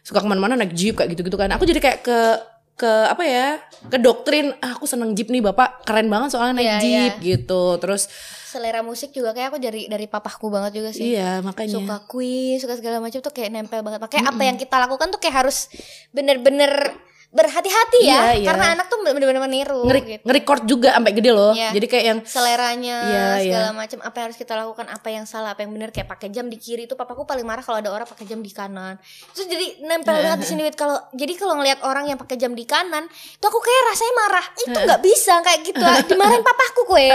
suka 0.00 0.20
ke 0.20 0.28
mana-mana 0.28 0.54
naik 0.54 0.70
jeep 0.70 0.94
kayak 0.94 1.10
gitu-gitu 1.10 1.34
kan. 1.34 1.50
Aku 1.50 1.66
jadi 1.66 1.80
kayak 1.80 1.98
ke 2.00 2.18
ke 2.76 2.92
apa 3.04 3.20
ya 3.20 3.60
ke 3.84 3.98
doktrin 3.98 4.56
ah, 4.56 4.72
aku 4.72 4.86
seneng 4.86 5.12
jeep 5.12 5.28
nih 5.28 5.42
bapak 5.42 5.84
keren 5.84 6.08
banget 6.08 6.32
soalnya 6.32 6.56
naik 6.56 6.64
Iya, 6.66 6.78
jeep 6.80 7.12
iya. 7.12 7.24
gitu 7.34 7.76
terus 7.76 8.08
selera 8.50 8.82
musik 8.82 9.14
juga 9.14 9.30
kayak 9.30 9.54
aku 9.54 9.58
dari 9.62 9.86
dari 9.86 10.10
papahku 10.10 10.50
banget 10.50 10.82
juga 10.82 10.90
sih. 10.90 11.14
Iya 11.14 11.38
makanya. 11.46 11.78
Suka 11.78 11.96
Queen 12.10 12.58
suka 12.58 12.74
segala 12.74 12.98
macam 12.98 13.22
tuh 13.22 13.30
kayak 13.30 13.54
nempel 13.54 13.86
banget. 13.86 14.02
Makanya 14.02 14.34
apa 14.34 14.42
yang 14.42 14.58
kita 14.58 14.76
lakukan 14.82 15.14
tuh 15.14 15.22
kayak 15.22 15.46
harus 15.46 15.70
bener-bener 16.10 16.90
berhati-hati 17.30 17.98
ya 18.02 18.10
Iya, 18.10 18.22
iya. 18.36 18.46
karena 18.46 18.66
anak 18.74 18.86
tuh 18.86 18.98
bener-bener 19.00 19.38
meniru 19.38 19.86
ngeri 19.86 20.00
gitu. 20.02 20.22
nge-record 20.26 20.62
juga 20.66 20.88
sampai 20.92 21.12
gede 21.14 21.30
loh. 21.30 21.54
Iya. 21.54 21.70
jadi 21.72 21.86
kayak 21.86 22.04
yang 22.04 22.18
seleranya 22.26 22.96
Iya, 23.00 23.26
segala 23.38 23.62
iya. 23.62 23.70
macam 23.72 23.98
apa 24.00 24.16
yang 24.16 24.26
harus 24.26 24.38
kita 24.38 24.52
lakukan 24.52 24.86
apa 24.86 25.08
yang 25.08 25.24
salah 25.24 25.50
apa 25.50 25.62
yang 25.62 25.70
benar 25.70 25.88
kayak 25.88 26.06
pakai 26.06 26.28
jam 26.28 26.46
di 26.46 26.58
kiri 26.58 26.84
itu 26.84 26.94
papaku 26.94 27.22
paling 27.22 27.42
marah 27.42 27.62
kalau 27.62 27.78
ada 27.78 27.88
orang 27.88 28.02
pakai 28.04 28.26
jam 28.26 28.38
di 28.38 28.50
kanan. 28.50 28.98
Itu 29.30 29.42
jadi 29.42 29.66
nempel 29.80 30.10
banget 30.16 30.38
di 30.38 30.48
sini 30.48 30.62
kalau 30.72 30.98
jadi 31.12 31.32
kalau 31.34 31.54
ngelihat 31.56 31.78
orang 31.82 32.04
yang 32.06 32.18
pakai 32.18 32.34
jam 32.34 32.50
di 32.50 32.64
kanan 32.64 33.06
itu 33.06 33.44
aku 33.44 33.58
kayak 33.58 33.82
rasanya 33.88 34.14
marah. 34.18 34.46
Itu 34.56 34.74
nggak 34.76 35.00
bisa 35.00 35.32
kayak 35.40 35.60
gitu. 35.62 35.84
Dimarahin 36.10 36.42
papaku 36.42 36.82
kue. 36.84 37.08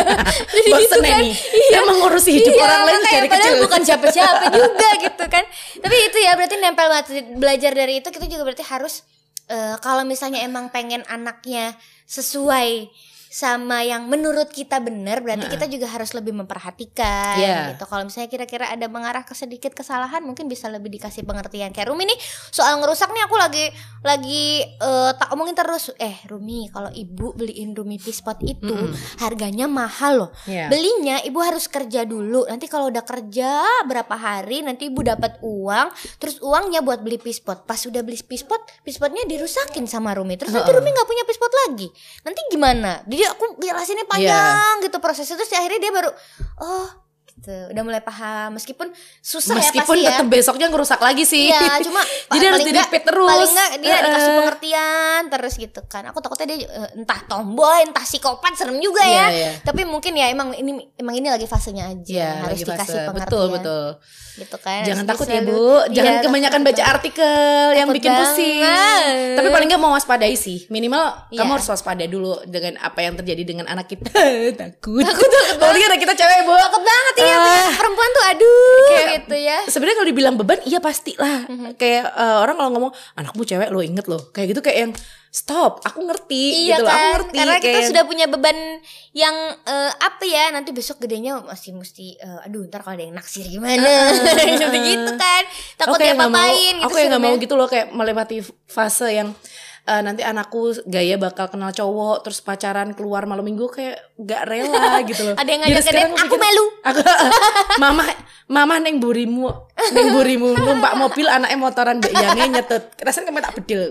Jadi 0.54 0.68
bosen 0.68 0.78
gitu 0.78 0.96
kan. 1.02 1.20
nih. 1.20 1.34
Dia 1.66 1.82
mengurusi 1.82 2.30
hidup 2.32 2.52
Iya, 2.52 2.62
orang 2.62 2.80
lain 2.84 3.00
dari 3.02 3.26
padahal 3.26 3.34
kecil 3.36 3.54
bukan 3.60 3.80
siapa-siapa 3.82 4.44
juga 4.58 4.88
gitu 5.00 5.24
kan. 5.26 5.44
Tapi 5.76 5.96
itu 6.06 6.18
ya 6.18 6.32
berarti 6.32 6.54
nempel 6.56 6.86
banget. 6.86 7.06
Belajar 7.34 7.72
dari 7.72 7.98
itu 7.98 8.08
kita 8.08 8.26
juga 8.26 8.42
berarti 8.44 8.62
harus 8.62 9.02
eh, 9.50 9.76
kalau 9.82 10.02
misalnya 10.02 10.42
emang 10.42 10.70
pengen 10.70 11.02
anaknya 11.06 11.74
sesuai 12.06 12.90
sama 13.36 13.84
yang 13.84 14.08
menurut 14.08 14.48
kita 14.48 14.80
benar 14.80 15.20
berarti 15.20 15.52
kita 15.52 15.68
juga 15.68 15.92
harus 15.92 16.16
lebih 16.16 16.32
memperhatikan 16.32 17.36
Iya. 17.36 17.76
gitu. 17.76 17.84
Kalau 17.84 18.08
misalnya 18.08 18.32
kira-kira 18.32 18.64
ada 18.66 18.88
mengarah 18.88 19.28
ke 19.28 19.36
sedikit 19.36 19.76
kesalahan 19.76 20.24
mungkin 20.24 20.48
bisa 20.48 20.72
lebih 20.72 20.88
dikasih 20.88 21.20
pengertian. 21.20 21.68
Kayak 21.68 21.92
Rumi 21.92 22.08
nih 22.08 22.16
soal 22.48 22.80
ngerusak 22.80 23.12
nih 23.12 23.28
aku 23.28 23.36
lagi 23.36 23.64
lagi 24.00 24.64
eh, 24.64 25.10
tak 25.12 25.28
omongin 25.36 25.52
terus. 25.52 25.92
Eh 26.00 26.16
Rumi 26.24 26.72
kalau 26.72 26.88
ibu 26.88 27.36
beliin 27.36 27.76
Rumi 27.76 28.00
pispot 28.00 28.40
itu 28.40 28.72
harganya 29.20 29.68
mahal 29.68 30.12
loh. 30.16 30.30
Iya. 30.48 30.72
belinya 30.72 31.20
ibu 31.20 31.36
harus 31.44 31.68
kerja 31.68 32.08
dulu. 32.08 32.48
Nanti 32.48 32.72
kalau 32.72 32.88
udah 32.88 33.04
kerja 33.04 33.60
berapa 33.84 34.16
hari 34.16 34.64
nanti 34.64 34.88
ibu 34.88 35.04
dapat 35.04 35.44
uang 35.44 35.92
terus 36.16 36.40
uangnya 36.40 36.80
buat 36.80 37.04
beli 37.04 37.20
pispot 37.20 37.68
pas 37.68 37.84
udah 37.84 38.00
beli 38.00 38.16
pispot 38.16 38.64
pispotnya 38.80 39.28
dirusakin 39.28 39.84
sama 39.84 40.16
Rumi. 40.16 40.40
Terus 40.40 40.56
nanti 40.56 40.72
Rumi 40.72 40.88
nggak 40.88 41.04
punya 41.04 41.24
pispot 41.28 41.52
lagi. 41.68 41.92
Nanti 42.24 42.40
gimana? 42.48 43.04
Jadi 43.04 43.25
aku 43.32 43.58
jelasinnya 43.62 44.06
panjang 44.06 44.82
gitu 44.84 44.98
prosesnya. 45.00 45.36
Terus 45.38 45.52
akhirnya 45.54 45.80
dia 45.80 45.92
baru 45.92 46.10
oh 46.62 47.05
gitu 47.46 47.70
udah 47.70 47.82
mulai 47.86 48.02
paham 48.02 48.58
meskipun 48.58 48.90
susah 49.22 49.54
ya 49.54 49.58
meskipun 49.62 49.94
pasti 49.94 50.02
ya 50.02 50.10
tetap 50.18 50.26
besoknya 50.26 50.66
ngerusak 50.66 50.98
lagi 50.98 51.22
sih 51.22 51.46
Iya, 51.46 51.78
cuma 51.86 52.02
jadi 52.34 52.44
harus 52.50 52.66
di 52.66 52.72
repeat 52.74 53.02
terus 53.06 53.30
Paling 53.30 53.50
enggak 53.54 53.70
dia 53.78 53.86
Heeh. 53.86 54.02
dikasih 54.02 54.32
pengertian 54.34 55.20
terus 55.30 55.54
gitu 55.54 55.80
kan. 55.86 56.02
Aku 56.10 56.18
takutnya 56.18 56.46
dia 56.50 56.58
eh, 56.66 56.98
entah 56.98 57.20
tomboy, 57.24 57.86
entah 57.86 58.02
psikopat 58.02 58.58
serem 58.58 58.82
juga 58.82 59.02
ya. 59.06 59.10
Iya, 59.10 59.26
iya. 59.30 59.50
Tapi 59.62 59.86
mungkin 59.86 60.12
ya 60.18 60.26
emang 60.32 60.50
ini 60.52 60.90
emang 60.98 61.14
ini 61.14 61.28
lagi 61.30 61.46
fasenya 61.46 61.86
aja. 61.86 62.10
Iya, 62.10 62.30
harus 62.42 62.58
dikasih 62.58 62.82
fase. 62.82 62.98
pengertian. 63.06 63.30
betul 63.30 63.44
betul 63.54 63.84
Gitu 64.36 64.56
kan. 64.60 64.84
Jangan 64.84 65.04
harus 65.08 65.12
takut 65.16 65.26
bisa 65.26 65.40
ya 65.40 65.48
bu, 65.48 65.64
jangan 65.88 66.12
Iya, 66.12 66.24
kebanyakan 66.28 66.60
takut 66.60 66.68
baca 66.68 66.82
artikel 66.92 67.66
yang 67.72 67.88
Takut 67.88 67.96
bikin 67.96 68.12
pusing. 68.12 68.60
banget. 68.60 69.36
Tapi 69.40 69.48
paling 69.48 69.66
nggak 69.72 69.80
mau 69.80 69.92
waspadai 69.96 70.34
sih, 70.36 70.58
minimal 70.68 71.04
Iya. 71.32 71.38
kamu 71.40 71.50
harus 71.56 71.68
waspada 71.72 72.04
dulu 72.04 72.44
dengan 72.44 72.76
apa 72.76 73.00
yang 73.00 73.16
terjadi 73.16 73.42
dengan 73.48 73.64
anak 73.64 73.88
kita. 73.88 74.12
takut. 74.60 75.00
Takut. 75.00 75.30
Anak 75.56 75.98
kita 75.98 76.12
cewek 76.12 76.38
bu. 76.44 76.52
Takut 76.52 76.82
banget 76.84 77.14
iya 77.38 77.68
perempuan 77.72 78.10
tuh 78.10 78.24
aduh 78.26 78.86
Kayak- 78.88 79.10
gitu 79.18 79.36
ya. 79.38 79.58
sebenarnya 79.66 79.96
kalau 79.96 80.08
dibilang 80.08 80.34
beban 80.34 80.58
iya 80.62 80.78
pasti 80.78 81.12
lah. 81.14 81.44
Kayak 81.74 82.04
eh, 82.08 82.36
orang 82.38 82.54
kalau 82.54 82.70
ngomong 82.70 82.92
anakmu 83.14 83.42
cewek 83.42 83.68
lo 83.68 83.80
inget 83.80 84.04
loh 84.04 84.22
kayak 84.30 84.50
gitu 84.50 84.60
kayak 84.60 84.78
yang 84.80 84.92
stop 85.28 85.84
aku 85.84 86.00
ngerti 86.02 86.64
Iya 86.64 86.76
gitu 86.76 86.82
loh. 86.82 86.88
Aku 86.88 86.96
kan, 86.96 87.12
ngerti 87.14 87.36
karena 87.36 87.54
kita 87.58 87.68
kayak- 87.70 87.88
sudah 87.88 88.02
punya 88.04 88.26
beban 88.26 88.56
yang 89.12 89.36
eh, 89.62 89.92
apa 89.94 90.24
ya 90.24 90.48
nanti 90.48 90.70
besok 90.70 90.96
gedenya 90.98 91.36
masih 91.40 91.72
mesti 91.72 92.16
eh, 92.16 92.40
aduh 92.42 92.64
ntar 92.66 92.80
kalau 92.80 92.96
ada 92.96 93.04
yang 93.04 93.12
naksir 93.12 93.44
gimana? 93.44 93.84
Gitu 94.48 94.64
gitu 94.72 95.10
kan? 95.14 95.42
Takut 95.76 95.94
Oke, 95.94 96.04
dia 96.04 96.14
papain 96.14 96.74
gitu 96.74 96.84
aku 96.84 96.96
yang 96.96 97.08
nggak 97.10 97.22
mau 97.22 97.34
gitu 97.36 97.54
loh 97.54 97.66
kayak 97.66 97.90
melewati 97.90 98.40
fase 98.64 99.12
yang 99.12 99.28
eh, 99.86 100.00
nanti 100.00 100.20
anakku 100.20 100.58
gaya 100.84 101.14
bakal 101.16 101.46
kenal 101.46 101.70
cowok 101.70 102.20
terus 102.20 102.38
pacaran 102.40 102.90
keluar 102.92 103.24
malam 103.24 103.42
minggu 103.42 103.66
kayak 103.66 103.96
gak 104.18 104.42
rela 104.44 104.98
gitu 105.08 105.22
loh. 105.24 105.34
Ada 105.34 105.46
yang 105.46 105.60
ngajak 105.62 105.82
sekarang 105.82 106.12
aku 106.12 106.26
pikir, 106.28 106.40
melu. 106.42 106.66
Aku 106.84 106.98
mama 107.82 108.04
mama 108.46 108.78
neng 108.78 108.98
burimu 108.98 109.50
neng 109.90 110.08
burimu 110.10 110.54
numpak 110.54 110.94
mobil 110.94 111.26
anaknya 111.26 111.56
motoran 111.56 111.98
mbak 111.98 112.10
Iyane 112.10 112.42
nyetet. 112.52 112.84
Rasanya 112.98 113.26
kamu 113.28 113.40
tak 113.40 113.54
bedil. 113.56 113.82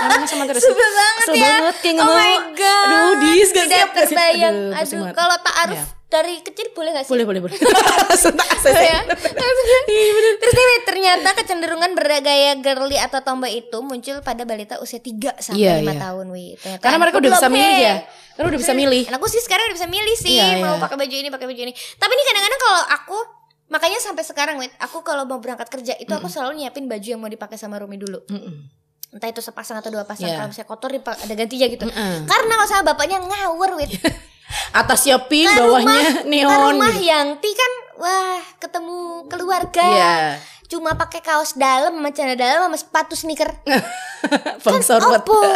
Namanya 0.00 0.26
sama 0.26 0.44
terus. 0.44 0.62
Sebel 0.62 0.90
banget 0.90 1.24
Sebel 1.26 1.36
ya. 1.36 1.50
banget 1.52 1.76
kayak 1.78 1.96
oh 1.98 2.08
my 2.10 2.34
god. 2.54 2.86
Aduh, 2.86 3.12
dis 3.22 3.50
gak 3.50 3.66
siap 3.66 3.88
gak 3.90 4.04
sih? 4.04 4.16
terbayang. 4.16 4.56
Aduh, 4.72 5.04
kalau 5.12 5.36
taaruf 5.40 5.76
Iya. 5.76 5.99
Dari 6.10 6.42
kecil 6.42 6.74
boleh 6.74 6.90
gak 6.90 7.06
sih? 7.06 7.12
Boleh 7.14 7.22
boleh 7.22 7.40
boleh. 7.40 7.56
Langsung 8.10 8.34
tak 8.34 8.48
akses 8.50 8.74
ya. 8.74 8.82
ya. 8.82 9.00
Iya 9.86 10.12
bener. 10.12 10.32
Terus 10.42 10.54
nih, 10.58 10.80
ternyata 10.82 11.28
kecenderungan 11.38 11.90
bergaya 11.94 12.58
girly 12.58 12.98
atau 12.98 13.22
tomboy 13.22 13.62
itu 13.62 13.78
muncul 13.78 14.18
pada 14.20 14.42
balita 14.42 14.82
usia 14.82 14.98
3 14.98 15.38
sampai 15.38 15.62
Iya, 15.62 15.72
5 15.78 15.86
iya. 15.86 15.92
tahun, 16.02 16.26
wi. 16.34 16.46
Ternyata 16.58 16.82
Karena 16.82 16.98
mereka 16.98 17.16
udah 17.22 17.30
bisa 17.30 17.48
milih 17.48 17.78
ya. 17.78 17.94
Karena 18.34 18.46
udah 18.50 18.60
bisa 18.60 18.74
milih. 18.74 19.02
Anakku 19.06 19.28
sih 19.30 19.42
sekarang 19.42 19.64
udah 19.70 19.76
bisa 19.78 19.88
milih 19.88 20.16
sih 20.18 20.34
Iya, 20.34 20.58
mau 20.58 20.74
iya. 20.74 20.82
pakai 20.82 20.96
baju 20.98 21.14
ini, 21.14 21.28
pakai 21.30 21.46
baju 21.46 21.60
ini. 21.62 21.72
Tapi 21.74 22.12
ini 22.12 22.22
kadang-kadang 22.26 22.60
kalau 22.60 22.82
aku 22.90 23.18
makanya 23.70 23.98
sampai 24.02 24.24
sekarang, 24.26 24.58
wait, 24.58 24.74
aku 24.82 25.06
kalau 25.06 25.22
mau 25.22 25.38
berangkat 25.38 25.70
kerja 25.70 25.94
itu 25.94 26.10
aku 26.10 26.26
selalu 26.26 26.58
nyiapin 26.58 26.90
baju 26.90 27.06
yang 27.06 27.22
mau 27.22 27.30
dipakai 27.30 27.54
sama 27.54 27.78
Rumi 27.78 28.02
dulu. 28.02 28.18
Mm-mm. 28.26 28.54
Entah 29.14 29.30
itu 29.30 29.42
sepasang 29.42 29.78
atau 29.78 29.94
dua 29.94 30.02
pasang. 30.02 30.26
Iya. 30.26 30.42
Kalau 30.42 30.48
misalnya 30.50 30.68
kotor 30.70 30.90
ada 30.90 31.34
gantinya 31.38 31.66
gitu. 31.70 31.84
Mm-mm. 31.86 32.26
Karena 32.26 32.52
kalau 32.58 32.68
sama 32.70 32.82
bapaknya 32.94 33.22
ngawur, 33.22 33.78
wait. 33.78 33.94
Atasnya 34.72 35.16
pink, 35.24 35.46
Ke 35.46 35.58
bawahnya 35.58 35.90
rumah- 35.90 36.24
neon. 36.24 36.50
Ke 36.50 36.56
rumah 36.68 36.92
gitu. 36.92 37.06
Yangti 37.06 37.50
kan 37.52 37.72
wah 37.96 38.38
ketemu 38.58 38.98
keluarga. 39.26 39.86
Iya. 39.86 40.16
Cuma 40.70 40.94
pakai 40.94 41.18
kaos 41.18 41.52
dalam 41.52 41.90
sama 41.92 42.10
celana 42.10 42.38
dalam 42.38 42.70
sama 42.70 42.78
sepatu 42.78 43.12
sneaker. 43.12 43.50
Sorwet. 44.80 45.20
Opo. 45.20 45.34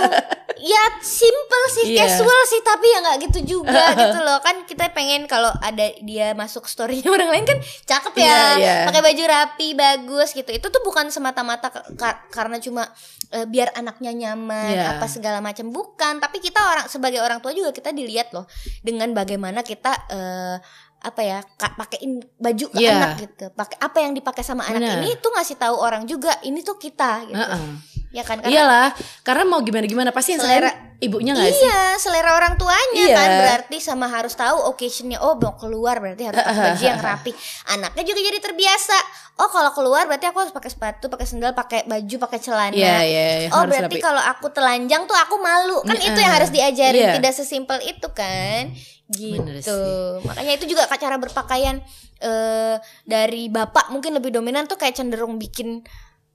ya 0.64 0.81
simple 0.98 1.64
sih, 1.70 1.92
Iya. 1.92 2.09
casual 2.09 2.40
sih 2.46 2.61
tapi 2.62 2.87
ya 2.88 2.98
nggak 2.98 3.18
gitu 3.29 3.38
juga 3.61 3.92
gitu 4.00 4.18
loh. 4.18 4.40
Kan 4.40 4.64
kita 4.64 4.90
pengen 4.90 5.27
kalau 5.27 5.53
ada 5.61 5.87
dia 6.00 6.33
masuk 6.33 6.64
storynya 6.64 7.07
orang 7.07 7.31
lain 7.31 7.44
kan 7.44 7.59
cakep 7.85 8.14
ya. 8.16 8.27
Iya, 8.27 8.42
iya. 8.59 8.74
Pakai 8.88 9.03
baju 9.03 9.22
rapi, 9.24 9.68
bagus 9.72 10.33
gitu. 10.33 10.50
Itu 10.50 10.66
tuh 10.68 10.81
bukan 10.81 11.09
semata-mata 11.09 11.68
ka- 11.68 11.87
ka- 11.94 12.20
karena 12.29 12.59
cuma 12.59 12.88
eh, 13.31 13.44
biar 13.44 13.70
anaknya 13.72 14.11
nyaman 14.11 14.72
Iya. 14.72 14.96
apa 14.96 15.07
segala 15.07 15.38
macam 15.38 15.68
bukan, 15.68 16.18
tapi 16.18 16.38
kita 16.38 16.59
orang 16.59 16.87
sebagai 16.87 17.20
orang 17.20 17.38
tua 17.38 17.53
juga 17.53 17.70
kita 17.70 17.90
dilihat 17.90 18.33
loh 18.33 18.48
dengan 18.81 19.12
bagaimana 19.12 19.61
kita 19.61 19.92
eh, 20.09 20.57
apa 21.04 21.20
ya 21.20 21.38
ka- 21.54 21.76
pakein 21.76 22.16
baju 22.34 22.66
ke 22.66 22.80
Iya. 22.80 22.96
anak 22.96 23.10
gitu 23.20 23.46
pakai 23.52 23.76
apa 23.78 23.98
yang 24.00 24.12
dipakai 24.12 24.40
sama 24.40 24.64
anak 24.64 24.80
Benar. 24.80 24.98
ini 24.98 25.20
tuh 25.20 25.30
ngasih 25.30 25.56
tahu 25.56 25.76
orang 25.76 26.02
juga 26.04 26.32
ini 26.40 26.60
tuh 26.60 26.74
kita 26.74 27.28
gitu 27.28 27.36
Heeh. 27.36 27.64
ya 28.10 28.22
kan 28.22 28.38
karena 28.38 28.48
Iyalah, 28.48 28.88
karena 29.20 29.44
mau 29.44 29.60
gimana 29.60 29.84
gimana 29.84 30.10
pasti 30.10 30.32
yang 30.32 30.40
Selera- 30.40 30.70
selera 30.70 30.96
ibunya 30.96 31.34
nggak 31.34 31.50
sih? 31.50 31.60
Iya, 31.60 31.82
selera 31.98 32.30
orang 32.32 32.54
tuanya 32.54 32.94
Iya. 33.04 33.12
kan 33.12 33.28
berarti 33.36 33.76
sama 33.76 34.06
harus 34.06 34.32
tahu 34.32 34.56
occasionnya. 34.64 35.18
Oh, 35.18 35.34
mau 35.34 35.52
keluar 35.52 35.98
berarti 35.98 36.22
harus 36.22 36.38
pakai 36.38 36.54
baju 36.70 36.84
yang 36.86 37.02
rapi. 37.02 37.34
Anaknya 37.68 38.02
juga 38.06 38.20
jadi 38.22 38.38
terbiasa. 38.40 38.96
Oh, 39.34 39.50
kalau 39.50 39.74
keluar 39.74 40.06
berarti 40.06 40.24
aku 40.24 40.38
harus 40.40 40.54
pakai 40.54 40.70
sepatu, 40.70 41.10
pakai 41.10 41.26
sendal, 41.26 41.52
pakai 41.52 41.84
baju, 41.84 42.16
pakai 42.22 42.38
celana. 42.38 42.70
Iya, 42.72 42.96
iya, 43.02 43.24
iya, 43.44 43.48
Oh, 43.50 43.66
berarti 43.66 43.98
kalau 43.98 44.22
aku 44.22 44.46
telanjang 44.48 45.04
tuh 45.04 45.18
aku 45.18 45.36
malu. 45.36 45.82
Kan 45.82 45.98
itu 45.98 46.08
Mm-mm. 46.08 46.22
yang 46.22 46.32
harus 46.32 46.48
diajarin, 46.48 47.02
Iya. 47.02 47.14
tidak 47.18 47.34
sesimpel 47.34 47.82
itu 47.82 48.06
kan. 48.08 48.70
Bener 49.06 49.60
Gitu. 49.60 49.68
sih. 49.68 50.24
Makanya 50.24 50.52
itu 50.56 50.64
juga 50.64 50.88
cara 50.88 51.16
berpakaian 51.16 51.76
eh 52.20 52.76
dari 53.04 53.52
bapak 53.52 53.92
mungkin 53.92 54.16
lebih 54.16 54.32
dominan 54.32 54.64
tuh 54.64 54.80
kayak 54.80 54.96
cenderung 54.96 55.36
bikin 55.36 55.84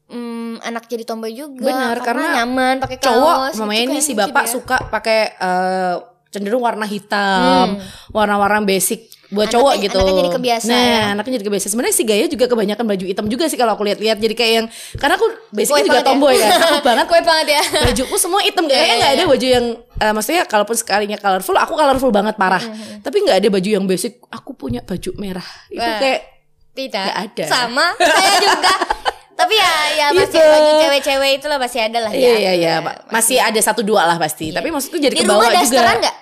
mm, 0.06 0.62
anak 0.62 0.86
jadi 0.86 1.02
tomboy 1.02 1.34
juga 1.34 1.66
Benar, 1.66 1.98
karena 2.02 2.44
nyaman 2.44 2.78
pakai 2.78 2.98
kaos 2.98 3.10
Cowok, 3.10 3.38
gitu 3.50 3.60
mamanya 3.64 3.82
ini 3.86 3.98
si 4.00 4.14
lucu 4.14 4.22
bapak 4.22 4.46
dia. 4.46 4.54
suka 4.54 4.78
pakai 4.90 5.20
eh, 5.34 5.96
cenderung 6.30 6.62
warna 6.62 6.86
hitam, 6.86 7.82
warna-warna 8.14 8.62
basic 8.62 9.10
buat 9.30 9.46
Anaknya- 9.46 9.54
cowok 9.56 9.74
gitu. 9.80 9.96
anaknya 9.96 10.16
jadi 10.18 10.32
kebiasa 10.34 10.68
Nah, 10.68 10.82
ya. 10.82 11.02
anaknya 11.12 11.34
jadi 11.38 11.46
kebiasa. 11.46 11.66
Sebenarnya 11.68 11.94
si 11.94 12.04
Gaya 12.04 12.26
juga 12.26 12.46
kebanyakan 12.46 12.82
baju 12.84 13.06
hitam 13.06 13.26
juga 13.26 13.46
sih 13.46 13.56
kalau 13.56 13.74
aku 13.74 13.84
lihat-lihat. 13.84 14.18
Jadi 14.18 14.34
kayak 14.34 14.54
yang 14.56 14.66
karena 14.96 15.14
aku 15.16 15.26
basically 15.50 15.82
Kue 15.82 15.88
juga 15.88 16.00
ya. 16.00 16.06
tomboy 16.06 16.34
kan. 16.34 16.50
Aku 16.52 16.82
banget 16.90 17.06
Kue 17.06 17.22
banget 17.22 17.48
ya. 17.52 17.62
bajuku 17.86 18.16
semua 18.16 18.42
hitam 18.42 18.64
Iya, 18.64 18.72
kayaknya 18.72 18.88
iya, 18.88 18.98
nggak 18.98 19.12
iya. 19.12 19.18
ada 19.18 19.30
baju 19.30 19.48
yang 19.48 19.66
eh, 19.78 20.12
maksudnya 20.12 20.42
kalaupun 20.44 20.76
sekalinya 20.76 21.18
colorful 21.18 21.54
aku 21.54 21.74
colorful 21.74 22.10
banget 22.10 22.36
parah 22.36 22.64
tapi 23.00 23.18
nggak 23.20 23.38
ada 23.38 23.48
baju 23.50 23.70
yang 23.70 23.86
basic 23.86 24.18
aku 24.28 24.52
punya 24.54 24.82
baju 24.82 25.10
merah 25.16 25.46
itu 25.68 25.78
Wah. 25.80 25.98
kayak 25.98 26.22
Tidak. 26.70 26.96
Nggak 27.04 27.20
ada. 27.28 27.46
Sama. 27.46 27.86
Saya 27.96 28.34
juga. 28.40 28.72
Tapi 29.40 29.54
ya 29.54 29.72
ya 29.94 30.06
masih 30.12 30.28
Gitu. 30.30 30.40
bagi 30.42 30.74
cewek-cewek 30.80 31.32
itu 31.34 31.46
lah 31.46 31.56
masih 31.58 31.80
ada 31.82 32.00
lah 32.02 32.12
iya 32.12 32.28
ya. 32.28 32.36
iya 32.36 32.52
iya 32.54 32.74
masih 33.08 33.38
ada 33.38 33.56
satu 33.58 33.80
dua 33.82 34.04
lah 34.04 34.16
pasti 34.16 34.52
tapi 34.52 34.68
maksudku 34.68 34.98
jadi 34.98 35.12
Di 35.12 35.24
ke 35.24 35.24
bawah 35.24 35.48
rumah 35.48 35.56
juga 35.56 35.80
dasteran 35.80 35.96
nggak 35.98 36.16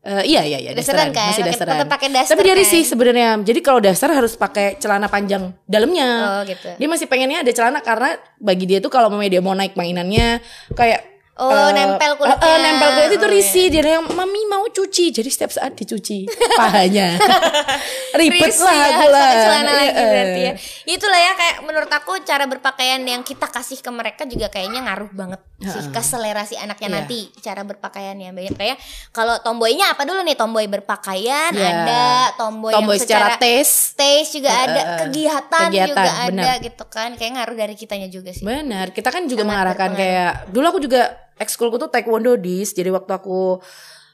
Eh, 0.00 0.32
iya 0.32 0.40
iya 0.48 0.56
iya 0.56 0.70
Dasteran 0.72 1.12
dasteran, 1.12 1.12
kan? 1.12 1.28
masih 1.28 1.44
dasteran. 1.44 1.72
tetap 1.76 1.88
pakai 1.92 2.08
daster 2.08 2.32
Tapi 2.32 2.44
dia 2.48 2.56
kan? 2.56 2.64
sih 2.64 2.82
sebenarnya. 2.88 3.28
Jadi 3.44 3.60
kalau 3.60 3.80
daster 3.84 4.08
harus 4.08 4.32
pakai 4.32 4.80
celana 4.80 5.12
panjang 5.12 5.52
dalamnya. 5.68 6.08
Oh, 6.24 6.40
gitu. 6.48 6.72
Dia 6.80 6.88
masih 6.88 7.04
pengennya 7.04 7.44
ada 7.44 7.52
celana 7.52 7.84
karena 7.84 8.16
bagi 8.40 8.64
dia 8.64 8.80
tuh 8.80 8.88
kalau 8.88 9.12
memang 9.12 9.28
dia 9.28 9.44
mau 9.44 9.52
naik 9.52 9.76
mainannya 9.76 10.40
kayak 10.72 11.09
Oh, 11.40 11.48
eh, 11.48 11.72
nempel 11.72 12.12
kulitnya. 12.14 12.44
eh, 12.44 12.58
nempel 12.60 12.88
kulit 12.92 13.10
itu 13.10 13.24
Oh, 13.24 13.32
risih. 13.32 13.66
Dia 13.66 13.96
yang 13.96 14.04
mami 14.06 14.44
mau 14.44 14.64
cuci. 14.66 15.08
Jadi 15.10 15.26
setiap 15.26 15.50
saat 15.50 15.72
dicuci 15.72 16.28
pahanya. 16.60 17.16
Ribet 18.12 18.50
Risih 18.50 18.60
lah 18.60 18.74
ya, 18.74 18.86
aku 18.90 19.06
lah. 19.06 19.20
pakai 19.22 19.36
celana 19.40 19.72
lagi 19.72 19.90
eh. 19.90 20.04
berarti 20.04 20.40
ya. 20.40 20.52
Itulah 20.90 21.20
ya 21.20 21.32
kayak 21.32 21.56
menurut 21.62 21.88
aku 21.88 22.12
cara 22.20 22.44
berpakaian 22.44 23.00
yang 23.00 23.22
kita 23.22 23.46
kasih 23.46 23.78
ke 23.78 23.90
mereka 23.90 24.22
juga 24.24 24.46
kayaknya 24.48 24.82
ngaruh 24.82 25.10
banget 25.10 25.40
sih 25.60 25.86
ke 25.86 26.00
selera 26.00 26.42
si 26.42 26.56
anaknya 26.56 26.78
Iya. 26.82 26.96
nanti 26.98 27.18
cara 27.38 27.62
berpakaiannya. 27.62 28.30
Banyak 28.30 28.54
kayak 28.54 28.76
kalau 29.10 29.38
tomboynya 29.38 29.92
apa 29.92 30.02
dulu 30.02 30.20
nih? 30.20 30.34
Tomboy 30.34 30.66
berpakaian 30.66 31.52
Iya. 31.52 31.68
ada, 31.78 32.06
tomboy, 32.34 32.72
Tomboy 32.72 32.96
yang 32.96 33.00
secara 33.00 33.26
secara 33.30 33.38
taste. 33.38 33.94
taste 33.94 34.32
juga 34.34 34.50
Eh, 34.50 34.60
ada, 34.62 34.80
kegiatan, 34.98 35.68
Kegiatan, 35.68 35.88
juga 35.88 36.10
ada 36.18 36.30
benar. 36.50 36.56
gitu 36.60 36.84
kan. 36.86 37.08
Kayak 37.14 37.32
ngaruh 37.36 37.56
dari 37.56 37.74
kitanya 37.74 38.08
juga 38.08 38.30
sih. 38.30 38.42
Benar, 38.42 38.90
kita 38.90 39.08
kan 39.08 39.24
juga 39.24 39.40
Sangat 39.40 39.50
mengarahkan 39.50 39.90
kayak 39.94 40.32
dulu 40.50 40.64
aku 40.66 40.80
juga 40.80 41.02
ekskulku 41.40 41.80
tuh 41.80 41.88
taekwondo 41.88 42.36
dis. 42.36 42.76
Jadi 42.76 42.92
waktu 42.92 43.08
aku 43.10 43.58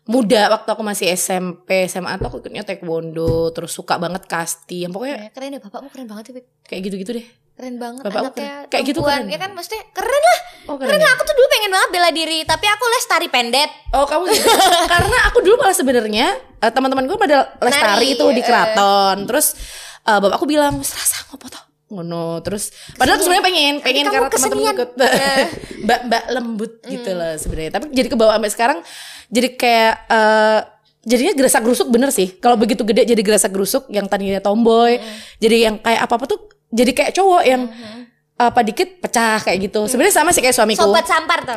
muda, 0.07 0.55
waktu 0.55 0.69
aku 0.71 0.83
masih 0.87 1.11
SMP, 1.19 1.91
SMA 1.91 2.15
tuh 2.23 2.31
aku 2.31 2.37
ikutnya 2.39 2.63
taekwondo, 2.63 3.51
terus 3.51 3.75
suka 3.75 3.99
banget 3.99 4.25
kasti. 4.31 4.87
Yang 4.87 4.93
pokoknya 4.95 5.17
Ya, 5.19 5.31
keren 5.35 5.51
ya 5.59 5.61
bapakmu 5.61 5.89
keren 5.91 6.07
banget 6.07 6.25
ya 6.31 6.33
kayak 6.65 6.81
gitu-gitu 6.87 7.11
deh. 7.19 7.27
Keren 7.57 7.81
banget 7.81 8.05
Bapakmu 8.05 8.31
anaknya 8.31 8.53
keren. 8.63 8.71
Kayak 8.71 8.85
gitu 8.85 9.01
keren. 9.03 9.27
Ya 9.33 9.39
kan 9.41 9.51
maksudnya 9.57 9.83
keren 9.91 10.23
lah 10.23 10.41
Oh, 10.67 10.75
Keren 10.75 10.99
lah 10.99 11.11
aku 11.15 11.23
tuh 11.23 11.35
dulu 11.39 11.47
pengen 11.47 11.71
banget 11.71 11.91
bela 11.95 12.11
diri 12.11 12.43
Tapi 12.43 12.67
aku 12.67 12.85
les 12.91 13.07
tari 13.07 13.29
pendet 13.31 13.71
Oh 13.95 14.03
kamu 14.03 14.27
gitu. 14.35 14.51
Karena 14.93 15.17
aku 15.31 15.39
dulu 15.47 15.55
malah 15.63 15.77
sebenarnya 15.79 16.27
eh, 16.59 16.73
teman-teman 16.75 17.07
gue 17.07 17.15
pada 17.15 17.55
lestari 17.63 18.13
Nari, 18.13 18.19
itu 18.19 18.27
di 18.35 18.43
eh. 18.43 18.47
keraton. 18.47 19.17
Terus 19.31 19.47
eh, 20.05 20.19
bapakku 20.21 20.45
bilang 20.45 20.83
serasa 20.83 21.23
ngopo 21.31 21.47
toh 21.49 21.66
ngono. 21.87 22.43
Terus 22.43 22.75
padahal 22.99 23.23
sebenarnya 23.23 23.45
pengen 23.47 23.75
pengen 23.83 24.05
karena 24.11 24.29
teman-teman 24.31 24.75
ikut. 24.75 24.91
Mbak 25.87 26.01
mbak 26.11 26.25
lembut 26.35 26.73
gitu 26.87 27.11
loh 27.15 27.35
sebenarnya. 27.39 27.71
Tapi 27.79 27.87
jadi 27.95 28.09
ke 28.11 28.17
bawah 28.19 28.35
sampai 28.39 28.51
sekarang 28.51 28.79
jadi 29.31 29.49
kayak 29.55 29.95
eh, 30.11 30.61
jadinya 31.07 31.33
gerasak 31.39 31.63
gerusuk 31.63 31.89
bener 31.95 32.11
sih. 32.11 32.29
Kalau 32.43 32.59
begitu 32.59 32.83
gede 32.83 33.07
jadi 33.07 33.23
gerasak 33.23 33.55
gerusuk 33.55 33.87
yang 33.95 34.11
tadinya 34.11 34.43
tomboy 34.43 34.99
jadi 35.39 35.71
yang 35.71 35.75
kayak 35.79 36.01
apa 36.03 36.15
apa 36.19 36.25
tuh 36.27 36.51
jadi 36.75 36.91
kayak 36.91 37.13
cowok 37.15 37.43
yang 37.47 37.63
apa 38.37 38.61
dikit 38.61 39.01
pecah 39.01 39.41
kayak 39.41 39.59
gitu. 39.71 39.89
Sebenarnya 39.89 40.13
sama 40.13 40.29
sih 40.35 40.45
kayak 40.45 40.53
suamiku. 40.53 40.85
Sobat 40.85 41.09
sampar 41.09 41.41
tuh. 41.47 41.57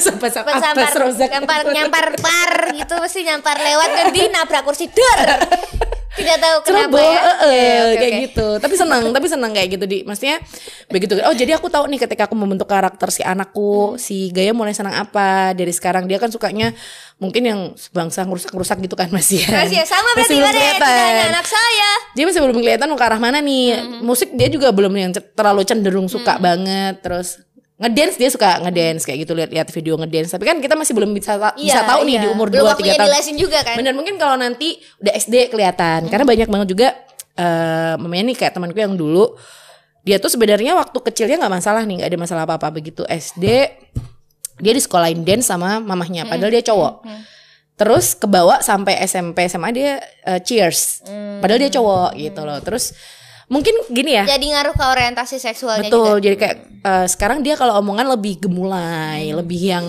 Sobat 0.00 0.32
Sobat 0.40 0.56
sampar. 0.56 0.88
Nyampar, 1.68 2.16
par 2.16 2.52
gitu 2.72 2.94
Pasti 2.96 3.20
nyampar 3.28 3.60
lewat 3.60 3.88
Dan 3.92 4.06
di 4.14 4.22
nabrak 4.32 4.62
kursi 4.64 4.88
Dor 4.88 5.20
Tidak 6.14 6.36
tahu 6.38 6.56
kenapa 6.62 6.94
Ceroboh, 6.94 7.02
ya 7.02 7.18
eh, 7.18 7.18
eh, 7.18 7.50
Iya, 7.50 7.74
oke, 7.82 7.96
kayak 7.96 8.12
oke. 8.12 8.24
gitu. 8.30 8.46
Tapi 8.62 8.74
senang, 8.74 9.02
tapi 9.10 9.26
senang 9.26 9.50
kayak 9.50 9.68
gitu 9.72 9.84
di. 9.84 9.98
Maksudnya 10.02 10.36
begitu. 10.86 11.18
Oh 11.20 11.34
jadi 11.34 11.58
aku 11.58 11.66
tahu 11.66 11.90
nih 11.90 12.00
ketika 12.00 12.26
aku 12.26 12.34
membentuk 12.34 12.66
karakter 12.66 13.10
si 13.10 13.20
Hmm. 13.20 13.34
anakku, 13.34 13.98
si 13.98 14.30
Gaya 14.30 14.54
mulai 14.54 14.70
senang 14.70 14.94
apa 14.94 15.50
dari 15.52 15.70
sekarang. 15.70 16.06
Dia 16.06 16.16
kan 16.16 16.30
sukanya 16.30 16.70
mungkin 17.16 17.42
yang 17.42 17.60
sebangsa 17.74 18.22
ngerusak-ngerusak 18.22 18.78
gitu 18.80 18.94
kan 18.94 19.10
masih 19.10 19.42
ya. 19.42 19.62
Masih 19.62 19.76
ya 19.80 19.86
sama 19.86 20.10
Masih 20.14 20.38
berarti 20.38 20.38
belum 20.38 20.44
Bare 20.44 20.58
Tidak 20.60 20.78
kelihatan. 20.78 21.30
anak 21.30 21.46
saya 21.46 21.90
Dia 22.12 22.24
masih 22.24 22.40
belum 22.42 22.58
kelihatan 22.58 22.86
mau 22.86 22.98
ke 22.98 23.06
arah 23.06 23.18
mana 23.18 23.38
nih. 23.38 23.66
Hmm. 23.74 24.00
Musik 24.02 24.28
dia 24.32 24.46
juga 24.46 24.70
belum 24.70 24.94
yang 24.94 25.10
terlalu 25.10 25.62
cenderung 25.62 26.06
suka 26.06 26.38
banget. 26.38 27.02
Terus 27.02 27.42
ngedance 27.84 28.16
dia 28.16 28.32
suka 28.32 28.64
ngedance 28.64 29.04
kayak 29.04 29.28
gitu 29.28 29.36
lihat-lihat 29.36 29.68
video 29.68 29.94
ngedance. 29.94 30.32
Tapi 30.32 30.44
kan 30.44 30.56
kita 30.58 30.72
masih 30.72 30.96
belum 30.96 31.12
bisa 31.12 31.36
ta- 31.36 31.52
bisa 31.52 31.78
Iya, 31.78 31.84
tahu 31.84 32.00
nih 32.02 32.16
iya. 32.16 32.22
di 32.24 32.28
umur 32.32 32.48
2 32.48 32.56
Belum 32.56 32.64
3 32.64 32.72
waktunya 32.72 32.96
tahun. 32.96 33.06
dilesin 33.06 33.36
juga 33.36 33.58
kan. 33.60 33.76
Bener 33.76 33.92
mungkin 33.92 34.16
kalau 34.16 34.34
nanti 34.34 34.80
udah 34.98 35.12
SD 35.12 35.52
kelihatan. 35.52 36.08
Karena 36.08 36.24
banyak 36.24 36.48
banget 36.48 36.68
juga 36.70 36.88
uh, 37.36 37.94
mamanya 37.96 38.32
nih 38.32 38.36
kayak 38.38 38.52
temanku 38.52 38.78
yang 38.78 38.96
dulu 38.96 39.36
dia 40.00 40.16
tuh 40.16 40.28
sebenarnya 40.28 40.72
waktu 40.74 40.98
kecilnya 41.00 41.40
nggak 41.40 41.54
masalah 41.54 41.82
nih 41.82 41.96
nggak 41.96 42.10
ada 42.12 42.18
masalah 42.20 42.42
apa 42.44 42.60
apa 42.60 42.68
begitu 42.68 43.04
SD 43.04 43.44
dia 44.54 44.72
di 44.72 44.78
sekolahin 44.78 45.24
dance 45.24 45.48
sama 45.48 45.80
mamahnya 45.80 46.24
padahal 46.24 46.48
dia 46.50 46.62
cowok. 46.62 47.04
Terus 47.74 48.14
kebawa 48.14 48.62
sampai 48.62 49.02
SMP 49.02 49.44
SMA 49.44 49.68
dia 49.70 49.98
uh, 50.24 50.38
cheers. 50.38 51.02
Padahal 51.40 51.58
dia 51.58 51.72
cowok 51.72 52.14
gitu 52.14 52.40
loh. 52.40 52.60
Terus 52.60 52.94
mungkin 53.48 53.74
gini 53.92 54.16
ya. 54.16 54.24
Jadi 54.24 54.52
ngaruh 54.52 54.74
ke 54.74 54.84
orientasi 54.84 55.36
seksualnya 55.36 55.88
betul 55.88 56.16
juga. 56.18 56.24
jadi 56.24 56.36
kayak 56.36 56.56
uh, 56.84 57.06
sekarang 57.08 57.38
dia 57.44 57.54
kalau 57.56 57.76
omongan 57.80 58.08
lebih 58.16 58.40
gemulai 58.44 59.32
lebih 59.32 59.60
yang 59.60 59.84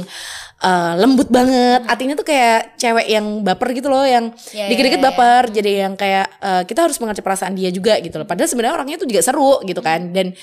uh, 0.62 0.94
lembut 1.00 1.28
banget. 1.32 1.84
Artinya 1.88 2.14
tuh 2.16 2.28
kayak 2.28 2.76
cewek 2.80 3.08
yang 3.08 3.44
baper 3.44 3.70
gitu 3.76 3.88
loh 3.88 4.04
yang 4.04 4.32
Ya, 4.52 4.72
dikit-dikit 4.72 5.00
ya, 5.00 5.04
ya, 5.04 5.08
baper. 5.12 5.44
Jadi 5.52 5.72
yang 5.84 5.94
kayak 5.96 6.28
uh, 6.40 6.64
kita 6.64 6.88
harus 6.88 6.98
mengerti 7.00 7.22
perasaan 7.24 7.54
dia 7.56 7.70
juga 7.72 8.00
gitu 8.00 8.18
loh. 8.22 8.28
Padahal 8.28 8.50
sebenarnya 8.50 8.76
orangnya 8.76 8.98
tuh 9.00 9.10
juga 9.10 9.22
seru 9.24 9.60
gitu 9.64 9.80
kan. 9.84 10.12
Dan 10.16 10.36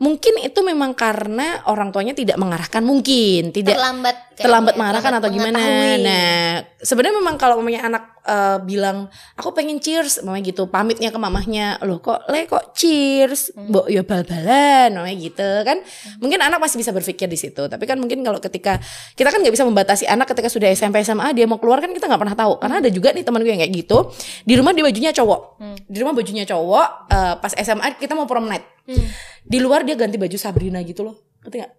mungkin 0.00 0.40
itu 0.40 0.60
memang 0.64 0.96
karena 0.96 1.60
orang 1.68 1.92
tuanya 1.92 2.16
tidak 2.16 2.40
mengarahkan 2.40 2.80
mungkin 2.80 3.52
tidak 3.52 3.76
terlambat 3.76 4.16
terlambat 4.32 4.74
mengarahkan 4.80 5.12
atau 5.20 5.28
gimana. 5.28 5.60
Nah, 6.00 6.64
sebenarnya 6.80 7.16
memang 7.20 7.36
kalau 7.36 7.60
mamanya 7.60 7.86
anak 7.86 8.04
eh, 8.20 8.58
bilang 8.60 9.08
aku 9.32 9.56
pengen 9.56 9.80
cheers, 9.80 10.20
mamanya 10.20 10.52
gitu, 10.52 10.68
pamitnya 10.68 11.08
ke 11.08 11.16
mamahnya, 11.16 11.80
loh 11.84 12.00
kok 12.00 12.28
le 12.28 12.44
kok 12.44 12.76
cheers, 12.76 13.48
Hmm. 13.52 13.72
mbok 13.72 13.86
ya 13.88 14.04
bal-balan, 14.04 14.92
mamanya 14.92 15.16
gitu 15.16 15.50
kan. 15.64 15.80
Mungkin 16.20 16.40
anak 16.40 16.60
masih 16.60 16.76
bisa 16.76 16.92
berpikir 16.92 17.26
di 17.26 17.40
situ, 17.40 17.64
tapi 17.64 17.88
kan 17.88 17.96
mungkin 17.96 18.20
kalau 18.20 18.36
ketika 18.38 18.76
kita 19.16 19.28
kan 19.28 19.40
nggak 19.40 19.54
bisa 19.56 19.64
membatasi 19.64 20.04
anak 20.04 20.28
ketika 20.28 20.48
sudah 20.48 20.68
SMP 20.68 21.00
SMA 21.00 21.32
dia 21.32 21.48
mau 21.48 21.56
keluar 21.56 21.80
kan 21.80 21.92
kita 21.92 22.04
nggak 22.06 22.20
pernah 22.20 22.36
tahu. 22.36 22.52
Karena 22.60 22.76
ada 22.78 22.90
juga 22.92 23.08
nih 23.10 23.24
teman 23.24 23.40
gue 23.40 23.50
yang 23.50 23.62
kayak 23.64 23.74
gitu, 23.74 23.98
di 24.44 24.54
rumah 24.56 24.72
dia 24.72 24.84
bajunya 24.84 25.12
cowok, 25.12 25.40
Hmm. 25.56 25.76
di 25.88 25.96
rumah 26.00 26.12
bajunya 26.12 26.44
cowok, 26.44 26.88
eh, 27.08 27.34
pas 27.40 27.52
SMA 27.56 27.96
kita 27.96 28.12
mau 28.12 28.28
prom 28.28 28.44
night, 28.46 28.64
Hmm. 28.84 29.04
di 29.42 29.58
luar 29.58 29.82
dia 29.82 29.96
ganti 29.96 30.20
baju 30.20 30.36
Sabrina 30.36 30.78
gitu 30.84 31.08
loh, 31.08 31.16
ngerti 31.40 31.56
nggak? 31.56 31.72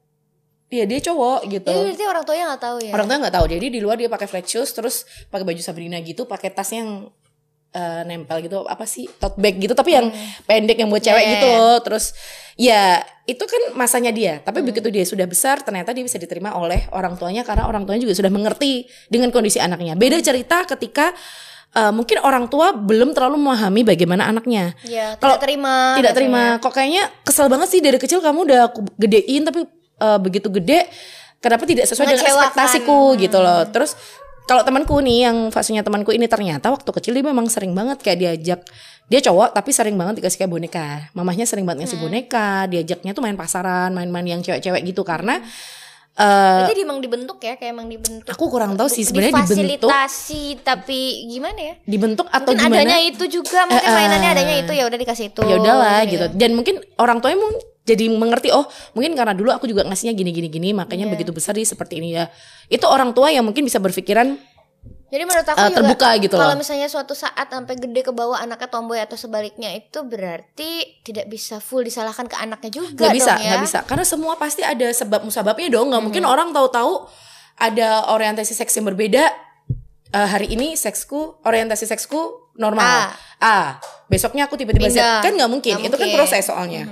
Iya 0.71 0.87
dia 0.87 0.99
cowok 1.11 1.39
gitu. 1.51 1.67
Jadi 1.67 1.83
berarti 1.83 2.05
orang 2.07 2.23
tuanya 2.23 2.43
nggak 2.55 2.63
tahu 2.63 2.77
ya. 2.79 2.91
Orang 2.95 3.05
tua 3.11 3.17
nggak 3.19 3.35
tahu. 3.35 3.45
Jadi 3.51 3.65
di 3.67 3.79
luar 3.83 3.99
dia 3.99 4.07
pakai 4.07 4.27
flat 4.31 4.47
shoes 4.47 4.71
terus 4.71 5.03
pakai 5.27 5.43
baju 5.43 5.59
Sabrina 5.59 5.99
gitu, 5.99 6.23
pakai 6.23 6.47
tas 6.47 6.71
yang 6.71 7.11
eh, 7.75 8.01
nempel 8.07 8.39
gitu 8.39 8.63
apa 8.63 8.87
sih 8.87 9.07
tote 9.19 9.35
bag 9.35 9.59
gitu 9.59 9.75
tapi 9.75 9.99
yang 9.99 10.07
pendek 10.47 10.79
yang 10.79 10.87
buat 10.87 11.03
cewek 11.03 11.19
Hmm. 11.19 11.27
Iya, 11.27 11.35
gitu 11.35 11.47
iya, 11.51 11.59
loh. 11.59 11.77
Terus 11.83 12.05
ya 12.55 12.83
itu 13.27 13.43
kan 13.43 13.75
masanya 13.75 14.15
dia. 14.15 14.39
Hmm. 14.39 14.47
Tapi 14.47 14.63
begitu 14.63 14.87
dia 14.87 15.03
sudah 15.03 15.27
besar 15.27 15.59
ternyata 15.59 15.91
dia 15.91 16.07
bisa 16.07 16.15
diterima 16.15 16.55
oleh 16.55 16.87
orang 16.95 17.19
tuanya 17.19 17.43
karena 17.43 17.67
orang 17.67 17.83
tuanya 17.83 18.07
juga 18.07 18.15
sudah 18.15 18.31
mengerti 18.31 18.87
dengan 19.11 19.27
kondisi 19.27 19.59
anaknya. 19.59 19.99
Beda 19.99 20.23
cerita 20.23 20.63
ketika 20.63 21.11
eh, 21.75 21.91
mungkin 21.91 22.23
orang 22.23 22.47
tua 22.47 22.71
belum 22.71 23.11
terlalu 23.11 23.43
memahami 23.43 23.83
bagaimana 23.83 24.31
anaknya. 24.31 24.71
Ya, 24.87 25.19
tidak 25.19 25.43
terima. 25.43 25.99
tidak 25.99 26.15
terima 26.15 26.63
kok 26.63 26.71
kayaknya 26.71 27.11
kesel 27.27 27.51
banget 27.51 27.67
sih 27.75 27.83
dari 27.83 27.99
kecil 27.99 28.23
kamu 28.23 28.47
udah 28.47 28.71
aku 28.71 28.87
gedein 28.95 29.43
tapi 29.43 29.67
eh, 30.01 30.19
begitu 30.19 30.49
gede 30.49 30.89
kenapa 31.37 31.69
tidak 31.69 31.85
sesuai 31.85 32.17
dengan 32.17 32.25
ekspektasiku 32.25 33.13
gitu 33.21 33.37
loh 33.37 33.61
terus 33.69 33.93
kalau 34.49 34.65
temanku 34.65 34.99
nih 34.99 35.29
yang 35.29 35.37
fasenya 35.53 35.85
temanku 35.85 36.11
ini 36.11 36.25
ternyata 36.27 36.73
waktu 36.73 36.89
kecil 36.89 37.13
dia 37.15 37.23
memang 37.23 37.47
sering 37.47 37.71
banget 37.71 38.01
kayak 38.01 38.17
diajak 38.19 38.59
dia 39.07 39.19
cowok 39.23 39.55
tapi 39.55 39.69
sering 39.75 39.95
banget 39.99 40.19
dikasih 40.19 40.43
kayak 40.43 40.51
boneka 40.51 40.85
mamahnya 41.15 41.43
sering 41.47 41.63
banget 41.67 41.87
ngasih 41.87 41.99
boneka 41.99 42.67
diajaknya 42.67 43.11
tuh 43.11 43.23
main 43.23 43.35
pasaran 43.35 43.91
main-main 43.91 44.27
yang 44.27 44.41
cewek-cewek 44.43 44.81
gitu 44.87 45.03
karena 45.03 45.39
eh 46.11 46.67
Berarti 46.67 46.83
emang 46.83 46.99
dibentuk 46.99 47.39
ya, 47.39 47.55
kayak 47.55 47.71
emang 47.71 47.87
dibentuk. 47.87 48.27
aku 48.27 48.51
kurang 48.51 48.75
tahu 48.75 48.91
sih 48.91 49.07
sebenarnya 49.07 49.47
dibentuk 49.47 49.87
Difasilitasi 49.87 50.43
tapi 50.59 51.23
gimana 51.31 51.59
ya? 51.59 51.73
dibentuk 51.87 52.27
atau 52.27 52.51
Mungkin 52.51 52.67
gimana 52.67 52.83
adanya 52.83 52.99
itu 52.99 53.23
juga, 53.31 53.63
mungkin 53.63 53.87
eh. 53.87 53.95
mainannya 53.95 54.29
adanya 54.35 54.55
itu 54.59 54.71
ya 54.75 54.83
udah 54.91 54.99
dikasih 54.99 55.25
itu. 55.31 55.41
ya 55.47 55.55
udahlah 55.55 56.03
gitu. 56.03 56.27
gitu 56.27 56.35
dan 56.35 56.51
mungkin 56.51 56.75
orang 56.99 57.23
tuanya 57.23 57.39
mungkin 57.39 57.63
jadi 57.81 58.13
mengerti 58.13 58.53
oh 58.53 58.69
mungkin 58.93 59.17
karena 59.17 59.33
dulu 59.33 59.49
aku 59.49 59.65
juga 59.65 59.81
ngasihnya 59.85 60.13
gini 60.13 60.29
gini 60.29 60.47
gini 60.53 60.69
makanya 60.71 61.09
Iya. 61.09 61.13
begitu 61.17 61.31
besar 61.33 61.57
dia 61.57 61.65
seperti 61.65 61.97
ini 61.97 62.13
ya. 62.13 62.29
Itu 62.69 62.85
orang 62.85 63.11
tua 63.17 63.33
yang 63.33 63.45
mungkin 63.45 63.65
bisa 63.65 63.81
berpikiran 63.81 64.37
Jadi 65.11 65.27
menurut 65.27 65.43
aku 65.43 65.59
juga 65.59 65.75
terbuka 65.83 66.09
gitu 66.23 66.39
kalau 66.39 66.55
misalnya 66.55 66.87
suatu 66.87 67.11
saat 67.11 67.51
sampai 67.51 67.75
gede 67.75 67.99
ke 67.99 68.15
bawah 68.15 68.39
anaknya 68.39 68.71
tomboy 68.71 68.95
atau 68.95 69.19
sebaliknya 69.19 69.67
itu 69.75 70.07
berarti 70.07 71.03
tidak 71.03 71.27
bisa 71.27 71.59
full 71.59 71.83
disalahkan 71.83 72.31
ke 72.31 72.39
anaknya 72.39 72.71
juga 72.79 73.11
nggak 73.11 73.15
bisa 73.19 73.33
dong 73.35 73.43
ya. 73.43 73.49
nggak 73.51 73.63
bisa. 73.67 73.79
Karena 73.83 74.05
semua 74.07 74.39
pasti 74.39 74.63
ada 74.63 74.87
sebab 74.87 75.27
musababnya 75.27 75.67
dong. 75.67 75.91
Nggak 75.91 76.03
mungkin 76.07 76.23
orang 76.23 76.55
tahu-tahu 76.55 77.11
ada 77.59 78.07
orientasi 78.07 78.55
seks 78.55 78.71
yang 78.79 78.87
berbeda 78.87 79.27
Eh, 80.11 80.27
hari 80.27 80.51
ini 80.51 80.75
seksku 80.75 81.39
orientasi 81.47 81.87
seksku 81.87 82.51
normal. 82.59 83.15
A, 83.39 83.79
besoknya 84.11 84.43
aku 84.43 84.59
tiba-tiba 84.59 84.91
Z 84.91 84.99
kan 85.23 85.31
nggak 85.31 85.47
mungkin. 85.47 85.79
Nggak 85.79 85.87
itu 85.87 85.95
kan 85.95 86.03
mungkin. 86.03 86.17
proses 86.19 86.43
soalnya 86.43 86.83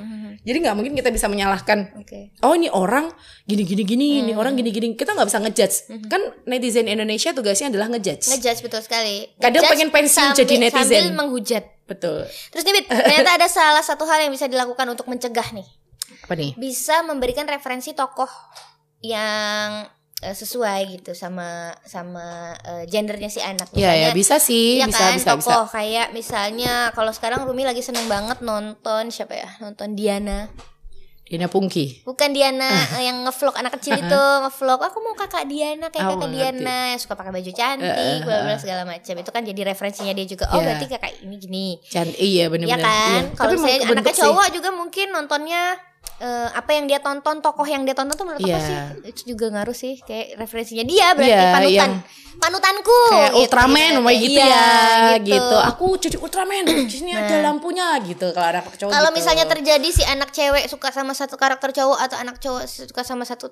jadi 0.49 0.57
nggak 0.59 0.73
mungkin 0.73 0.93
kita 0.93 1.09
bisa 1.09 1.25
menyalahkan 1.25 1.93
Oke. 1.95 2.33
oh 2.39 2.51
ini 2.51 2.65
orang 2.67 3.13
gini 3.43 3.61
gini 3.63 3.83
gini 3.83 4.07
ini 4.19 4.31
Hmm. 4.31 4.41
orang 4.41 4.53
gini 4.55 4.69
gini 4.69 4.87
kita 4.93 5.13
nggak 5.13 5.27
bisa 5.27 5.37
ngejudge 5.39 5.75
kan 6.03 6.17
netizen 6.43 6.85
Indonesia 6.85 7.29
tugasnya 7.29 7.69
adalah 7.69 7.85
ngejudge 7.87 8.25
Ngejudge 8.27 8.61
betul 8.61 8.81
sekali. 8.81 9.29
Kadang 9.35 9.61
Ngejudge 9.61 9.71
pengen 9.71 9.89
pensiun 9.91 10.17
sambil- 10.27 10.39
jadi 10.39 10.53
netizen. 10.59 10.81
Sambil 10.81 11.13
menghujat. 11.13 11.63
betul 11.85 12.25
Terus 12.49 12.63
nih 12.63 12.81
ternyata 12.83 13.29
ada 13.31 13.47
salah 13.47 13.81
satu 13.81 14.03
hal 14.03 14.21
yang 14.21 14.31
bisa 14.31 14.45
dilakukan 14.45 14.85
untuk 14.87 15.05
mencegah 15.05 15.45
nih. 15.51 15.67
apa 16.19 16.33
nih 16.33 16.51
Bisa 16.55 17.01
memberikan 17.01 17.45
referensi 17.45 17.93
tokoh 17.93 18.29
yang 18.99 19.85
eh, 20.19 20.33
sesuai 20.33 20.79
gitu 20.93 21.11
sama 21.13 21.47
sama 21.81 22.25
eh, 22.61 22.83
gendernya 22.85 23.27
si 23.27 23.39
anak. 23.39 23.71
ya 23.73 23.91
ya 23.91 24.09
bisa 24.11 24.35
sih 24.37 24.77
Iya 24.77 24.87
bisa 24.87 24.99
kan 24.99 25.11
bisa 25.13 25.31
bisa. 25.33 25.47
tokoh 25.47 25.65
kayak 25.69 26.11
misalnya 26.11 26.91
kalau 26.91 27.09
sekarang 27.09 27.43
Rumi 27.43 27.63
lagi 27.63 27.79
seneng 27.79 28.05
banget 28.05 28.39
nonton 28.41 29.09
siapa 29.09 29.33
ya? 29.33 29.49
Nonton 29.59 29.93
Diana. 29.93 30.51
Dina 31.23 31.45
Pungki. 31.45 32.01
Bukan 32.01 32.33
Diana 32.33 32.65
eh, 32.89 33.05
yang 33.05 33.21
ngevlog 33.21 33.53
anak 33.53 33.77
kecil 33.77 33.93
itu 33.95 34.21
ngevlog. 34.41 34.81
Aku 34.81 34.97
mau 34.99 35.13
kakak 35.13 35.45
Diana 35.45 35.87
kayak 35.87 36.09
Oh, 36.09 36.17
kakak 36.17 36.25
ngerti. 36.25 36.57
Diana. 36.57 36.77
yang 36.89 36.99
suka 36.99 37.13
pakai 37.13 37.29
baju 37.29 37.51
cantik 37.53 38.19
bla 38.25 38.37
bla 38.41 38.55
segala 38.57 38.81
macam. 38.81 39.13
Itu 39.13 39.29
kan 39.29 39.45
jadi 39.45 39.61
referensinya 39.63 40.09
dia 40.11 40.25
juga. 40.25 40.49
Oh 40.49 40.57
Iya. 40.57 40.65
berarti 40.65 40.85
kakak 40.89 41.11
ini 41.21 41.35
gini. 41.37 41.67
Cantik 41.85 42.17
iya 42.17 42.41
ya 42.41 42.45
benar-benar 42.49 42.81
kan? 42.81 43.21
Iya. 43.21 43.37
kalau 43.37 43.53
saya 43.55 43.77
sih. 43.77 44.17
cowok 44.17 44.47
juga 44.51 44.69
mungkin 44.73 45.07
nontonnya 45.13 45.77
eh, 46.19 46.49
apa 46.51 46.71
yang 46.71 46.85
dia 46.85 46.99
tonton 46.99 47.39
tokoh 47.39 47.63
yang 47.63 47.81
dia 47.81 47.93
tonton 47.93 48.13
tuh 48.13 48.23
menurut 48.23 48.39
aku 48.39 48.51
Iya. 48.51 48.59
sih 48.61 48.77
itu 49.07 49.21
juga 49.29 49.45
ngaruh 49.49 49.73
sih 49.73 49.97
kayak 49.99 50.35
referensinya 50.37 50.83
dia 50.83 51.07
berarti 51.11 51.31
Iya, 51.31 51.51
panutan 51.51 51.91
yang- 51.91 52.03
panutanku 52.39 52.97
kayak 53.09 53.31
gitu, 53.31 53.39
Ultraman 53.41 53.91
gitu. 53.91 53.99
gitu, 53.99 54.23
gitu 54.23 54.39
ya 54.39 54.67
gitu. 55.19 55.57
aku 55.59 55.85
cucu 55.97 56.17
Ultraman 56.19 56.63
di 56.63 56.87
sini 56.87 57.11
ada 57.11 57.35
lampunya 57.41 57.99
gitu 57.99 58.31
kalau 58.31 58.47
anak 58.49 58.63
cowok 58.71 58.91
Kalau 58.91 59.09
gitu. 59.11 59.17
misalnya 59.19 59.43
terjadi 59.43 59.87
si 59.89 60.03
anak 60.03 60.31
cewek 60.31 60.63
suka 60.65 60.87
sama 60.89 61.11
satu 61.11 61.35
karakter 61.35 61.75
cowok 61.75 61.99
atau 61.99 62.15
anak 62.15 62.39
cowok 62.39 62.63
suka 62.63 63.03
sama 63.03 63.23
satu 63.23 63.51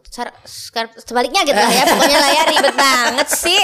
sebaliknya 1.03 1.43
gitu 1.43 1.57
lah 1.57 1.67
ya 1.67 1.83
pokoknya 1.91 2.17
lah 2.17 2.31
ya 2.31 2.43
ribet 2.47 2.75
banget 2.75 3.27
sih 3.29 3.59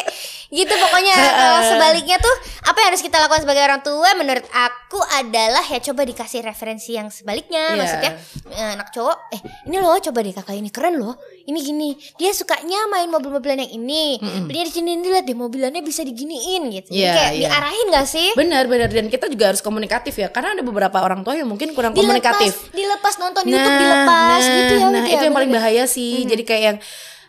gitu 0.52 0.74
pokoknya 0.76 1.16
kalau 1.16 1.60
sebaliknya 1.72 2.18
tuh 2.20 2.36
apa 2.64 2.78
yang 2.78 2.90
harus 2.92 3.02
kita 3.02 3.18
lakukan 3.18 3.42
sebagai 3.42 3.64
orang 3.64 3.80
tua 3.80 4.10
menurut 4.14 4.44
aku 4.46 4.83
adalah 5.00 5.64
ya 5.64 5.80
coba 5.82 6.04
dikasih 6.04 6.42
referensi 6.42 6.94
yang 6.94 7.08
sebaliknya 7.08 7.64
Iya. 7.70 7.80
maksudnya 7.80 8.12
eh, 8.52 8.70
anak 8.74 8.90
cowok 8.90 9.18
eh 9.32 9.42
ini 9.66 9.78
loh 9.78 9.98
coba 9.98 10.20
deh 10.20 10.34
kakak 10.34 10.54
ini 10.54 10.70
keren 10.70 10.96
loh 10.98 11.16
ini 11.44 11.60
gini 11.60 11.90
dia 12.16 12.30
sukanya 12.30 12.86
main 12.88 13.08
mobil-mobilan 13.08 13.60
yang 13.60 13.74
ini 13.74 14.18
belinya 14.44 14.66
di 14.66 14.74
sini 14.74 14.90
nih 14.96 15.10
lihat 15.10 15.26
deh 15.26 15.34
mobilannya 15.34 15.82
bisa 15.82 16.02
diginiin 16.02 16.70
gitu. 16.70 16.90
Jadi 16.90 17.00
Iya, 17.00 17.14
kayak 17.14 17.32
iya. 17.34 17.48
diarahin 17.50 17.88
gak 17.90 18.08
sih? 18.08 18.28
Benar 18.34 18.64
benar 18.66 18.90
dan 18.90 19.08
kita 19.08 19.26
juga 19.28 19.50
harus 19.50 19.60
komunikatif 19.60 20.14
ya 20.14 20.28
karena 20.28 20.54
ada 20.54 20.64
beberapa 20.64 21.00
orang 21.00 21.22
tua 21.22 21.34
yang 21.34 21.48
mungkin 21.48 21.72
kurang 21.72 21.92
dilepas 21.92 22.04
komunikatif. 22.04 22.54
dilepas 22.72 23.14
nonton 23.18 23.44
YouTube 23.44 23.78
dilepas 23.80 24.42
nah, 24.42 24.56
gitu 24.56 24.74
ya 24.74 24.86
nah 24.86 25.02
Wit, 25.02 25.10
itu 25.10 25.16
ya, 25.20 25.26
yang 25.26 25.36
paling 25.36 25.52
bahaya 25.52 25.84
sih. 25.86 26.24
Jadi 26.24 26.44
kayak 26.44 26.64
yang 26.64 26.78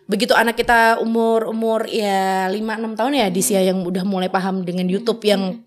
begitu 0.04 0.36
anak 0.36 0.54
kita 0.54 1.00
umur 1.00 1.48
umur 1.48 1.88
ya 1.88 2.44
5 2.46 2.52
6 2.52 2.92
tahun 2.92 3.12
ya 3.16 3.26
Disia 3.32 3.64
yang 3.64 3.80
udah 3.82 4.04
mulai 4.04 4.28
paham 4.28 4.60
dengan 4.60 4.84
YouTube 4.84 5.24
yang 5.24 5.64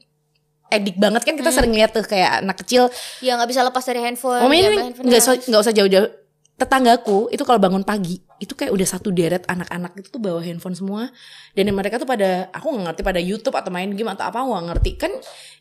edik 0.72 0.96
banget. 1.00 1.22
Kan 1.24 1.36
kita 1.40 1.52
sering 1.52 1.74
lihat 1.74 1.96
tuh 1.96 2.04
kayak 2.04 2.44
anak 2.44 2.58
kecil 2.64 2.92
ya 3.24 3.36
nggak 3.40 3.50
bisa 3.50 3.62
lepas 3.64 3.84
dari 3.84 4.02
handphone 4.04 4.44
dia 4.52 4.70
ini 4.72 4.78
nggak 4.94 5.22
usah 5.22 5.36
nggak 5.48 5.62
usah 5.62 5.74
jauh-jauh. 5.76 6.10
Tetanggaku 6.58 7.30
itu 7.30 7.46
kalau 7.46 7.62
bangun 7.62 7.86
pagi 7.86 8.18
itu 8.42 8.54
kayak 8.54 8.74
udah 8.74 8.88
satu 8.90 9.14
deret 9.14 9.46
anak-anak 9.46 9.98
itu 9.98 10.10
tuh 10.10 10.18
bawa 10.18 10.42
handphone 10.42 10.74
semua. 10.74 11.10
Dan 11.54 11.70
mereka 11.74 12.02
tuh 12.02 12.10
pada 12.10 12.50
aku 12.50 12.74
nggak 12.74 12.86
ngerti 12.86 13.02
pada 13.06 13.22
YouTube 13.22 13.54
atau 13.54 13.70
main 13.70 13.90
game 13.94 14.10
atau 14.10 14.26
apa 14.26 14.42
aku 14.42 14.58
nggak 14.58 14.68
ngerti. 14.74 14.92
Kan 14.98 15.12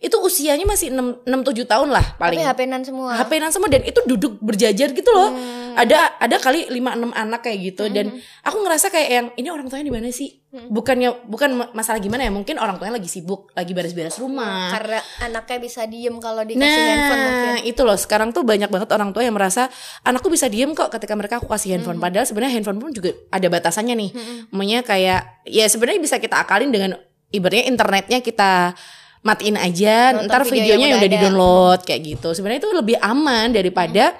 itu 0.00 0.16
usianya 0.20 0.64
masih 0.64 0.92
6 0.92 1.28
6 1.28 1.48
7 1.52 1.68
tahun 1.68 1.88
lah 1.92 2.16
paling. 2.16 2.40
tapi 2.40 2.48
HP-nan 2.48 2.82
semua. 2.84 3.12
HP-nan 3.12 3.52
semua 3.52 3.68
dan 3.68 3.84
itu 3.84 4.00
duduk 4.08 4.40
berjajar 4.40 4.92
gitu 4.92 5.10
loh. 5.12 5.36
Ada 5.76 6.16
ada 6.16 6.36
kali 6.40 6.68
5 6.68 6.72
6 6.80 7.12
anak 7.12 7.40
kayak 7.44 7.58
gitu. 7.60 7.92
Dan 7.92 8.16
aku 8.40 8.56
ngerasa 8.64 8.88
kayak 8.88 9.08
yang 9.12 9.26
ini 9.36 9.48
orang 9.52 9.68
tuanya 9.68 9.84
di 9.88 9.92
mana 9.92 10.08
sih? 10.08 10.40
Bukannya 10.66 11.24
bukan 11.24 11.50
ma- 11.52 11.70
masalah 11.72 11.96
gimana 11.96 12.22
ya, 12.22 12.30
mungkin 12.30 12.56
orang 12.56 12.76
tuanya 12.76 12.96
lagi 12.96 13.06
sibuk, 13.06 13.52
lagi 13.52 13.70
beres-beres 13.70 14.16
rumah. 14.16 14.70
karena 14.70 14.98
anaknya 15.20 15.58
bisa 15.58 15.84
diem 15.84 16.16
kalau 16.16 16.42
dikasih 16.42 16.62
Nah, 16.62 16.88
handphone 16.88 17.22
mungkin 17.22 17.52
itu 17.64 17.80
loh 17.80 17.94
sekarang 17.94 18.28
tuh 18.30 18.42
banyak 18.42 18.66
banget 18.66 18.88
orang 18.88 19.10
tua 19.10 19.22
yang 19.22 19.32
merasa 19.32 19.68
anakku 20.02 20.26
bisa 20.26 20.46
diem 20.46 20.72
kok 20.72 20.88
ketika 20.88 21.12
mereka 21.12 21.36
aku 21.36 21.46
kasih 21.46 21.68
Hmm. 21.68 21.74
handphone. 21.78 21.98
Padahal 21.98 22.24
sebenarnya 22.24 22.52
handphone 22.54 22.78
pun 22.78 22.90
juga 22.90 23.10
ada 23.28 23.46
batasannya 23.46 23.94
nih. 23.94 24.10
Namanya 24.50 24.80
kayak 24.82 25.20
ya 25.44 25.64
sebenarnya 25.66 26.00
bisa 26.00 26.16
kita 26.16 26.38
akalin 26.38 26.68
dengan 26.68 26.96
ibaratnya 27.28 27.64
internetnya 27.66 28.18
kita 28.20 28.72
matiin 29.20 29.58
aja 29.58 30.14
Nonton 30.14 30.30
ntar 30.30 30.42
video 30.42 30.78
videonya 30.78 30.86
yang 30.86 30.96
udah 30.96 31.02
udah 31.02 31.10
di 31.10 31.18
download 31.20 31.80
kayak 31.82 32.00
gitu 32.06 32.28
sebenarnya 32.30 32.60
itu 32.62 32.70
lebih 32.70 32.96
aman 32.96 33.50
daripada 33.50 34.14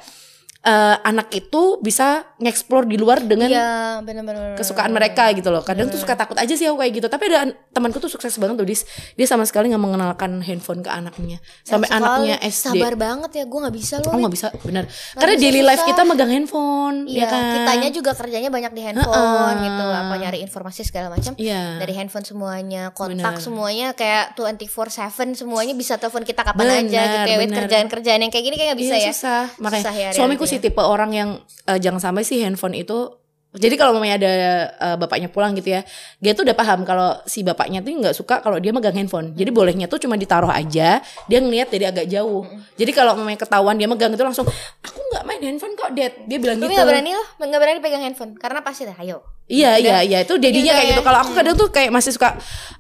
eh, 0.60 0.96
anak 1.00 1.30
itu 1.30 1.78
bisa 1.78 2.26
ngeksplor 2.36 2.84
di 2.84 3.00
luar 3.00 3.24
dengan 3.24 3.48
Iya, 3.48 3.68
benar-benar. 4.04 4.60
kesukaan 4.60 4.92
mereka 4.92 5.32
gitu 5.32 5.48
loh. 5.48 5.64
Kadang 5.64 5.88
tuh 5.88 5.96
suka 5.96 6.12
takut 6.12 6.36
aja 6.36 6.52
sih 6.52 6.68
aku 6.68 6.76
kayak 6.76 6.92
gitu. 6.94 7.08
Tapi 7.08 7.22
ada 7.28 7.48
temanku 7.72 7.96
tuh 7.96 8.12
sukses 8.12 8.36
banget 8.36 8.60
tuh. 8.60 8.68
Dia 9.16 9.26
sama 9.26 9.48
sekali 9.48 9.72
nggak 9.72 9.80
mengenalkan 9.80 10.44
handphone 10.44 10.84
ke 10.84 10.90
anaknya. 10.92 11.40
Sampai 11.64 11.88
Sekali, 11.88 12.04
anaknya 12.04 12.36
SD. 12.44 12.76
Sabar 12.76 12.92
banget 12.92 13.30
ya, 13.32 13.44
gue 13.48 13.60
nggak 13.64 13.76
bisa 13.76 13.94
loh. 14.04 14.12
Oh 14.12 14.18
nggak 14.20 14.34
bisa, 14.36 14.46
benar. 14.60 14.84
Karena 15.16 15.34
bisa, 15.34 15.42
daily 15.42 15.62
life 15.64 15.80
susah. 15.80 15.90
kita 15.90 16.02
megang 16.04 16.30
handphone, 16.30 16.96
Iya, 17.08 17.18
ya 17.18 17.26
kan? 17.26 17.42
kitanya 17.56 17.88
juga 17.88 18.10
kerjanya 18.12 18.50
banyak 18.52 18.72
di 18.72 18.82
handphone 18.84 19.16
Heeh. 19.56 19.64
gitu, 19.64 19.86
apa 19.88 20.14
nyari 20.18 20.38
informasi 20.42 20.80
segala 20.84 21.08
macam. 21.08 21.32
Iya. 21.40 21.80
Dari 21.80 21.92
handphone 21.96 22.26
semuanya, 22.28 22.92
kontak 22.92 23.16
Benar. 23.16 23.40
semuanya 23.40 23.86
kayak 23.92 24.36
24/7 24.36 25.32
semuanya 25.34 25.72
bisa 25.72 25.96
telepon 25.96 26.20
kita 26.20 26.44
kapan 26.44 26.84
aja 26.84 27.00
Benar, 27.00 27.24
gitu 27.24 27.30
ya. 27.32 27.64
Kerjaan-kerjaan 27.64 28.20
yang 28.20 28.30
kayak 28.30 28.44
gini 28.44 28.56
kayak 28.56 28.68
nggak 28.72 28.80
bisa 28.82 28.94
Iya, 28.94 29.00
ya. 29.00 29.10
susah. 29.10 29.42
Makanya 29.56 29.82
Susah 29.82 29.94
ya 29.96 30.08
suamiku 30.12 30.44
sih 30.44 30.58
tipe 30.58 30.78
orang 30.78 31.10
yang 31.10 31.28
eh, 31.64 31.78
jangan 31.78 31.98
sampai 32.02 32.25
sih 32.26 32.42
handphone 32.42 32.74
itu 32.74 33.14
jadi 33.56 33.72
kalau 33.80 33.96
mamanya 33.96 34.20
ada 34.20 34.32
eh, 34.68 34.96
bapaknya 35.00 35.32
pulang 35.32 35.56
gitu 35.56 35.72
ya, 35.72 35.80
dia 36.20 36.36
tuh 36.36 36.44
udah 36.44 36.52
paham 36.52 36.84
kalau 36.84 37.16
si 37.24 37.40
bapaknya 37.40 37.80
tuh 37.80 37.88
nggak 37.88 38.12
suka 38.12 38.44
kalau 38.44 38.60
dia 38.60 38.68
megang 38.68 38.92
handphone. 38.92 39.32
Jadi 39.32 39.48
Hmm. 39.48 39.56
bolehnya 39.56 39.86
tuh 39.88 39.96
cuma 39.96 40.20
ditaruh 40.20 40.52
aja, 40.52 41.00
dia 41.00 41.38
ngeliat 41.40 41.72
dari 41.72 41.88
agak 41.88 42.04
jauh. 42.04 42.44
Jadi 42.76 42.90
kalau 42.92 43.16
mamanya 43.16 43.40
ketahuan 43.40 43.80
dia 43.80 43.88
megang 43.88 44.12
itu 44.12 44.20
langsung, 44.20 44.44
aku 44.84 44.98
nggak 45.00 45.24
main 45.24 45.40
handphone 45.40 45.72
kok, 45.72 45.88
Dad. 45.96 46.12
Dia 46.28 46.36
bilang 46.36 46.60
Tapi 46.60 46.68
gitu. 46.68 46.76
nggak 46.76 46.88
berani 46.92 47.10
loh, 47.16 47.26
nggak 47.40 47.60
berani 47.64 47.78
pegang 47.80 48.02
handphone 48.04 48.32
karena 48.36 48.60
pasti 48.60 48.84
dah, 48.84 48.96
ayo. 49.00 49.24
Iya 49.46 49.78
iya 49.78 49.96
iya 50.02 50.18
itu 50.26 50.34
dedinya 50.36 50.74
Udah 50.74 50.76
kayak 50.76 50.84
ya. 50.84 50.92
gitu. 50.92 51.02
Kalau 51.06 51.18
aku 51.22 51.32
kadang 51.32 51.54
tuh 51.56 51.68
kayak 51.72 51.90
masih 51.94 52.12
suka 52.12 52.34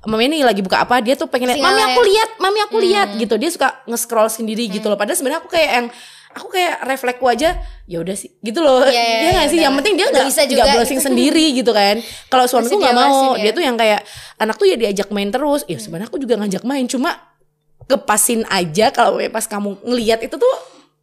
mami 0.04 0.26
ini 0.28 0.42
lagi 0.42 0.60
buka 0.60 0.82
apa 0.82 0.98
dia 0.98 1.14
tuh 1.14 1.30
pengen 1.30 1.54
lihat 1.54 1.62
mami 1.62 1.78
ya. 1.78 1.86
aku 1.88 2.00
lihat 2.04 2.30
mami 2.36 2.58
aku 2.60 2.76
lihat 2.82 3.08
gitu. 3.16 3.38
Dia 3.38 3.48
suka 3.48 3.68
nge-scroll 3.86 4.28
sendiri 4.28 4.66
gitu 4.68 4.90
loh. 4.90 4.98
Padahal 4.98 5.14
sebenarnya 5.16 5.40
aku 5.40 5.48
kayak 5.48 5.70
yang 5.72 5.86
aku 6.36 6.52
kayak 6.52 6.84
refleksku 6.84 7.24
aja 7.24 7.56
ya 7.88 7.98
udah 8.04 8.12
sih 8.12 8.28
gitu 8.44 8.60
loh. 8.60 8.84
Iya, 8.84 8.92
iya, 8.92 9.00
Dia 9.00 9.24
iya, 9.24 9.30
nggak 9.32 9.48
sih 9.48 9.56
udah. 9.56 9.64
yang 9.64 9.74
penting 9.80 9.94
dia 9.96 10.06
nggak 10.12 10.24
nggak 10.28 10.46
juga 10.52 10.64
browsing 10.76 11.00
sendiri 11.00 11.44
gitu 11.56 11.72
kan. 11.72 11.96
Kalau 12.28 12.44
suamiku 12.44 12.76
nggak 12.76 12.92
mau. 12.94 13.34
ya. 13.34 13.48
Dia 13.48 13.52
tuh 13.56 13.62
yang 13.64 13.76
kayak 13.80 14.00
anak 14.36 14.54
tuh 14.60 14.66
ya 14.68 14.76
diajak 14.76 15.08
main 15.08 15.32
terus. 15.32 15.64
Ya 15.64 15.80
sebenarnya 15.80 16.12
aku 16.12 16.20
juga 16.20 16.36
ngajak 16.36 16.62
main 16.68 16.84
cuma 16.84 17.16
kepasin 17.88 18.44
aja 18.52 18.92
kalau 18.92 19.16
pas 19.32 19.46
kamu 19.48 19.80
ngelihat 19.86 20.20
itu 20.26 20.36
tuh 20.36 20.54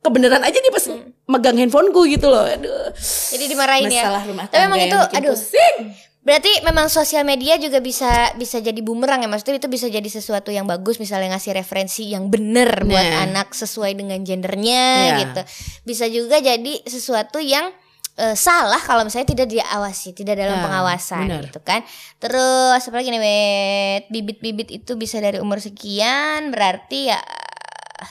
kebenaran 0.04 0.44
aja 0.44 0.58
nih 0.60 0.72
pas 0.72 0.86
megang 1.26 1.58
handphoneku 1.58 2.02
gitu 2.06 2.28
loh. 2.30 2.46
Aduh. 2.46 2.94
Jadi 3.34 3.44
dimarahin 3.50 3.90
ya. 3.90 4.06
Masalah 4.06 4.24
rumah 4.30 4.46
Tapi 4.46 4.54
tangga 4.54 4.68
emang 4.70 4.80
yang 4.80 4.92
itu 4.92 5.00
aduh. 5.18 5.34
pusing. 5.34 5.76
Berarti 6.24 6.64
memang 6.64 6.88
sosial 6.88 7.22
media 7.22 7.60
juga 7.60 7.78
bisa 7.78 8.32
bisa 8.34 8.58
jadi 8.58 8.80
bumerang 8.80 9.20
ya 9.20 9.28
maksudnya 9.28 9.60
itu 9.60 9.68
bisa 9.68 9.92
jadi 9.92 10.08
sesuatu 10.08 10.50
yang 10.50 10.64
bagus 10.64 10.96
misalnya 10.96 11.36
ngasih 11.36 11.52
referensi 11.52 12.08
yang 12.08 12.32
bener 12.32 12.80
buat 12.82 12.96
Nah. 13.04 13.28
anak 13.28 13.52
sesuai 13.52 13.92
dengan 13.94 14.24
gendernya 14.24 14.84
Iya. 15.04 15.16
gitu. 15.20 15.42
Bisa 15.84 16.08
juga 16.08 16.40
jadi 16.40 16.80
sesuatu 16.84 17.38
yang 17.38 17.76
eh, 18.14 18.38
salah 18.38 18.78
kalau 18.78 19.04
misalnya 19.04 19.36
tidak 19.36 19.50
diawasi, 19.52 20.14
tidak 20.14 20.38
dalam 20.38 20.62
Nah, 20.62 20.64
pengawasan 20.64 21.28
benar. 21.28 21.44
gitu 21.44 21.60
kan. 21.60 21.82
Terus 22.22 22.80
apa 22.80 22.96
lagi 22.96 23.10
nih, 23.10 23.20
Wet? 23.20 24.04
Bibit-bibit 24.08 24.70
itu 24.70 24.94
bisa 24.94 25.18
dari 25.18 25.42
umur 25.42 25.58
sekian, 25.58 26.54
berarti 26.54 27.10
ya 27.10 27.18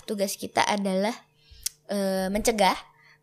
tugas 0.02 0.34
kita 0.34 0.60
adalah 0.62 1.14
eh, 1.86 2.26
mencegah 2.28 2.74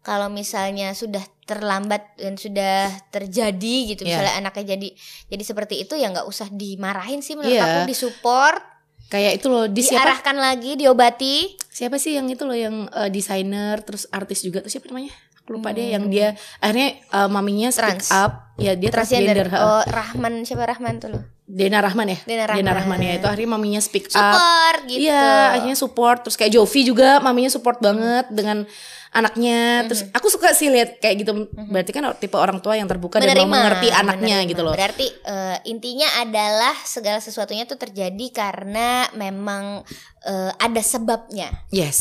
kalau 0.09 0.25
misalnya 0.25 0.89
sudah 0.91 1.21
terlambat 1.43 2.01
dan 2.15 2.33
sudah 2.33 2.89
terjadi 3.09 3.75
gitu 3.87 4.01
Iya. 4.01 4.09
misalnya 4.11 4.33
anaknya 4.39 4.65
jadi 4.71 4.89
jadi 5.27 5.43
seperti 5.43 5.75
itu 5.79 5.93
ya 5.93 6.09
nggak 6.09 6.25
usah 6.25 6.49
dimarahin 6.49 7.21
sih 7.21 7.37
menurut 7.37 7.53
Iya. 7.53 7.65
aku 7.77 7.79
disupport 7.85 8.61
Kayak 9.07 9.41
itu 9.41 9.47
loh 9.47 9.65
di 9.65 9.81
siapa 9.81 10.05
diarahkan 10.05 10.37
lagi 10.37 10.71
diobati 10.75 11.57
siapa 11.63 11.97
sih 11.97 12.13
yang 12.13 12.25
itu 12.25 12.41
loh 12.41 12.53
yang 12.53 12.85
eh, 12.87 13.09
desainer 13.09 13.81
terus 13.81 14.05
artis 14.07 14.41
juga 14.41 14.61
tuh 14.61 14.69
siapa 14.69 14.85
namanya? 14.85 15.09
Aku 15.39 15.49
lupa 15.51 15.69
deh 15.69 15.89
yang 15.89 16.05
dia 16.07 16.33
akhirnya 16.57 17.01
eh, 17.01 17.25
maminya 17.27 17.69
speak 17.69 17.89
Hmm. 17.89 18.01
Trans. 18.01 18.09
up. 18.11 18.31
Ya 18.55 18.73
dia 18.73 18.89
transgender. 18.89 19.49
oh 19.51 19.81
Rahman 19.83 20.41
siapa 20.43 20.61
Rahman 20.63 20.97
tuh 20.97 21.09
loh 21.09 21.23
Dena 21.41 21.81
Rahman 21.81 22.05
ya? 22.07 22.19
Dena 22.21 22.45
Rahman. 22.45 23.01
ya 23.01 23.17
itu 23.17 23.25
akhirnya 23.25 23.49
maminya 23.49 23.81
speak 23.81 24.05
up. 24.05 24.13
support 24.13 24.79
gitu 24.85 25.01
Iya, 25.01 25.57
akhirnya 25.57 25.73
support. 25.73 26.19
Terus 26.21 26.37
kayak 26.37 26.53
Jovi 26.53 26.81
juga 26.85 27.17
maminya 27.17 27.49
support 27.49 27.81
banget 27.81 28.29
dengan 28.29 28.69
anaknya. 29.09 29.59
Mm-hmm. 29.59 29.87
Terus 29.89 30.01
mhm. 30.05 30.11
aku 30.17 30.27
suka 30.29 30.53
sih 30.53 30.69
lihat 30.69 31.01
kayak 31.01 31.15
gitu. 31.25 31.31
Mm-hmm. 31.33 31.71
Berarti 31.73 31.91
kan 31.93 32.03
tipe 32.17 32.37
orang 32.37 32.59
tua 32.61 32.77
yang 32.77 32.87
terbuka 32.87 33.19
menerima, 33.19 33.35
dan 33.35 33.47
mau 33.49 33.57
mengerti 33.57 33.87
anaknya 33.91 34.35
menerima. 34.41 34.51
gitu 34.53 34.61
loh. 34.63 34.73
Berarti 34.73 35.07
uh, 35.25 35.57
intinya 35.65 36.07
adalah 36.21 36.75
segala 36.85 37.19
sesuatunya 37.19 37.65
tuh 37.65 37.77
terjadi 37.77 38.25
karena 38.31 39.09
memang 39.17 39.81
uh, 40.25 40.51
ada 40.57 40.81
sebabnya. 40.81 41.49
Yes. 41.73 41.99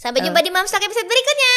Sampai 0.00 0.24
jumpa 0.24 0.42
di 0.42 0.50
di 0.50 0.50
Mamsak 0.50 0.82
episode 0.82 1.06
berikutnya. 1.06 1.54